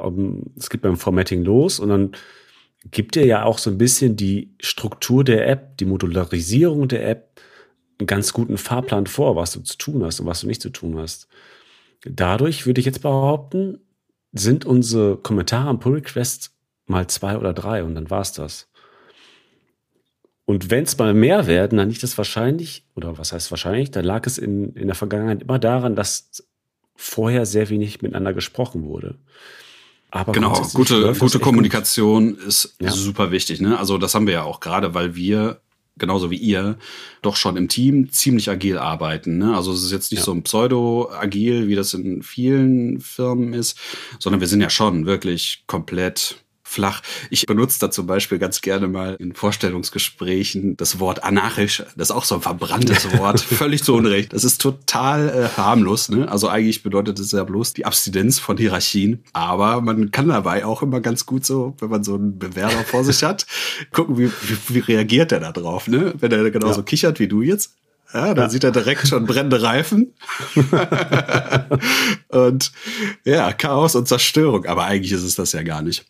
Es 0.56 0.70
geht 0.70 0.80
beim 0.80 0.96
Formatting 0.96 1.44
los 1.44 1.78
und 1.78 1.90
dann 1.90 2.12
gibt 2.90 3.16
dir 3.16 3.26
ja 3.26 3.44
auch 3.44 3.58
so 3.58 3.68
ein 3.68 3.76
bisschen 3.76 4.16
die 4.16 4.54
Struktur 4.60 5.24
der 5.24 5.46
App, 5.48 5.76
die 5.76 5.84
Modularisierung 5.84 6.88
der 6.88 7.06
App, 7.08 7.40
einen 7.98 8.06
ganz 8.06 8.32
guten 8.32 8.56
Fahrplan 8.56 9.06
vor, 9.06 9.36
was 9.36 9.52
du 9.52 9.60
zu 9.60 9.76
tun 9.76 10.04
hast 10.04 10.20
und 10.20 10.26
was 10.26 10.40
du 10.40 10.46
nicht 10.46 10.62
zu 10.62 10.70
tun 10.70 10.98
hast. 10.98 11.28
Dadurch 12.04 12.66
würde 12.66 12.78
ich 12.78 12.86
jetzt 12.86 13.02
behaupten, 13.02 13.78
sind 14.32 14.64
unsere 14.64 15.16
Kommentare 15.16 15.68
am 15.68 15.80
Pull 15.80 15.94
Request 15.94 16.55
mal 16.86 17.06
zwei 17.08 17.36
oder 17.36 17.52
drei 17.52 17.84
und 17.84 17.94
dann 17.94 18.10
war's 18.10 18.32
das. 18.32 18.68
Und 20.44 20.70
wenn 20.70 20.84
es 20.84 20.96
mal 20.96 21.12
mehr 21.12 21.46
werden, 21.46 21.78
dann 21.78 21.90
liegt 21.90 22.04
es 22.04 22.16
wahrscheinlich, 22.16 22.84
oder 22.94 23.18
was 23.18 23.32
heißt 23.32 23.50
wahrscheinlich, 23.50 23.90
dann 23.90 24.04
lag 24.04 24.26
es 24.26 24.38
in, 24.38 24.72
in 24.74 24.86
der 24.86 24.94
Vergangenheit 24.94 25.42
immer 25.42 25.58
daran, 25.58 25.96
dass 25.96 26.44
vorher 26.94 27.46
sehr 27.46 27.68
wenig 27.68 28.00
miteinander 28.00 28.32
gesprochen 28.32 28.84
wurde. 28.84 29.18
Aber 30.10 30.32
genau, 30.32 30.52
gute, 30.72 31.14
gute 31.14 31.40
Kommunikation 31.40 32.36
gut. 32.36 32.46
ist 32.46 32.76
ja. 32.80 32.92
super 32.92 33.32
wichtig. 33.32 33.60
Ne? 33.60 33.76
Also 33.76 33.98
das 33.98 34.14
haben 34.14 34.26
wir 34.26 34.34
ja 34.34 34.42
auch 34.44 34.60
gerade, 34.60 34.94
weil 34.94 35.16
wir 35.16 35.60
genauso 35.98 36.30
wie 36.30 36.36
ihr, 36.36 36.76
doch 37.22 37.36
schon 37.36 37.56
im 37.56 37.68
Team 37.68 38.10
ziemlich 38.10 38.50
agil 38.50 38.78
arbeiten. 38.78 39.38
Ne? 39.38 39.56
Also 39.56 39.72
es 39.72 39.82
ist 39.82 39.92
jetzt 39.92 40.12
nicht 40.12 40.20
ja. 40.20 40.26
so 40.26 40.32
ein 40.32 40.42
Pseudo-agil, 40.42 41.68
wie 41.68 41.74
das 41.74 41.94
in 41.94 42.22
vielen 42.22 43.00
Firmen 43.00 43.54
ist, 43.54 43.78
sondern 44.18 44.40
wir 44.40 44.48
sind 44.48 44.60
ja 44.60 44.70
schon 44.70 45.06
wirklich 45.06 45.64
komplett 45.66 46.44
flach. 46.66 47.00
Ich 47.30 47.46
benutze 47.46 47.78
da 47.78 47.90
zum 47.90 48.06
Beispiel 48.06 48.38
ganz 48.38 48.60
gerne 48.60 48.88
mal 48.88 49.16
in 49.18 49.34
Vorstellungsgesprächen 49.34 50.76
das 50.76 50.98
Wort 50.98 51.24
anarchisch. 51.24 51.84
Das 51.96 52.10
ist 52.10 52.16
auch 52.16 52.24
so 52.24 52.34
ein 52.34 52.40
verbranntes 52.42 53.10
Wort. 53.18 53.40
Völlig 53.40 53.82
zu 53.84 53.94
Unrecht. 53.94 54.32
Das 54.32 54.44
ist 54.44 54.60
total 54.60 55.28
äh, 55.28 55.56
harmlos. 55.56 56.08
Ne? 56.08 56.30
Also 56.30 56.48
eigentlich 56.48 56.82
bedeutet 56.82 57.18
es 57.18 57.32
ja 57.32 57.44
bloß 57.44 57.72
die 57.72 57.86
Abstinenz 57.86 58.38
von 58.38 58.56
Hierarchien. 58.56 59.22
Aber 59.32 59.80
man 59.80 60.10
kann 60.10 60.28
dabei 60.28 60.64
auch 60.64 60.82
immer 60.82 61.00
ganz 61.00 61.24
gut 61.24 61.46
so, 61.46 61.74
wenn 61.78 61.88
man 61.88 62.04
so 62.04 62.16
einen 62.16 62.38
Bewerber 62.38 62.84
vor 62.84 63.04
sich 63.04 63.22
hat, 63.22 63.46
gucken, 63.92 64.18
wie, 64.18 64.30
wie, 64.30 64.74
wie 64.74 64.78
reagiert 64.80 65.32
er 65.32 65.40
da 65.40 65.52
drauf. 65.52 65.88
Ne? 65.88 66.14
Wenn 66.18 66.32
er 66.32 66.50
genauso 66.50 66.80
ja. 66.80 66.84
kichert 66.84 67.20
wie 67.20 67.28
du 67.28 67.42
jetzt, 67.42 67.74
Ja, 68.16 68.32
da 68.32 68.42
ja. 68.42 68.48
sieht 68.48 68.64
er 68.64 68.70
direkt 68.70 69.06
schon 69.06 69.26
brennende 69.26 69.60
Reifen. 69.60 70.14
und 72.28 72.72
ja, 73.24 73.52
Chaos 73.52 73.94
und 73.94 74.08
Zerstörung. 74.08 74.64
Aber 74.64 74.84
eigentlich 74.84 75.12
ist 75.12 75.22
es 75.22 75.34
das 75.34 75.52
ja 75.52 75.62
gar 75.62 75.82
nicht. 75.82 76.06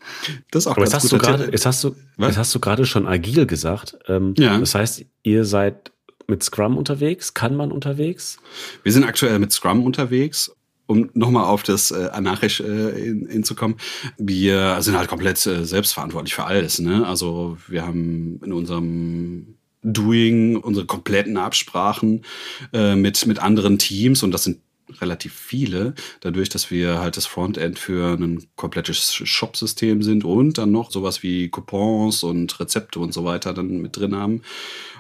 Das 0.53 0.62
ist 0.62 0.66
auch 0.69 0.77
Aber 0.77 0.83
ganz 0.83 0.92
jetzt 0.92 1.03
hast, 1.03 1.12
du 1.12 1.19
grade, 1.19 1.49
jetzt 1.51 1.66
hast 1.66 1.83
du 1.83 1.97
Jetzt 2.19 2.38
hast 2.38 2.55
du 2.55 2.61
gerade 2.61 2.87
schon 2.87 3.09
agil 3.09 3.47
gesagt. 3.47 3.99
Ähm, 4.07 4.35
ja. 4.38 4.57
Das 4.59 4.77
heißt, 4.77 5.05
ihr 5.25 5.45
seid 5.45 5.90
mit 6.29 6.45
Scrum 6.45 6.77
unterwegs? 6.79 7.35
Kann 7.35 7.57
man 7.57 7.73
unterwegs? 7.73 8.38
Wir 8.85 8.92
sind 8.92 9.05
aktuell 9.05 9.40
mit 9.40 9.53
Scrum 9.53 9.85
unterwegs 9.85 10.53
um 10.87 11.11
nochmal 11.14 11.45
auf 11.45 11.64
das 11.64 11.90
äh, 11.90 12.11
Anarchisch 12.12 12.61
äh, 12.61 12.92
hinzukommen, 13.29 13.77
wir 14.19 14.81
sind 14.83 14.97
halt 14.97 15.09
komplett 15.09 15.45
äh, 15.47 15.64
selbstverantwortlich 15.64 16.35
für 16.35 16.45
alles. 16.45 16.79
Ne? 16.79 17.05
Also 17.05 17.59
wir 17.66 17.85
haben 17.85 18.40
in 18.45 18.53
unserem 18.53 19.56
Doing 19.92 20.57
unsere 20.57 20.87
kompletten 20.87 21.37
Absprachen 21.37 22.25
äh, 22.72 22.96
mit, 22.96 23.25
mit 23.27 23.38
anderen 23.38 23.79
Teams 23.79 24.22
und 24.22 24.33
das 24.33 24.44
sind 24.44 24.59
relativ 25.01 25.33
viele, 25.35 25.94
dadurch, 26.20 26.49
dass 26.49 26.70
wir 26.70 26.99
halt 27.01 27.16
das 27.16 27.27
Frontend 27.27 27.79
für 27.79 28.14
ein 28.14 28.44
komplettes 28.57 29.14
Shop-System 29.14 30.03
sind 30.03 30.25
und 30.25 30.59
dann 30.59 30.70
noch 30.70 30.90
sowas 30.90 31.22
wie 31.22 31.49
Coupons 31.49 32.22
und 32.22 32.59
Rezepte 32.61 33.01
und 33.01 33.12
so 33.12 33.25
weiter 33.25 33.53
dann 33.53 33.81
mit 33.81 33.96
drin 33.96 34.14
haben. 34.14 34.42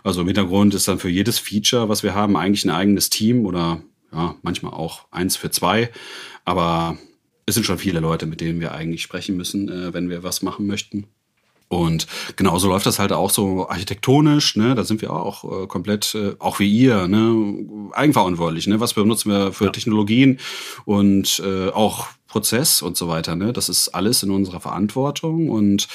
Also 0.02 0.22
im 0.22 0.26
Hintergrund 0.26 0.74
ist 0.74 0.88
dann 0.88 0.98
für 0.98 1.08
jedes 1.08 1.38
Feature, 1.38 1.88
was 1.88 2.02
wir 2.02 2.14
haben, 2.14 2.36
eigentlich 2.36 2.64
ein 2.64 2.70
eigenes 2.70 3.10
Team 3.10 3.46
oder 3.46 3.82
ja, 4.12 4.34
manchmal 4.42 4.72
auch 4.72 5.06
eins 5.10 5.36
für 5.36 5.50
zwei. 5.50 5.90
Aber 6.44 6.98
es 7.46 7.54
sind 7.54 7.64
schon 7.64 7.78
viele 7.78 8.00
Leute, 8.00 8.26
mit 8.26 8.40
denen 8.40 8.60
wir 8.60 8.72
eigentlich 8.72 9.02
sprechen 9.02 9.36
müssen, 9.36 9.68
äh, 9.68 9.94
wenn 9.94 10.10
wir 10.10 10.22
was 10.22 10.42
machen 10.42 10.66
möchten. 10.66 11.06
Und 11.68 12.06
genauso 12.36 12.68
läuft 12.68 12.86
das 12.86 12.98
halt 12.98 13.12
auch 13.12 13.30
so 13.30 13.68
architektonisch, 13.68 14.56
ne? 14.56 14.74
Da 14.74 14.84
sind 14.84 15.02
wir 15.02 15.12
auch 15.12 15.62
äh, 15.62 15.66
komplett, 15.66 16.14
äh, 16.14 16.34
auch 16.38 16.60
wie 16.60 16.70
ihr, 16.70 17.08
ne, 17.08 17.90
eigenverantwortlich, 17.92 18.68
ne? 18.68 18.78
Was 18.78 18.94
benutzen 18.94 19.30
wir 19.30 19.52
für 19.52 19.66
ja. 19.66 19.70
Technologien 19.70 20.38
und 20.84 21.42
äh, 21.44 21.70
auch 21.70 22.06
Prozess 22.28 22.82
und 22.82 22.96
so 22.96 23.08
weiter, 23.08 23.34
ne? 23.34 23.52
Das 23.52 23.68
ist 23.68 23.88
alles 23.88 24.22
in 24.22 24.30
unserer 24.30 24.60
Verantwortung 24.60 25.48
und 25.48 25.88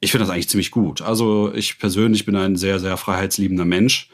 ich 0.00 0.12
finde 0.12 0.24
das 0.24 0.32
eigentlich 0.32 0.48
ziemlich 0.48 0.70
gut. 0.70 1.02
Also 1.02 1.52
ich 1.54 1.78
persönlich 1.78 2.24
bin 2.24 2.36
ein 2.36 2.56
sehr, 2.56 2.78
sehr 2.78 2.96
freiheitsliebender 2.96 3.66
Mensch 3.66 4.08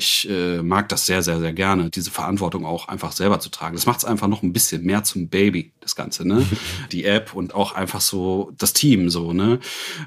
ich 0.00 0.30
äh, 0.30 0.62
mag 0.62 0.88
das 0.90 1.06
sehr, 1.06 1.24
sehr, 1.24 1.40
sehr 1.40 1.52
gerne, 1.52 1.90
diese 1.90 2.12
Verantwortung 2.12 2.64
auch 2.64 2.86
einfach 2.86 3.10
selber 3.10 3.40
zu 3.40 3.48
tragen. 3.50 3.74
Das 3.74 3.84
macht 3.84 3.98
es 3.98 4.04
einfach 4.04 4.28
noch 4.28 4.44
ein 4.44 4.52
bisschen 4.52 4.84
mehr 4.84 5.02
zum 5.02 5.28
Baby, 5.28 5.72
das 5.80 5.96
Ganze, 5.96 6.26
ne? 6.26 6.46
Die 6.92 7.04
App 7.04 7.34
und 7.34 7.52
auch 7.52 7.72
einfach 7.74 8.00
so 8.00 8.52
das 8.56 8.72
Team, 8.72 9.10
so, 9.10 9.32
ne? 9.32 9.58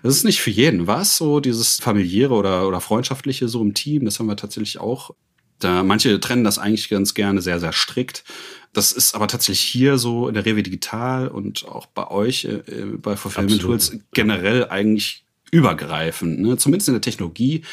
Das 0.02 0.16
ist 0.16 0.24
nicht 0.24 0.40
für 0.40 0.50
jeden 0.50 0.88
was, 0.88 1.18
so 1.18 1.42
dieses 1.42 1.82
familiäre 1.82 2.34
oder, 2.34 2.70
oder 2.70 2.80
freundschaftliche 2.80 3.50
so 3.50 3.62
im 3.62 3.74
Team, 3.74 4.06
das 4.06 4.18
haben 4.18 4.28
wir 4.28 4.38
tatsächlich 4.38 4.80
auch. 4.80 5.12
Da, 5.60 5.84
manche 5.84 6.18
trennen 6.22 6.46
das 6.46 6.58
eigentlich 6.58 6.88
ganz 6.88 7.14
gerne 7.14 7.42
sehr, 7.42 7.60
sehr 7.60 7.74
strikt. 7.74 8.24
Das 8.72 8.94
ist 8.94 9.14
aber 9.14 9.28
tatsächlich 9.28 9.60
hier 9.60 9.98
so 9.98 10.30
in 10.30 10.34
der 10.36 10.46
Rewe 10.46 10.64
Digital 10.64 11.28
und 11.28 11.68
auch 11.68 11.86
bei 11.86 12.10
euch 12.10 12.46
äh, 12.46 12.62
bei 12.96 13.18
Fulfillment 13.18 13.62
Tools 13.62 13.92
generell 14.14 14.70
eigentlich 14.70 15.26
übergreifend. 15.52 16.40
Ne? 16.40 16.56
Zumindest 16.56 16.88
in 16.88 16.94
der 16.94 17.02
Technologie 17.02 17.64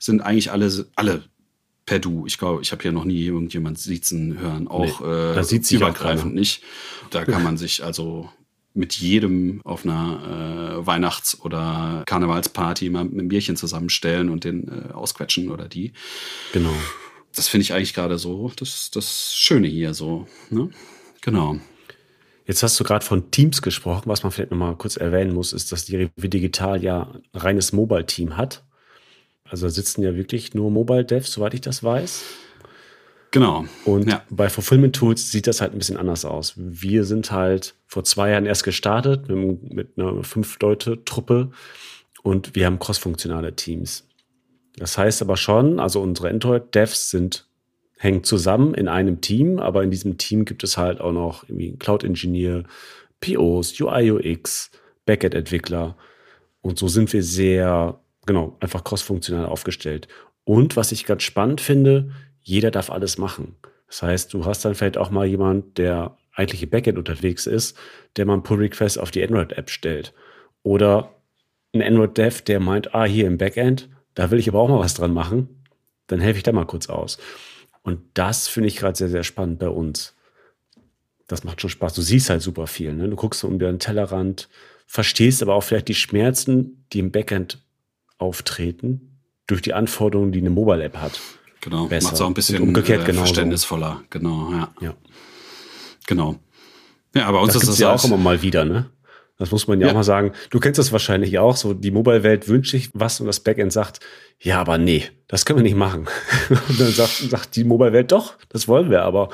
sind 0.00 0.20
eigentlich 0.22 0.50
alle, 0.50 0.88
alle 0.96 1.22
per 1.88 1.98
Du. 1.98 2.26
Ich 2.26 2.36
glaube, 2.36 2.60
ich 2.60 2.70
habe 2.70 2.82
hier 2.82 2.92
noch 2.92 3.04
nie 3.04 3.24
irgendjemand 3.24 3.78
sitzen 3.78 4.38
hören, 4.38 4.68
auch 4.68 5.00
nee, 5.00 5.06
äh, 5.06 5.74
übergreifend 5.74 6.34
nicht. 6.34 6.62
Da 7.10 7.24
kann 7.24 7.42
man 7.42 7.56
sich 7.56 7.82
also 7.82 8.28
mit 8.74 8.94
jedem 8.94 9.62
auf 9.64 9.84
einer 9.84 10.76
äh, 10.82 10.86
Weihnachts- 10.86 11.40
oder 11.40 12.02
Karnevalsparty 12.06 12.90
mal 12.90 13.04
mit 13.04 13.14
einem 13.14 13.28
Bierchen 13.28 13.56
zusammenstellen 13.56 14.28
und 14.28 14.44
den 14.44 14.68
äh, 14.68 14.92
ausquetschen 14.92 15.50
oder 15.50 15.66
die. 15.66 15.92
Genau. 16.52 16.74
Das 17.34 17.48
finde 17.48 17.62
ich 17.62 17.72
eigentlich 17.72 17.94
gerade 17.94 18.18
so 18.18 18.52
das, 18.56 18.90
das 18.90 19.34
Schöne 19.34 19.66
hier 19.66 19.94
so. 19.94 20.28
Ne? 20.50 20.68
Genau. 21.22 21.58
Jetzt 22.46 22.62
hast 22.62 22.78
du 22.78 22.84
gerade 22.84 23.04
von 23.04 23.30
Teams 23.30 23.62
gesprochen. 23.62 24.04
Was 24.06 24.22
man 24.22 24.32
vielleicht 24.32 24.50
noch 24.50 24.58
mal 24.58 24.76
kurz 24.76 24.96
erwähnen 24.96 25.34
muss, 25.34 25.52
ist, 25.52 25.72
dass 25.72 25.86
die 25.86 25.96
Rewe 25.96 26.28
Digital 26.28 26.82
ja 26.82 27.12
ein 27.32 27.40
reines 27.40 27.72
Mobile-Team 27.72 28.36
hat. 28.36 28.64
Also 29.50 29.66
da 29.66 29.70
sitzen 29.70 30.02
ja 30.02 30.14
wirklich 30.14 30.54
nur 30.54 30.70
Mobile 30.70 31.04
Devs, 31.04 31.32
soweit 31.32 31.54
ich 31.54 31.60
das 31.60 31.82
weiß. 31.82 32.24
Genau. 33.30 33.66
Und 33.84 34.08
ja. 34.08 34.22
bei 34.30 34.48
Fulfillment 34.48 34.96
Tools 34.96 35.30
sieht 35.30 35.46
das 35.46 35.60
halt 35.60 35.72
ein 35.72 35.78
bisschen 35.78 35.98
anders 35.98 36.24
aus. 36.24 36.54
Wir 36.56 37.04
sind 37.04 37.30
halt 37.30 37.74
vor 37.86 38.04
zwei 38.04 38.30
Jahren 38.30 38.46
erst 38.46 38.64
gestartet 38.64 39.28
mit, 39.28 39.72
mit 39.72 39.98
einer 39.98 40.22
Fünf-Leute-Truppe 40.24 41.50
und 42.22 42.54
wir 42.54 42.66
haben 42.66 42.78
crossfunktionale 42.78 43.54
Teams. 43.54 44.06
Das 44.76 44.96
heißt 44.96 45.22
aber 45.22 45.36
schon, 45.36 45.80
also 45.80 46.00
unsere 46.00 46.30
Android-Devs 46.30 47.10
sind 47.10 47.46
hängen 47.98 48.22
zusammen 48.22 48.74
in 48.74 48.88
einem 48.88 49.20
Team, 49.20 49.58
aber 49.58 49.82
in 49.82 49.90
diesem 49.90 50.18
Team 50.18 50.44
gibt 50.44 50.62
es 50.62 50.78
halt 50.78 51.00
auch 51.00 51.12
noch 51.12 51.42
irgendwie 51.44 51.76
Cloud-Engineer, 51.76 52.62
POs, 53.20 53.78
UI, 53.80 54.12
UX, 54.12 54.70
Backend-Entwickler. 55.04 55.96
Und 56.62 56.78
so 56.78 56.86
sind 56.86 57.12
wir 57.12 57.22
sehr 57.22 58.00
genau, 58.28 58.56
einfach 58.60 58.84
crossfunktional 58.84 59.46
aufgestellt. 59.46 60.06
Und 60.44 60.76
was 60.76 60.92
ich 60.92 61.04
ganz 61.04 61.24
spannend 61.24 61.60
finde, 61.60 62.12
jeder 62.40 62.70
darf 62.70 62.90
alles 62.90 63.18
machen. 63.18 63.56
Das 63.88 64.02
heißt, 64.02 64.32
du 64.32 64.44
hast 64.44 64.64
dann 64.64 64.76
vielleicht 64.76 64.98
auch 64.98 65.10
mal 65.10 65.26
jemand, 65.26 65.78
der 65.78 66.16
eigentlich 66.32 66.62
im 66.62 66.70
Backend 66.70 66.98
unterwegs 66.98 67.46
ist, 67.46 67.76
der 68.16 68.26
mal 68.26 68.34
einen 68.34 68.44
Pull-Request 68.44 69.00
auf 69.00 69.10
die 69.10 69.24
Android-App 69.24 69.70
stellt. 69.70 70.14
Oder 70.62 71.16
ein 71.74 71.82
Android-Dev, 71.82 72.42
der 72.42 72.60
meint, 72.60 72.94
ah, 72.94 73.04
hier 73.04 73.26
im 73.26 73.38
Backend, 73.38 73.88
da 74.14 74.30
will 74.30 74.38
ich 74.38 74.48
aber 74.48 74.60
auch 74.60 74.68
mal 74.68 74.78
was 74.78 74.94
dran 74.94 75.12
machen. 75.12 75.64
Dann 76.06 76.20
helfe 76.20 76.38
ich 76.38 76.44
da 76.44 76.52
mal 76.52 76.66
kurz 76.66 76.88
aus. 76.88 77.18
Und 77.82 78.00
das 78.14 78.46
finde 78.46 78.68
ich 78.68 78.76
gerade 78.76 78.96
sehr, 78.96 79.08
sehr 79.08 79.24
spannend 79.24 79.58
bei 79.58 79.68
uns. 79.68 80.14
Das 81.26 81.44
macht 81.44 81.60
schon 81.60 81.70
Spaß. 81.70 81.94
Du 81.94 82.02
siehst 82.02 82.30
halt 82.30 82.42
super 82.42 82.66
viel. 82.66 82.92
Ne? 82.92 83.08
Du 83.08 83.16
guckst 83.16 83.42
um 83.44 83.58
den 83.58 83.78
Tellerrand, 83.78 84.48
verstehst 84.86 85.42
aber 85.42 85.54
auch 85.54 85.62
vielleicht 85.62 85.88
die 85.88 85.94
Schmerzen, 85.94 86.86
die 86.92 87.00
im 87.00 87.10
Backend 87.10 87.62
auftreten 88.18 89.20
durch 89.46 89.62
die 89.62 89.72
Anforderungen, 89.72 90.32
die 90.32 90.40
eine 90.40 90.50
Mobile-App 90.50 90.96
hat. 90.96 91.20
Genau, 91.60 91.88
macht 91.88 91.94
es 91.94 92.20
auch 92.20 92.26
ein 92.26 92.34
bisschen 92.34 92.62
umgekehrt 92.62 93.08
äh, 93.08 93.12
verständnisvoller. 93.12 94.02
Genau, 94.10 94.52
ja. 94.52 94.72
ja. 94.80 94.94
Genau. 96.06 96.38
Ja, 97.14 97.26
aber 97.26 97.40
uns 97.40 97.54
das 97.54 97.62
ist 97.62 97.70
das 97.70 97.78
ja 97.78 97.92
auch 97.92 98.04
immer 98.04 98.16
mal 98.16 98.42
wieder, 98.42 98.64
ne? 98.64 98.90
Das 99.38 99.52
muss 99.52 99.68
man 99.68 99.80
ja, 99.80 99.86
ja, 99.86 99.92
auch 99.92 99.96
mal 99.96 100.04
sagen. 100.04 100.32
Du 100.50 100.58
kennst 100.58 100.78
das 100.78 100.90
wahrscheinlich 100.90 101.38
auch. 101.38 101.56
So, 101.56 101.72
die 101.72 101.92
Mobile-Welt 101.92 102.48
wünscht 102.48 102.72
sich 102.72 102.90
was 102.92 103.20
und 103.20 103.26
das 103.26 103.40
Backend 103.40 103.72
sagt, 103.72 104.00
ja, 104.40 104.60
aber 104.60 104.78
nee, 104.78 105.04
das 105.28 105.44
können 105.44 105.60
wir 105.60 105.62
nicht 105.62 105.76
machen. 105.76 106.08
und 106.48 106.80
dann 106.80 106.90
sagt, 106.90 107.18
sagt 107.30 107.56
die 107.56 107.64
Mobile-Welt, 107.64 108.10
doch, 108.10 108.34
das 108.48 108.66
wollen 108.66 108.90
wir, 108.90 109.02
aber. 109.02 109.28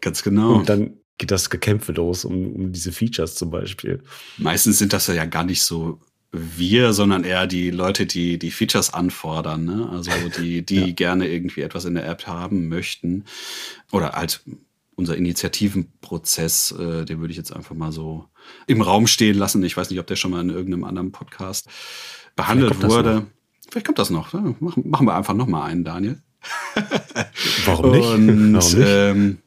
Ganz 0.00 0.22
genau. 0.22 0.54
Und 0.54 0.68
dann 0.68 0.94
geht 1.18 1.30
das 1.30 1.50
Gekämpfe 1.50 1.92
los 1.92 2.24
um, 2.24 2.54
um 2.54 2.72
diese 2.72 2.92
Features 2.92 3.34
zum 3.34 3.50
Beispiel. 3.50 4.00
Meistens 4.38 4.78
sind 4.78 4.92
das 4.92 5.08
ja 5.08 5.24
gar 5.26 5.44
nicht 5.44 5.62
so 5.62 5.98
wir, 6.32 6.92
sondern 6.92 7.24
eher 7.24 7.46
die 7.46 7.70
Leute, 7.70 8.06
die 8.06 8.38
die 8.38 8.50
Features 8.50 8.94
anfordern, 8.94 9.64
ne? 9.64 9.88
also 9.90 10.12
die, 10.38 10.64
die 10.64 10.80
ja. 10.86 10.92
gerne 10.92 11.28
irgendwie 11.28 11.62
etwas 11.62 11.84
in 11.84 11.94
der 11.94 12.06
App 12.06 12.26
haben 12.26 12.68
möchten 12.68 13.24
oder 13.90 14.12
halt 14.12 14.42
unser 14.94 15.16
Initiativenprozess, 15.16 16.72
äh, 16.72 17.04
den 17.04 17.20
würde 17.20 17.32
ich 17.32 17.36
jetzt 17.36 17.52
einfach 17.54 17.74
mal 17.74 17.90
so 17.90 18.26
im 18.66 18.82
Raum 18.82 19.06
stehen 19.06 19.36
lassen. 19.36 19.62
Ich 19.64 19.76
weiß 19.76 19.90
nicht, 19.90 19.98
ob 19.98 20.06
der 20.06 20.16
schon 20.16 20.30
mal 20.30 20.40
in 20.40 20.50
irgendeinem 20.50 20.84
anderen 20.84 21.10
Podcast 21.10 21.68
behandelt 22.36 22.74
Vielleicht 22.74 22.94
wurde. 22.94 23.26
Vielleicht 23.68 23.86
kommt 23.86 23.98
das 23.98 24.10
noch. 24.10 24.32
Machen, 24.32 24.90
machen 24.90 25.06
wir 25.06 25.14
einfach 25.14 25.34
noch 25.34 25.46
mal 25.46 25.64
einen, 25.64 25.84
Daniel. 25.84 26.22
Warum 27.64 27.90
nicht? 27.92 28.04
Und, 28.08 28.52
Warum 28.54 28.54
nicht? 28.54 28.76
Ähm, 28.78 29.38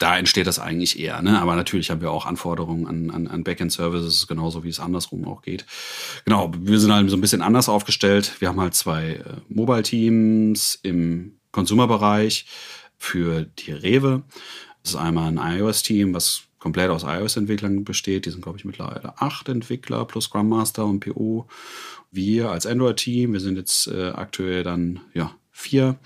da 0.00 0.16
entsteht 0.16 0.46
das 0.46 0.58
eigentlich 0.58 0.98
eher. 0.98 1.20
Ne? 1.20 1.40
Aber 1.40 1.54
natürlich 1.54 1.90
haben 1.90 2.00
wir 2.00 2.10
auch 2.10 2.24
Anforderungen 2.24 2.86
an, 2.86 3.10
an, 3.10 3.26
an 3.28 3.44
Backend-Services, 3.44 4.26
genauso 4.26 4.64
wie 4.64 4.70
es 4.70 4.80
andersrum 4.80 5.26
auch 5.26 5.42
geht. 5.42 5.66
Genau, 6.24 6.50
wir 6.58 6.80
sind 6.80 6.92
halt 6.92 7.08
so 7.10 7.16
ein 7.16 7.20
bisschen 7.20 7.42
anders 7.42 7.68
aufgestellt. 7.68 8.32
Wir 8.40 8.48
haben 8.48 8.60
halt 8.60 8.74
zwei 8.74 9.10
äh, 9.10 9.24
Mobile-Teams 9.48 10.80
im 10.82 11.36
Consumer-Bereich 11.52 12.46
für 12.96 13.42
die 13.44 13.72
Rewe. 13.72 14.22
Das 14.82 14.92
ist 14.92 14.98
einmal 14.98 15.36
ein 15.36 15.58
iOS-Team, 15.58 16.14
was 16.14 16.44
komplett 16.58 16.88
aus 16.88 17.04
iOS-Entwicklern 17.04 17.84
besteht. 17.84 18.24
Die 18.24 18.30
sind, 18.30 18.40
glaube 18.40 18.56
ich, 18.56 18.64
mittlerweile 18.64 19.20
acht 19.20 19.50
Entwickler 19.50 20.06
plus 20.06 20.24
Scrum 20.24 20.48
Master 20.48 20.86
und 20.86 21.00
PO. 21.00 21.46
Wir 22.10 22.50
als 22.50 22.64
Android-Team, 22.64 23.34
wir 23.34 23.40
sind 23.40 23.56
jetzt 23.56 23.86
äh, 23.86 24.10
aktuell 24.10 24.62
dann 24.62 25.00
ja 25.12 25.34
vier, 25.50 25.98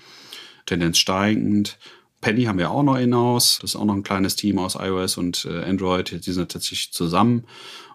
Tendenz 0.65 0.97
steigend. 0.97 1.77
Penny 2.25 2.45
haben 2.45 2.57
wir 2.57 2.71
auch 2.71 2.81
noch 2.81 2.97
in-house. 2.97 3.59
Das 3.61 3.71
ist 3.71 3.75
auch 3.75 3.85
noch 3.85 3.93
ein 3.93 4.01
kleines 4.01 4.35
Team 4.35 4.57
aus 4.57 4.73
iOS 4.73 5.17
und 5.17 5.45
äh, 5.45 5.63
Android. 5.63 6.25
Die 6.25 6.31
sind 6.31 6.51
tatsächlich 6.51 6.91
zusammen. 6.91 7.45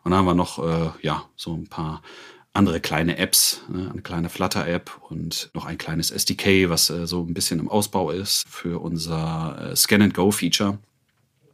Und 0.05 0.13
dann 0.13 0.21
haben 0.21 0.27
wir 0.27 0.35
noch, 0.35 0.65
äh, 0.65 0.91
ja, 1.03 1.25
so 1.35 1.53
ein 1.53 1.67
paar 1.67 2.01
andere 2.53 2.79
kleine 2.79 3.19
Apps, 3.19 3.63
ne? 3.69 3.91
eine 3.91 4.03
kleine 4.03 4.29
Flutter-App 4.29 5.01
und 5.09 5.51
noch 5.53 5.65
ein 5.65 5.79
kleines 5.79 6.13
SDK, 6.13 6.71
was 6.71 6.91
äh, 6.91 7.09
so 7.09 7.25
ein 7.25 7.35
bisschen 7.35 7.59
im 7.59 7.69
Ausbau 7.69 8.13
ist 8.13 8.47
für 8.49 8.81
unser 8.81 9.73
äh, 9.73 9.75
Scan-and-Go-Feature. 9.75 10.79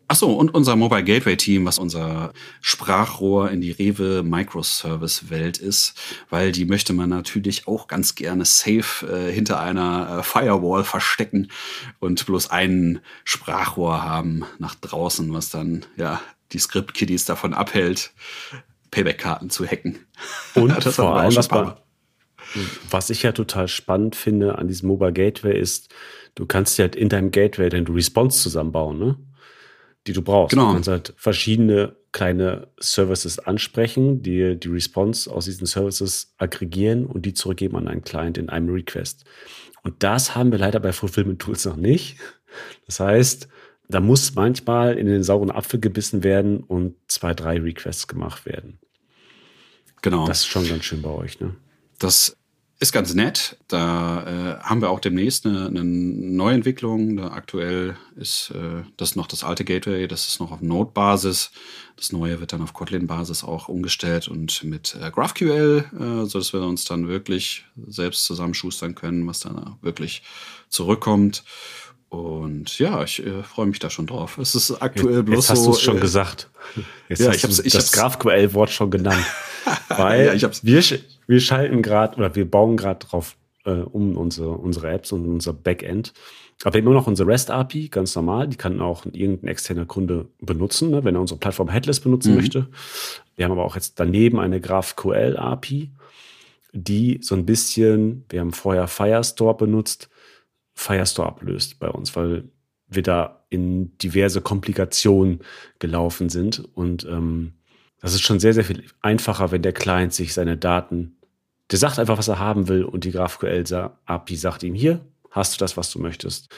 Ach 0.09 0.15
so, 0.15 0.33
und 0.35 0.55
unser 0.55 0.77
Mobile 0.77 1.03
Gateway 1.03 1.37
Team, 1.37 1.65
was 1.65 1.79
unser 1.79 2.33
Sprachrohr 2.61 3.51
in 3.51 3.61
die 3.61 3.73
Rewe 3.73 4.23
Microservice 4.23 5.31
Welt 5.31 5.59
ist, 5.59 5.95
weil 6.31 6.53
die 6.53 6.65
möchte 6.65 6.93
man 6.93 7.11
natürlich 7.11 7.67
auch 7.67 7.89
ganz 7.89 8.15
gerne 8.15 8.45
safe 8.45 9.07
äh, 9.07 9.33
hinter 9.33 9.59
einer 9.59 10.19
äh, 10.19 10.23
Firewall 10.23 10.85
verstecken 10.85 11.49
und 11.99 12.25
bloß 12.25 12.51
ein 12.51 13.01
Sprachrohr 13.25 14.05
haben 14.05 14.45
nach 14.59 14.77
draußen, 14.77 15.33
was 15.33 15.51
dann 15.51 15.85
ja 15.97 16.21
die 16.53 16.61
Script 16.61 16.95
Kiddies 16.95 17.25
davon 17.25 17.53
abhält, 17.53 18.13
Payback-Karten 18.93 19.51
zu 19.51 19.67
hacken. 19.67 20.07
Und 20.55 20.69
das 20.87 20.95
vor 20.95 21.17
allem, 21.17 21.35
was, 21.35 21.51
man, 21.51 21.75
was 22.91 23.11
ich 23.11 23.25
ja 23.25 23.33
total 23.33 23.67
spannend 23.67 24.15
finde 24.15 24.57
an 24.59 24.69
diesem 24.69 24.89
Mobile 24.89 25.13
Gateway 25.13 25.59
ist, 25.59 25.93
du 26.37 26.47
kannst 26.47 26.79
ja 26.79 26.85
halt 26.85 26.95
in 26.95 27.09
deinem 27.09 27.33
Gateway 27.33 27.69
den 27.71 27.89
Response 27.89 28.41
zusammenbauen, 28.41 28.99
ne? 29.01 29.17
Die 30.07 30.13
du 30.13 30.23
brauchst. 30.23 30.51
Genau. 30.51 30.69
Du 30.69 30.75
kannst 30.75 30.89
halt 30.89 31.15
verschiedene 31.17 31.97
kleine 32.13 32.69
Services 32.79 33.39
ansprechen, 33.39 34.23
die 34.23 34.59
die 34.59 34.69
Response 34.69 35.31
aus 35.31 35.47
diesen 35.47 35.67
Services 35.67 36.35
aggregieren 36.39 37.07
und 37.07 37.27
die 37.27 37.35
zurückgeben 37.35 37.77
an 37.77 37.89
einen 37.89 38.03
Client 38.03 38.39
in 38.39 38.49
einem 38.49 38.71
Request. 38.71 39.25
Und 39.83 40.03
das 40.03 40.35
haben 40.35 40.51
wir 40.51 40.59
leider 40.59 40.81
bei 40.81 40.93
Fulfillment 40.93 41.41
Tools 41.41 41.65
noch 41.65 41.77
nicht. 41.77 42.19
Das 42.87 43.01
heißt, 43.01 43.49
da 43.89 44.01
muss 44.01 44.35
manchmal 44.35 44.99
in 44.99 45.07
den 45.07 45.23
sauren 45.23 45.51
Apfel 45.51 45.79
gebissen 45.79 46.25
werden 46.25 46.61
und 46.61 46.97
zwei, 47.09 47.35
drei 47.35 47.61
Requests 47.61 48.09
gemacht 48.09 48.47
werden. 48.47 48.79
Genau. 50.03 50.27
Das 50.27 50.41
ist 50.41 50.47
schon 50.47 50.67
ganz 50.69 50.85
schön 50.85 51.03
bei 51.03 51.11
euch, 51.11 51.41
ne? 51.41 51.55
Das 51.99 52.37
ist 52.79 52.93
ganz 52.93 53.15
nett. 53.15 53.57
Da 53.69 54.59
äh, 54.59 54.63
haben 54.63 54.83
wir 54.83 54.91
auch 54.91 55.01
demnächst 55.01 55.47
eine, 55.47 55.67
eine 55.67 55.83
Neuentwicklung. 55.83 57.17
Da 57.17 57.29
aktuell 57.29 57.97
ist 58.17 58.51
äh, 58.51 58.83
das 58.97 59.17
noch 59.17 59.27
das 59.27 59.45
alte 59.45 59.65
Gateway, 59.65 60.07
das 60.07 60.29
ist 60.29 60.41
noch 60.41 60.53
auf 60.53 60.61
Node-Basis. 60.61 61.53
Das 61.97 62.13
neue 62.13 62.39
wird 62.41 62.53
dann 62.53 62.61
auf 62.61 62.75
Kotlin-Basis 62.75 63.45
auch 63.45 63.69
umgestellt 63.69 64.29
und 64.29 64.63
mit 64.65 64.97
äh, 65.01 65.11
GraphQL, 65.11 65.85
äh, 65.99 66.27
sodass 66.27 66.53
wir 66.53 66.61
uns 66.63 66.85
dann 66.85 67.09
wirklich 67.09 67.65
selbst 67.87 68.25
zusammenschustern 68.27 68.95
können, 68.95 69.27
was 69.27 69.41
dann 69.41 69.77
wirklich 69.81 70.23
zurückkommt. 70.69 71.45
Und 72.11 72.79
ja, 72.79 73.03
ich 73.03 73.25
äh, 73.25 73.43
freue 73.43 73.67
mich 73.67 73.79
da 73.79 73.89
schon 73.89 74.07
drauf. 74.07 74.39
Es 74.39 74.55
ist 74.55 74.71
aktuell 74.83 75.23
bloß 75.23 75.49
Jetzt 75.49 75.51
hast 75.51 75.65
so. 75.65 75.71
du 75.71 75.77
es 75.77 75.83
schon 75.83 75.97
äh, 75.97 76.01
gesagt. 76.01 76.51
Jetzt 77.09 77.21
ja, 77.21 77.29
hast 77.29 77.61
ich 77.61 77.67
ich 77.67 77.73
das 77.73 77.93
GraphQL-Wort 77.93 78.71
schon 78.71 78.91
genannt. 78.91 79.25
Weil 79.89 80.27
ja, 80.27 80.35
ich 80.35 80.45
hab's. 80.45 80.65
wir, 80.65 80.83
wir 81.27 81.41
schalten 81.41 81.83
gerade 81.83 82.17
oder 82.17 82.35
wir 82.35 82.51
bauen 82.51 82.77
gerade 82.77 83.07
drauf 83.07 83.37
äh, 83.65 83.71
um 83.71 84.17
unsere, 84.17 84.51
unsere 84.51 84.91
Apps 84.91 85.13
und 85.13 85.27
unser 85.27 85.53
Backend. 85.53 86.13
Aber 86.65 86.79
immer 86.79 86.93
noch 86.93 87.07
unsere 87.07 87.29
REST-API, 87.29 87.89
ganz 87.89 88.15
normal. 88.17 88.49
Die 88.49 88.57
kann 88.57 88.81
auch 88.81 89.05
irgendein 89.05 89.49
externer 89.49 89.85
Kunde 89.85 90.29
benutzen, 90.41 90.91
ne, 90.91 91.05
wenn 91.05 91.15
er 91.15 91.21
unsere 91.21 91.39
Plattform 91.39 91.69
Headless 91.69 92.01
benutzen 92.01 92.31
mhm. 92.31 92.37
möchte. 92.37 92.67
Wir 93.35 93.45
haben 93.45 93.53
aber 93.53 93.65
auch 93.65 93.75
jetzt 93.75 94.01
daneben 94.01 94.41
eine 94.41 94.61
GraphQL-API, 94.61 95.91
die 96.73 97.19
so 97.23 97.35
ein 97.35 97.45
bisschen, 97.45 98.25
wir 98.31 98.41
haben 98.41 98.53
vorher 98.53 98.89
Firestore 98.89 99.57
benutzt, 99.57 100.09
Firestore 100.75 101.29
ablöst 101.29 101.79
bei 101.79 101.89
uns, 101.89 102.17
weil 102.17 102.45
wir 102.89 103.03
da 103.03 103.45
in 103.51 103.97
diverse 103.99 104.41
Komplikationen 104.41 105.41
gelaufen 105.79 106.29
sind. 106.29 106.65
Und 106.75 107.05
ähm, 107.05 107.53
das 108.01 108.15
ist 108.15 108.23
schon 108.23 108.41
sehr, 108.41 108.55
sehr 108.55 108.65
viel 108.65 108.85
einfacher, 109.03 109.51
wenn 109.51 109.63
der 109.63 109.73
Client 109.73 110.15
sich 110.15 110.33
seine 110.33 110.57
Daten, 110.57 111.16
der 111.71 111.79
sagt 111.79 111.99
einfach, 111.99 112.19
was 112.19 112.29
er 112.29 112.39
haben 112.39 112.69
will 112.69 112.85
und 112.85 113.05
die 113.05 113.11
GraphQL-API 113.11 114.37
sagt 114.37 114.63
ihm, 114.63 114.75
hier 114.75 115.01
hast 115.31 115.55
du 115.55 115.59
das, 115.59 115.77
was 115.77 115.91
du 115.91 115.99
möchtest. 115.99 116.49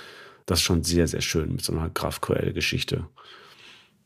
Das 0.46 0.60
ist 0.60 0.64
schon 0.64 0.84
sehr, 0.84 1.08
sehr 1.08 1.20
schön 1.20 1.52
mit 1.52 1.64
so 1.64 1.72
einer 1.72 1.90
GraphQL-Geschichte. 1.90 3.06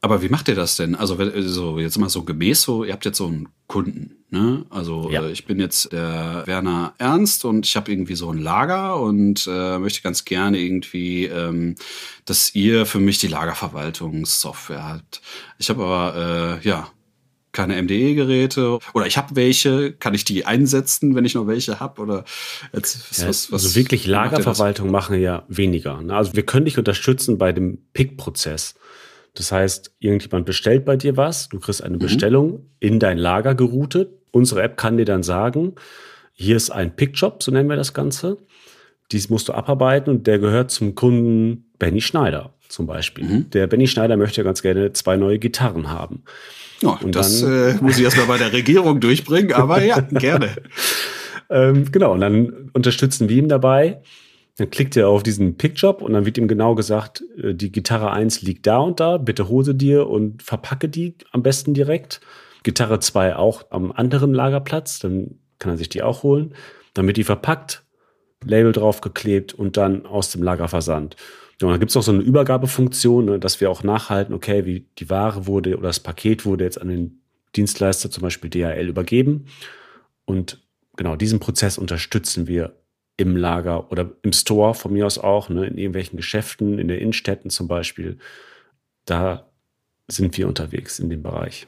Aber 0.05 0.21
wie 0.21 0.29
macht 0.29 0.49
ihr 0.49 0.57
das 0.57 0.75
denn? 0.75 0.97
Also 0.97 1.17
so 1.43 1.79
jetzt 1.79 1.97
mal 1.97 2.09
so 2.09 2.25
gemäß 2.25 2.63
so, 2.63 2.83
ihr 2.83 2.93
habt 2.93 3.05
jetzt 3.05 3.19
so 3.19 3.29
einen 3.29 3.49
Kunden, 3.69 4.17
ne? 4.31 4.67
Also 4.69 5.09
ja. 5.11 5.23
äh, 5.23 5.31
ich 5.31 5.47
bin 5.47 5.61
jetzt 5.61 5.93
der 5.93 6.43
Werner 6.45 6.95
Ernst 6.99 7.45
und 7.45 7.67
ich 7.67 7.77
habe 7.77 7.93
irgendwie 7.93 8.17
so 8.17 8.29
ein 8.31 8.39
Lager 8.39 9.01
und 9.01 9.47
äh, 9.47 9.79
möchte 9.79 10.03
ganz 10.03 10.25
gerne 10.25 10.59
irgendwie, 10.59 11.27
ähm, 11.27 11.77
dass 12.25 12.53
ihr 12.57 12.85
für 12.85 12.99
mich 12.99 13.19
die 13.19 13.29
Lagerverwaltungssoftware 13.29 14.83
habt. 14.83 15.23
Ich 15.59 15.71
habe 15.71 15.85
aber 15.85 16.59
äh, 16.65 16.69
ja 16.69 16.89
keine 17.53 17.81
MDE-Geräte 17.81 18.79
oder 18.95 19.07
ich 19.07 19.17
habe 19.17 19.37
welche, 19.37 19.93
kann 19.93 20.15
ich 20.15 20.25
die 20.25 20.47
einsetzen, 20.47 21.15
wenn 21.15 21.25
ich 21.25 21.35
noch 21.35 21.47
welche 21.47 21.81
habe 21.81 22.01
oder 22.01 22.25
jetzt, 22.73 23.19
ja, 23.19 23.29
was, 23.29 23.53
was, 23.53 23.65
also 23.65 23.77
wirklich 23.77 24.07
Lagerverwaltung 24.07 24.91
machen 24.91 25.21
ja 25.21 25.45
weniger. 25.49 26.01
Ne? 26.01 26.15
Also 26.15 26.35
wir 26.35 26.45
können 26.45 26.65
dich 26.65 26.79
unterstützen 26.79 27.39
bei 27.39 27.53
dem 27.53 27.79
Pick-Prozess. 27.93 28.75
Das 29.35 29.53
heißt, 29.53 29.95
irgendjemand 29.99 30.47
bestellt 30.47 30.85
bei 30.85 30.97
dir 30.97 31.17
was, 31.17 31.49
du 31.49 31.61
kriegst 31.61 31.83
eine 31.83 31.97
mhm. 31.97 32.01
Bestellung 32.01 32.67
in 32.81 32.99
dein 32.99 33.19
Lager 33.19 33.55
geroutet. 33.55 34.11
Unsere 34.31 34.63
App 34.63 34.77
kann 34.77 34.97
dir 34.97 35.05
dann 35.05 35.23
sagen, 35.23 35.75
hier 36.33 36.57
ist 36.57 36.71
ein 36.71 36.97
Pickjob, 36.97 37.43
so 37.43 37.53
nennen 37.53 37.69
wir 37.69 37.77
das 37.77 37.93
Ganze. 37.93 38.39
Dies 39.11 39.29
musst 39.29 39.49
du 39.49 39.53
abarbeiten 39.53 40.11
und 40.11 40.27
der 40.27 40.39
gehört 40.39 40.71
zum 40.71 40.95
Kunden 40.95 41.71
Benny 41.79 42.01
Schneider 42.01 42.55
zum 42.73 42.87
Beispiel. 42.87 43.25
Mhm. 43.25 43.51
Der 43.51 43.67
Benny 43.67 43.87
Schneider 43.87 44.17
möchte 44.17 44.43
ganz 44.45 44.63
gerne 44.63 44.93
zwei 44.93 45.17
neue 45.17 45.39
Gitarren 45.39 45.91
haben. 45.91 46.25
Oh, 46.83 46.97
und 47.03 47.15
das 47.15 47.41
dann, 47.41 47.53
äh, 47.53 47.75
muss 47.81 47.99
ich 47.99 48.05
erstmal 48.05 48.27
bei 48.27 48.39
der 48.39 48.53
Regierung 48.53 49.01
durchbringen, 49.01 49.53
aber 49.53 49.83
ja, 49.83 50.01
gerne. 50.11 50.51
ähm, 51.51 51.93
genau, 51.93 52.13
und 52.13 52.21
dann 52.21 52.71
unterstützen 52.73 53.29
wir 53.29 53.37
ihm 53.37 53.49
dabei 53.49 54.01
dann 54.57 54.71
klickt 54.71 54.97
er 54.97 55.09
auf 55.09 55.23
diesen 55.23 55.57
Pickjob 55.57 56.03
und 56.03 56.13
dann 56.13 56.27
wird 56.27 56.37
ihm 56.37 56.49
genau 56.49 56.75
gesagt, 56.75 57.25
äh, 57.43 57.55
die 57.55 57.73
Gitarre 57.73 58.11
1 58.11 58.43
liegt 58.43 58.67
da 58.67 58.79
und 58.79 59.01
da, 59.01 59.17
bitte 59.17 59.49
hose 59.49 59.75
dir 59.75 60.09
und 60.09 60.43
verpacke 60.43 60.89
die 60.89 61.17
am 61.31 61.43
besten 61.43 61.75
direkt. 61.75 62.21
Gitarre 62.63 63.01
2 63.01 63.37
auch 63.37 63.65
am 63.71 63.91
anderen 63.93 64.35
Lagerplatz, 64.35 64.99
dann 64.99 65.39
kann 65.59 65.73
er 65.73 65.79
sich 65.79 65.89
die 65.89 66.03
auch 66.03 66.23
holen. 66.23 66.55
Dann 66.95 67.07
wird 67.07 67.17
die 67.17 67.25
verpackt, 67.25 67.85
Label 68.45 68.73
draufgeklebt 68.73 69.55
und 69.55 69.77
dann 69.77 70.05
aus 70.05 70.31
dem 70.31 70.43
Lager 70.43 70.69
versandt. 70.69 71.17
Und 71.61 71.71
dann 71.71 71.81
gibt 71.81 71.91
es 71.91 71.97
auch 71.97 72.03
so 72.03 72.13
eine 72.13 72.23
Übergabefunktion, 72.23 73.25
ne, 73.27 73.39
dass 73.39 73.61
wir 73.61 73.71
auch 73.71 73.83
nachhalten, 73.83 74.35
okay, 74.35 74.65
wie 74.67 74.87
die 74.99 75.11
Ware 75.11 75.47
wurde 75.47 75.77
oder 75.77 75.89
das 75.89 76.01
Paket 76.01 76.45
wurde 76.45 76.65
jetzt 76.65 76.81
an 76.81 76.89
den 76.89 77.21
Dienstleister, 77.55 78.11
zum 78.11 78.23
Beispiel 78.23 78.51
DHL, 78.51 78.89
übergeben. 78.89 79.47
Und 80.25 80.61
genau 80.97 81.17
diesen 81.17 81.41
Prozess 81.41 81.79
unterstützen 81.79 82.47
wir 82.47 82.75
im 83.17 83.37
Lager 83.37 83.93
oder 83.93 84.11
im 84.23 84.33
Store 84.33 84.75
von 84.75 84.93
mir 84.93 85.07
aus 85.07 85.19
auch, 85.19 85.49
ne, 85.49 85.67
in 85.67 85.77
irgendwelchen 85.77 86.17
Geschäften, 86.17 86.79
in 86.79 86.89
den 86.89 86.99
Innenstädten 86.99 87.51
zum 87.51 87.69
Beispiel. 87.69 88.19
Da 89.05 89.49
sind 90.09 90.37
wir 90.37 90.49
unterwegs 90.49 90.99
in 90.99 91.11
dem 91.11 91.23
Bereich. 91.23 91.67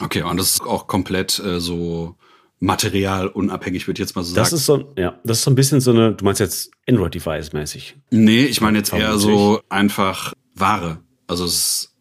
Okay, 0.00 0.22
und 0.22 0.38
das 0.38 0.52
ist 0.52 0.62
auch 0.62 0.86
komplett 0.86 1.38
äh, 1.38 1.60
so 1.60 2.16
materialunabhängig, 2.60 3.86
würde 3.86 4.00
ich 4.00 4.06
jetzt 4.06 4.16
mal 4.16 4.24
so 4.24 4.34
das 4.34 4.50
sagen. 4.50 4.56
Ist 4.56 4.66
so, 4.66 4.92
ja, 4.96 5.18
das 5.24 5.38
ist 5.38 5.44
so 5.44 5.50
ein 5.50 5.54
bisschen 5.54 5.80
so 5.80 5.92
eine, 5.92 6.12
du 6.12 6.24
meinst 6.24 6.40
jetzt 6.40 6.70
Android-Device-mäßig? 6.88 7.96
Nee, 8.10 8.44
ich 8.44 8.60
meine 8.60 8.78
jetzt 8.78 8.92
eher 8.92 9.16
so 9.18 9.60
einfach 9.68 10.34
Ware. 10.54 10.98
Also 11.26 11.44
es 11.44 11.52
ist 11.52 11.94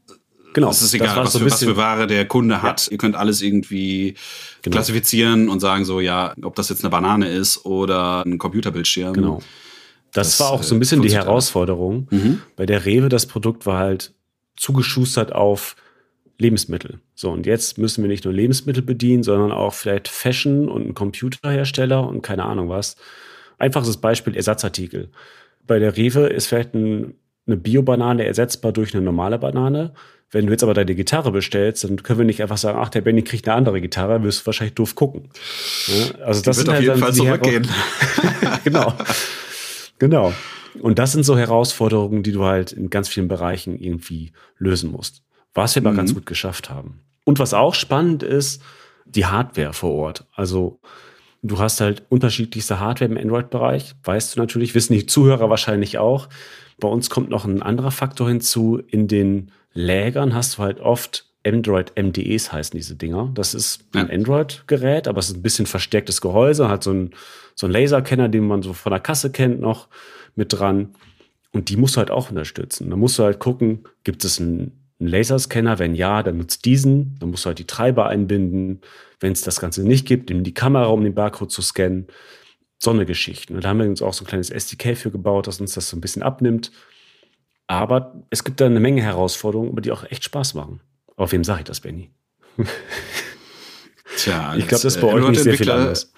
Genau. 0.57 0.71
Es 0.71 0.81
ist 0.81 0.95
egal, 0.95 1.15
was, 1.17 1.33
so 1.33 1.39
für, 1.39 1.45
was 1.45 1.59
für 1.59 1.77
Ware 1.77 2.07
der 2.07 2.27
Kunde 2.27 2.63
hat. 2.63 2.87
Ja. 2.87 2.93
Ihr 2.93 2.97
könnt 2.97 3.15
alles 3.15 3.43
irgendwie 3.43 4.15
genau. 4.63 4.73
klassifizieren 4.73 5.49
und 5.49 5.59
sagen 5.59 5.85
so, 5.85 5.99
ja, 5.99 6.33
ob 6.41 6.55
das 6.55 6.69
jetzt 6.69 6.83
eine 6.83 6.89
Banane 6.89 7.29
ist 7.29 7.63
oder 7.63 8.25
ein 8.25 8.39
Computerbildschirm. 8.39 9.13
Genau. 9.13 9.39
Das, 10.13 10.29
das 10.29 10.39
war 10.39 10.49
auch 10.49 10.63
so 10.63 10.73
ein 10.73 10.79
bisschen 10.79 11.03
die 11.03 11.13
Herausforderung. 11.13 12.07
Mhm. 12.09 12.41
Bei 12.55 12.65
der 12.65 12.85
Rewe, 12.85 13.07
das 13.07 13.27
Produkt 13.27 13.67
war 13.67 13.77
halt 13.77 14.15
zugeschustert 14.55 15.31
auf 15.31 15.75
Lebensmittel. 16.39 16.99
So, 17.15 17.31
und 17.31 17.45
jetzt 17.45 17.77
müssen 17.77 18.03
wir 18.03 18.07
nicht 18.07 18.25
nur 18.25 18.33
Lebensmittel 18.33 18.83
bedienen, 18.83 19.23
sondern 19.23 19.51
auch 19.51 19.73
vielleicht 19.73 20.07
Fashion 20.07 20.69
und 20.69 20.83
einen 20.83 20.93
Computerhersteller 20.93 22.07
und 22.07 22.21
keine 22.21 22.45
Ahnung 22.45 22.69
was. 22.69 22.95
Einfaches 23.57 23.97
Beispiel, 23.97 24.35
Ersatzartikel. 24.35 25.09
Bei 25.65 25.79
der 25.79 25.97
Rewe 25.97 26.27
ist 26.27 26.47
vielleicht 26.47 26.75
ein, 26.75 27.15
eine 27.47 27.57
Bio-Banane 27.57 28.25
ersetzbar 28.25 28.71
durch 28.71 28.93
eine 28.93 29.03
normale 29.03 29.39
Banane. 29.39 29.93
Wenn 30.29 30.45
du 30.45 30.51
jetzt 30.51 30.63
aber 30.63 30.73
deine 30.73 30.93
Gitarre 30.93 31.31
bestellst, 31.31 31.85
dann 31.85 32.03
können 32.03 32.19
wir 32.19 32.25
nicht 32.25 32.41
einfach 32.41 32.57
sagen, 32.57 32.77
ach, 32.79 32.89
der 32.89 33.01
Benny 33.01 33.23
kriegt 33.23 33.47
eine 33.47 33.55
andere 33.55 33.81
Gitarre, 33.81 34.21
wirst 34.23 34.41
du 34.41 34.45
wahrscheinlich 34.45 34.75
doof 34.75 34.93
gucken. 34.93 35.29
Ja, 35.87 36.25
also 36.25 36.41
das 36.41 36.57
wird 36.57 36.69
auf 36.69 36.75
halt 36.75 36.83
jeden 36.83 36.97
Fall 36.97 37.13
zurückgehen. 37.13 37.67
genau. 38.63 38.93
Genau. 39.99 40.33
Und 40.81 40.99
das 40.99 41.13
sind 41.13 41.23
so 41.23 41.37
Herausforderungen, 41.37 42.23
die 42.23 42.33
du 42.33 42.43
halt 42.43 42.71
in 42.73 42.89
ganz 42.89 43.07
vielen 43.07 43.27
Bereichen 43.27 43.79
irgendwie 43.79 44.33
lösen 44.59 44.91
musst. 44.91 45.23
Was 45.53 45.75
wir 45.75 45.81
mhm. 45.81 45.87
aber 45.87 45.97
ganz 45.97 46.13
gut 46.13 46.25
geschafft 46.25 46.69
haben. 46.69 47.01
Und 47.23 47.39
was 47.39 47.53
auch 47.53 47.73
spannend 47.73 48.23
ist, 48.23 48.61
die 49.05 49.25
Hardware 49.25 49.73
vor 49.73 49.93
Ort. 49.93 50.25
Also 50.33 50.79
du 51.41 51.59
hast 51.59 51.81
halt 51.81 52.03
unterschiedlichste 52.09 52.79
Hardware 52.79 53.11
im 53.11 53.17
Android-Bereich, 53.17 53.95
weißt 54.03 54.35
du 54.35 54.39
natürlich, 54.39 54.75
wissen 54.75 54.93
die 54.93 55.05
Zuhörer 55.05 55.49
wahrscheinlich 55.49 55.97
auch. 55.97 56.29
Bei 56.79 56.87
uns 56.87 57.09
kommt 57.09 57.29
noch 57.29 57.45
ein 57.45 57.61
anderer 57.61 57.91
Faktor 57.91 58.27
hinzu. 58.27 58.77
In 58.87 59.07
den 59.07 59.51
Lägern 59.73 60.33
hast 60.33 60.57
du 60.57 60.63
halt 60.63 60.79
oft 60.79 61.25
Android 61.45 61.93
MDEs 61.95 62.51
heißen 62.51 62.77
diese 62.77 62.95
Dinger. 62.95 63.31
Das 63.33 63.53
ist 63.53 63.85
ein 63.93 64.11
Android-Gerät, 64.11 65.07
aber 65.07 65.19
es 65.19 65.29
ist 65.29 65.37
ein 65.37 65.41
bisschen 65.41 65.65
verstärktes 65.65 66.19
Gehäuse, 66.19 66.67
hat 66.67 66.83
so 66.83 66.91
ein, 66.91 67.11
so 67.55 67.67
Laserkenner, 67.67 68.27
den 68.27 68.45
man 68.45 68.61
so 68.61 68.73
von 68.73 68.91
der 68.91 68.99
Kasse 68.99 69.31
kennt, 69.31 69.61
noch 69.61 69.87
mit 70.35 70.53
dran. 70.53 70.93
Und 71.53 71.69
die 71.69 71.77
musst 71.77 71.95
du 71.95 71.99
halt 71.99 72.11
auch 72.11 72.29
unterstützen. 72.29 72.89
Da 72.89 72.95
musst 72.95 73.17
du 73.17 73.23
halt 73.23 73.39
gucken, 73.39 73.85
gibt 74.03 74.25
es 74.25 74.39
ein 74.39 74.86
einen 74.99 75.09
Laserscanner? 75.09 75.79
Wenn 75.79 75.95
ja, 75.95 76.23
dann 76.23 76.37
nutzt 76.37 76.65
diesen. 76.65 77.17
Dann 77.19 77.31
musst 77.31 77.45
du 77.45 77.47
halt 77.47 77.59
die 77.59 77.67
Treiber 77.67 78.07
einbinden. 78.07 78.81
Wenn 79.19 79.31
es 79.31 79.41
das 79.41 79.59
Ganze 79.59 79.83
nicht 79.83 80.07
gibt, 80.07 80.29
nimm 80.29 80.43
die 80.43 80.53
Kamera, 80.53 80.87
um 80.87 81.03
den 81.03 81.15
Barcode 81.15 81.51
zu 81.51 81.61
scannen. 81.61 82.07
So 82.79 82.91
eine 82.91 83.05
Geschichte. 83.05 83.53
Und 83.53 83.63
da 83.63 83.69
haben 83.69 83.79
wir 83.79 83.87
uns 83.87 84.01
auch 84.01 84.13
so 84.13 84.23
ein 84.23 84.27
kleines 84.27 84.49
SDK 84.49 84.95
für 84.95 85.11
gebaut, 85.11 85.47
das 85.47 85.59
uns 85.59 85.73
das 85.73 85.89
so 85.89 85.97
ein 85.97 86.01
bisschen 86.01 86.21
abnimmt. 86.21 86.71
Aber 87.65 88.23
es 88.29 88.43
gibt 88.43 88.61
da 88.61 88.67
eine 88.67 88.79
Menge 88.79 89.01
Herausforderungen, 89.01 89.71
aber 89.71 89.81
die 89.81 89.91
auch 89.91 90.03
echt 90.03 90.23
Spaß 90.23 90.53
machen. 90.53 90.79
Auf 91.15 91.31
wem 91.31 91.43
sage 91.43 91.61
ich 91.61 91.65
das, 91.65 91.81
Benny? 91.81 92.11
Tja, 94.17 94.55
ich 94.55 94.67
glaube, 94.67 94.83
das 94.83 94.85
ist 94.85 95.01
bei 95.01 95.07
äh, 95.09 95.13
euch 95.13 95.29
nicht 95.29 95.43
sehr 95.43 95.55
viel 95.55 95.71
anders 95.71 96.13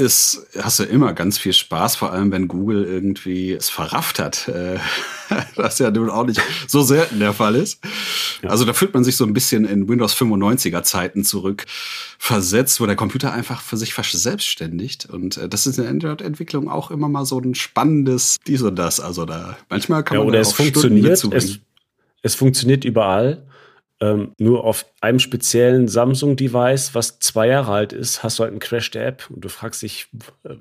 ist, 0.00 0.46
hast 0.58 0.78
du 0.78 0.84
immer 0.84 1.12
ganz 1.12 1.36
viel 1.36 1.52
Spaß, 1.52 1.94
vor 1.94 2.12
allem 2.12 2.32
wenn 2.32 2.48
Google 2.48 2.84
irgendwie 2.84 3.52
es 3.52 3.68
verrafft 3.68 4.18
hat, 4.18 4.48
äh, 4.48 4.78
was 5.56 5.78
ja 5.78 5.90
nun 5.90 6.08
auch 6.08 6.24
nicht 6.24 6.40
so 6.66 6.82
selten 6.82 7.20
der 7.20 7.34
Fall 7.34 7.54
ist. 7.54 7.80
Ja. 8.42 8.48
Also 8.48 8.64
da 8.64 8.72
fühlt 8.72 8.94
man 8.94 9.04
sich 9.04 9.16
so 9.16 9.24
ein 9.24 9.34
bisschen 9.34 9.66
in 9.66 9.88
Windows 9.88 10.16
95er 10.16 10.82
Zeiten 10.82 11.22
zurück 11.22 11.66
versetzt, 12.18 12.80
wo 12.80 12.86
der 12.86 12.96
Computer 12.96 13.32
einfach 13.32 13.60
für 13.60 13.76
sich 13.76 13.92
verselbstständigt. 13.92 15.04
Und 15.04 15.36
äh, 15.36 15.48
das 15.48 15.66
ist 15.66 15.76
in 15.76 15.84
der 15.84 15.92
Android-Entwicklung 15.92 16.70
auch 16.70 16.90
immer 16.90 17.08
mal 17.08 17.26
so 17.26 17.38
ein 17.38 17.54
spannendes 17.54 18.38
dies 18.46 18.62
und 18.62 18.76
das. 18.76 19.00
Also 19.00 19.26
da 19.26 19.58
manchmal 19.68 20.02
kann 20.02 20.16
ja, 20.16 20.20
man 20.20 20.28
oder 20.28 20.40
es 20.40 20.52
funktioniert, 20.52 21.22
es, 21.32 21.58
es 22.22 22.34
funktioniert 22.34 22.86
überall 22.86 23.46
ähm, 24.00 24.32
nur 24.38 24.64
auf 24.64 24.86
einem 25.02 25.18
speziellen 25.18 25.86
Samsung-Device, 25.86 26.94
was 26.94 27.18
zwei 27.18 27.48
Jahre 27.48 27.72
alt 27.72 27.92
ist, 27.92 28.22
hast 28.22 28.38
du 28.38 28.42
halt 28.42 28.52
einen 28.52 28.60
Crash 28.60 28.90
der 28.90 29.06
App 29.06 29.28
und 29.28 29.44
du 29.44 29.50
fragst 29.50 29.82
dich, 29.82 30.08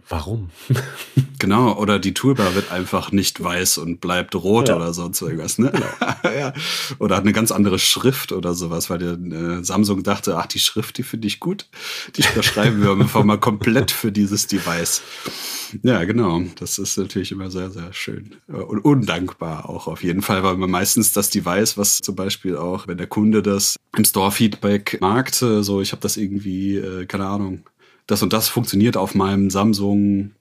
warum? 0.10 0.50
genau, 1.40 1.78
oder 1.78 2.00
die 2.00 2.14
Toolbar 2.14 2.54
wird 2.56 2.72
einfach 2.72 3.14
nicht 3.14 3.42
weiß 3.42 3.78
und 3.78 4.02
bleibt 4.02 4.36
rot 4.36 4.68
ja. 4.68 4.76
oder 4.76 4.94
sonst 4.94 5.22
irgendwas, 5.22 5.58
ne? 5.58 5.72
Genau. 5.72 6.34
ja. 6.38 6.54
Oder 7.00 7.16
hat 7.16 7.24
eine 7.24 7.34
ganz 7.34 7.52
andere 7.52 7.80
Schrift 7.80 8.34
oder 8.34 8.54
sowas, 8.54 8.90
weil 8.90 9.00
der 9.00 9.14
äh, 9.14 9.64
Samsung 9.64 10.04
dachte, 10.04 10.38
ach, 10.38 10.48
die 10.48 10.60
Schrift, 10.60 10.98
die 10.98 11.04
finde 11.04 11.28
ich 11.28 11.40
gut. 11.40 11.68
Die 12.18 12.24
überschreiben 12.34 12.82
wir 12.84 12.92
einfach 12.92 13.24
mal 13.24 13.40
komplett 13.40 13.92
für 13.92 14.12
dieses 14.12 14.48
Device. 14.48 15.02
Ja, 15.84 16.04
genau. 16.04 16.42
Das 16.60 16.78
ist 16.78 16.98
natürlich 16.98 17.32
immer 17.32 17.52
sehr, 17.52 17.70
sehr 17.70 17.94
schön. 17.94 18.36
Und 18.48 18.80
undankbar 18.80 19.70
auch 19.70 19.88
auf 19.88 20.04
jeden 20.04 20.22
Fall, 20.22 20.44
weil 20.44 20.58
man 20.58 20.70
meistens 20.70 21.14
das 21.14 21.30
Device, 21.30 21.78
was 21.78 22.00
zum 22.00 22.16
Beispiel 22.16 22.58
auch, 22.58 22.88
wenn 22.88 22.98
der 22.98 23.08
Kunde 23.08 23.29
das 23.32 23.78
im 23.96 24.06
Store-Feedback 24.06 24.98
mag, 25.02 25.34
so 25.34 25.82
ich 25.82 25.92
habe 25.92 26.02
das 26.02 26.18
irgendwie, 26.18 26.78
äh, 26.78 27.06
keine 27.06 27.28
Ahnung, 27.28 27.64
das 28.08 28.24
und 28.24 28.34
das 28.34 28.48
funktioniert 28.48 28.98
auf 28.98 29.16
meinem 29.16 29.50
Samsung 29.50 30.32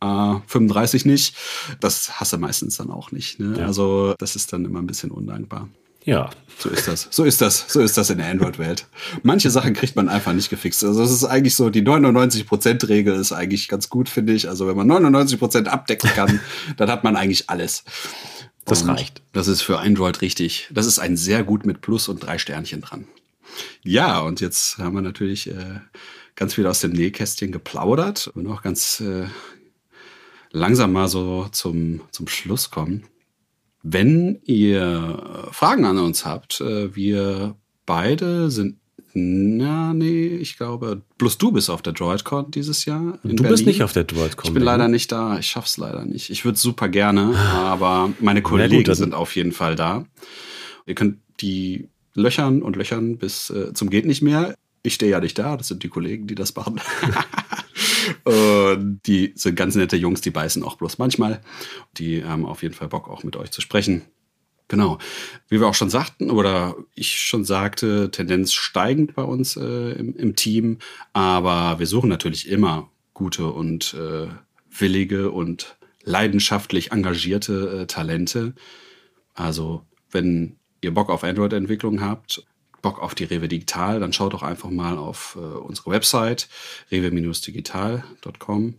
A35 0.00 1.06
nicht. 1.06 1.36
Das 1.80 2.20
hasse 2.20 2.38
meistens 2.38 2.76
dann 2.76 2.90
auch 2.90 3.10
nicht. 3.10 3.40
Ne? 3.40 3.58
Ja. 3.58 3.66
Also 3.66 4.14
das 4.18 4.36
ist 4.36 4.52
dann 4.52 4.64
immer 4.64 4.80
ein 4.80 4.86
bisschen 4.86 5.10
undankbar. 5.10 5.68
Ja. 6.04 6.30
So 6.58 6.70
ist 6.70 6.88
das. 6.88 7.08
So 7.10 7.24
ist 7.24 7.40
das. 7.40 7.66
So 7.68 7.80
ist 7.80 7.98
das 7.98 8.10
in 8.10 8.18
der 8.18 8.28
Android-Welt. 8.28 8.86
Manche 9.22 9.50
Sachen 9.50 9.74
kriegt 9.74 9.94
man 9.94 10.08
einfach 10.08 10.32
nicht 10.32 10.48
gefixt. 10.48 10.82
Also 10.82 11.02
es 11.02 11.10
ist 11.10 11.24
eigentlich 11.24 11.54
so, 11.54 11.70
die 11.70 11.82
99%-Regel 11.82 13.14
ist 13.14 13.32
eigentlich 13.32 13.68
ganz 13.68 13.90
gut, 13.90 14.08
finde 14.08 14.32
ich. 14.32 14.48
Also 14.48 14.66
wenn 14.66 14.76
man 14.76 14.90
99% 14.90 15.66
abdecken 15.66 16.08
kann, 16.10 16.40
dann 16.76 16.90
hat 16.90 17.04
man 17.04 17.16
eigentlich 17.16 17.50
alles. 17.50 17.84
Das 18.68 18.82
und 18.82 18.90
reicht. 18.90 19.22
Das 19.32 19.48
ist 19.48 19.62
für 19.62 19.78
Android 19.78 20.20
richtig. 20.20 20.68
Das 20.70 20.86
ist 20.86 20.98
ein 20.98 21.16
sehr 21.16 21.44
gut 21.44 21.66
mit 21.66 21.80
Plus 21.80 22.08
und 22.08 22.20
drei 22.20 22.38
Sternchen 22.38 22.80
dran. 22.80 23.06
Ja, 23.82 24.20
und 24.20 24.40
jetzt 24.40 24.78
haben 24.78 24.94
wir 24.94 25.02
natürlich 25.02 25.48
äh, 25.50 25.80
ganz 26.34 26.54
viel 26.54 26.66
aus 26.66 26.80
dem 26.80 26.92
Nähkästchen 26.92 27.52
geplaudert 27.52 28.28
und 28.28 28.46
auch 28.46 28.62
ganz 28.62 29.00
äh, 29.00 29.26
langsam 30.50 30.92
mal 30.92 31.08
so 31.08 31.48
zum, 31.50 32.02
zum 32.10 32.28
Schluss 32.28 32.70
kommen. 32.70 33.04
Wenn 33.82 34.40
ihr 34.44 35.48
Fragen 35.52 35.84
an 35.84 35.98
uns 35.98 36.24
habt, 36.24 36.60
äh, 36.60 36.94
wir 36.94 37.56
beide 37.86 38.50
sind 38.50 38.78
na, 39.18 39.92
nee, 39.94 40.26
ich 40.26 40.56
glaube, 40.56 41.02
bloß 41.18 41.38
du 41.38 41.52
bist 41.52 41.70
auf 41.70 41.82
der 41.82 41.92
DroidCon 41.92 42.50
dieses 42.50 42.84
Jahr. 42.84 43.18
du 43.22 43.34
Berlin. 43.36 43.48
bist 43.48 43.66
nicht 43.66 43.82
auf 43.82 43.92
der 43.92 44.04
DroidCon. 44.04 44.48
Ich 44.48 44.54
bin 44.54 44.62
leider 44.62 44.88
nicht 44.88 45.10
da. 45.10 45.38
Ich 45.38 45.48
schaff's 45.48 45.76
leider 45.76 46.04
nicht. 46.04 46.30
Ich 46.30 46.44
würde 46.44 46.58
super 46.58 46.88
gerne, 46.88 47.36
aber 47.36 48.12
meine 48.20 48.42
Kollegen 48.42 48.84
gut, 48.84 48.96
sind 48.96 49.14
auf 49.14 49.34
jeden 49.34 49.52
Fall 49.52 49.74
da. 49.74 50.04
Ihr 50.86 50.94
könnt 50.94 51.18
die 51.40 51.88
löchern 52.14 52.62
und 52.62 52.76
löchern 52.76 53.18
bis 53.18 53.50
äh, 53.50 53.72
zum 53.74 53.90
geht 53.90 54.06
nicht 54.06 54.22
mehr. 54.22 54.54
Ich 54.82 54.94
stehe 54.94 55.10
ja 55.10 55.20
nicht 55.20 55.38
da, 55.38 55.56
das 55.56 55.68
sind 55.68 55.82
die 55.82 55.88
Kollegen, 55.88 56.26
die 56.26 56.34
das 56.34 56.54
machen. 56.54 56.80
und 58.24 59.00
die 59.06 59.32
sind 59.34 59.56
ganz 59.56 59.74
nette 59.74 59.96
Jungs, 59.96 60.20
die 60.20 60.30
beißen 60.30 60.62
auch 60.62 60.76
bloß 60.76 60.98
manchmal. 60.98 61.40
Die 61.96 62.24
haben 62.24 62.46
auf 62.46 62.62
jeden 62.62 62.74
Fall 62.74 62.88
Bock, 62.88 63.08
auch 63.08 63.24
mit 63.24 63.36
euch 63.36 63.50
zu 63.50 63.60
sprechen. 63.60 64.02
Genau. 64.68 64.98
Wie 65.48 65.60
wir 65.60 65.66
auch 65.66 65.74
schon 65.74 65.90
sagten 65.90 66.30
oder 66.30 66.76
ich 66.94 67.20
schon 67.20 67.44
sagte, 67.44 68.10
Tendenz 68.10 68.52
steigend 68.52 69.14
bei 69.14 69.22
uns 69.22 69.56
äh, 69.56 69.92
im, 69.92 70.14
im, 70.14 70.36
Team. 70.36 70.78
Aber 71.14 71.78
wir 71.78 71.86
suchen 71.86 72.10
natürlich 72.10 72.48
immer 72.48 72.90
gute 73.14 73.46
und 73.46 73.94
äh, 73.94 74.28
willige 74.70 75.30
und 75.30 75.76
leidenschaftlich 76.04 76.92
engagierte 76.92 77.80
äh, 77.82 77.86
Talente. 77.86 78.54
Also 79.34 79.86
wenn 80.10 80.56
ihr 80.82 80.92
Bock 80.92 81.08
auf 81.08 81.24
Android-Entwicklung 81.24 82.02
habt, 82.02 82.44
Bock 82.82 83.02
auf 83.02 83.14
die 83.14 83.24
Rewe 83.24 83.48
Digital, 83.48 84.00
dann 84.00 84.12
schaut 84.12 84.34
doch 84.34 84.42
einfach 84.42 84.70
mal 84.70 84.98
auf 84.98 85.36
äh, 85.36 85.40
unsere 85.40 85.90
Website 85.90 86.48
rewe-digital.com 86.92 88.74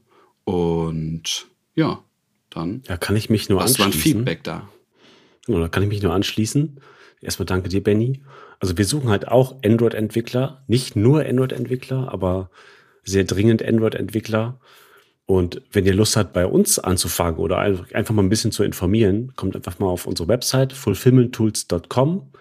und 0.45 1.47
ja, 1.75 2.03
dann 2.49 2.83
ja, 2.87 2.97
kann 2.97 3.15
ich 3.15 3.29
mich 3.29 3.49
nur 3.49 3.61
anschließen. 3.61 3.85
ein 3.85 3.93
Feedback 3.93 4.43
da. 4.43 4.69
Genau, 5.49 5.61
da 5.61 5.67
kann 5.67 5.81
ich 5.81 5.89
mich 5.89 6.03
nur 6.03 6.13
anschließen. 6.13 6.79
Erstmal 7.21 7.47
danke 7.47 7.69
dir, 7.69 7.83
Benny. 7.83 8.21
Also 8.59 8.77
wir 8.77 8.85
suchen 8.85 9.09
halt 9.09 9.27
auch 9.27 9.55
Android-Entwickler, 9.65 10.63
nicht 10.67 10.95
nur 10.95 11.25
Android-Entwickler, 11.25 12.13
aber 12.13 12.51
sehr 13.03 13.23
dringend 13.23 13.65
Android-Entwickler. 13.65 14.59
Und 15.25 15.63
wenn 15.71 15.87
ihr 15.87 15.95
Lust 15.95 16.17
habt, 16.17 16.33
bei 16.33 16.45
uns 16.45 16.77
anzufangen 16.77 17.39
oder 17.39 17.57
einfach 17.57 18.13
mal 18.13 18.21
ein 18.21 18.29
bisschen 18.29 18.51
zu 18.51 18.63
informieren, 18.63 19.33
kommt 19.35 19.55
einfach 19.55 19.79
mal 19.79 19.87
auf 19.87 20.05
unsere 20.05 20.29
Website 20.29 20.71
fulfillmenttools.com. 20.71 22.31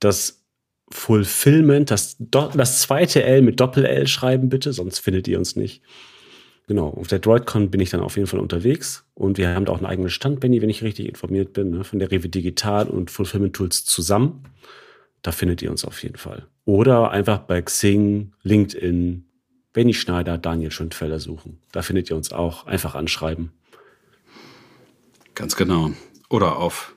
Das 0.00 0.42
Fulfillment, 0.90 1.92
das, 1.92 2.16
das 2.18 2.80
zweite 2.80 3.22
L 3.22 3.42
mit 3.42 3.60
Doppel-L 3.60 4.08
schreiben 4.08 4.48
bitte, 4.48 4.72
sonst 4.72 4.98
findet 4.98 5.28
ihr 5.28 5.38
uns 5.38 5.54
nicht. 5.54 5.82
Genau, 6.70 6.86
auf 6.90 7.08
der 7.08 7.18
DroidCon 7.18 7.68
bin 7.68 7.80
ich 7.80 7.90
dann 7.90 7.98
auf 7.98 8.14
jeden 8.14 8.28
Fall 8.28 8.38
unterwegs 8.38 9.04
und 9.14 9.38
wir 9.38 9.56
haben 9.56 9.64
da 9.64 9.72
auch 9.72 9.78
einen 9.78 9.86
eigenen 9.86 10.08
Stand, 10.08 10.38
Benny, 10.38 10.62
wenn 10.62 10.70
ich 10.70 10.84
richtig 10.84 11.08
informiert 11.08 11.52
bin, 11.52 11.70
ne, 11.70 11.82
von 11.82 11.98
der 11.98 12.12
Rewe 12.12 12.28
Digital 12.28 12.86
und 12.86 13.10
Fulfillment 13.10 13.56
Tools 13.56 13.84
zusammen. 13.84 14.44
Da 15.20 15.32
findet 15.32 15.62
ihr 15.62 15.72
uns 15.72 15.84
auf 15.84 16.00
jeden 16.04 16.16
Fall. 16.16 16.46
Oder 16.66 17.10
einfach 17.10 17.38
bei 17.38 17.60
Xing, 17.60 18.34
LinkedIn, 18.44 19.24
Benny 19.72 19.94
Schneider, 19.94 20.38
Daniel 20.38 20.70
Schundfelder 20.70 21.18
suchen. 21.18 21.58
Da 21.72 21.82
findet 21.82 22.08
ihr 22.08 22.14
uns 22.14 22.30
auch. 22.30 22.68
Einfach 22.68 22.94
anschreiben. 22.94 23.50
Ganz 25.34 25.56
genau. 25.56 25.90
Oder 26.28 26.58
auf 26.58 26.94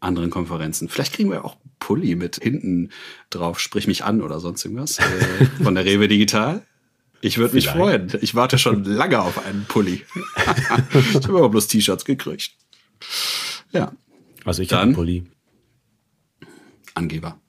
anderen 0.00 0.30
Konferenzen. 0.30 0.88
Vielleicht 0.88 1.12
kriegen 1.12 1.30
wir 1.30 1.44
auch 1.44 1.58
Pulli 1.78 2.16
mit 2.16 2.42
hinten 2.42 2.90
drauf, 3.30 3.60
sprich 3.60 3.86
mich 3.86 4.02
an 4.02 4.20
oder 4.20 4.40
sonst 4.40 4.64
irgendwas 4.64 4.98
äh, 4.98 5.62
von 5.62 5.76
der 5.76 5.84
Rewe 5.84 6.08
Digital. 6.08 6.66
Ich 7.22 7.38
würde 7.38 7.54
mich 7.54 7.68
freuen. 7.68 8.12
Ich 8.20 8.34
warte 8.34 8.58
schon 8.58 8.84
lange 8.84 9.20
auf 9.20 9.46
einen 9.46 9.64
Pulli. 9.64 10.04
ich 10.92 11.14
habe 11.14 11.38
aber 11.38 11.48
bloß 11.48 11.68
T-Shirts 11.68 12.04
gekriegt. 12.04 12.50
Ja. 13.70 13.92
Also 14.44 14.62
ich 14.62 14.72
habe 14.72 14.82
einen 14.82 14.94
Pulli. 14.94 15.24
Angeber. 16.94 17.40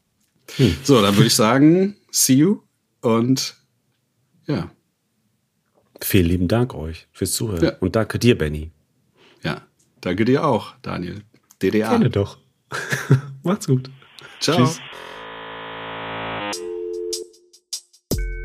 Hm. 0.55 0.77
So, 0.83 1.01
dann 1.01 1.15
würde 1.15 1.27
ich 1.27 1.33
sagen, 1.33 1.97
see 2.11 2.35
you 2.35 2.61
und 3.01 3.55
ja. 4.45 4.71
Vielen 6.01 6.27
lieben 6.27 6.47
Dank 6.47 6.75
euch 6.75 7.07
fürs 7.11 7.31
Zuhören. 7.31 7.63
Ja. 7.63 7.77
Und 7.79 7.95
danke 7.95 8.19
dir, 8.19 8.37
Benny. 8.37 8.71
Ja, 9.41 9.61
danke 10.01 10.25
dir 10.25 10.45
auch, 10.45 10.75
Daniel. 10.81 11.23
DDA. 11.61 11.89
Gerne 11.89 12.09
doch. 12.09 12.37
Macht's 13.43 13.67
gut. 13.67 13.89
Ciao. 14.39 14.57
Tschüss. 14.57 14.79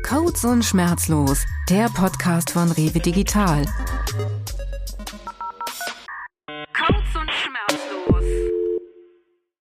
Codes 0.09 0.43
und 0.43 0.65
Schmerzlos, 0.65 1.45
der 1.69 1.87
Podcast 1.87 2.49
von 2.49 2.71
Rewe 2.71 2.99
Digital. 2.99 3.63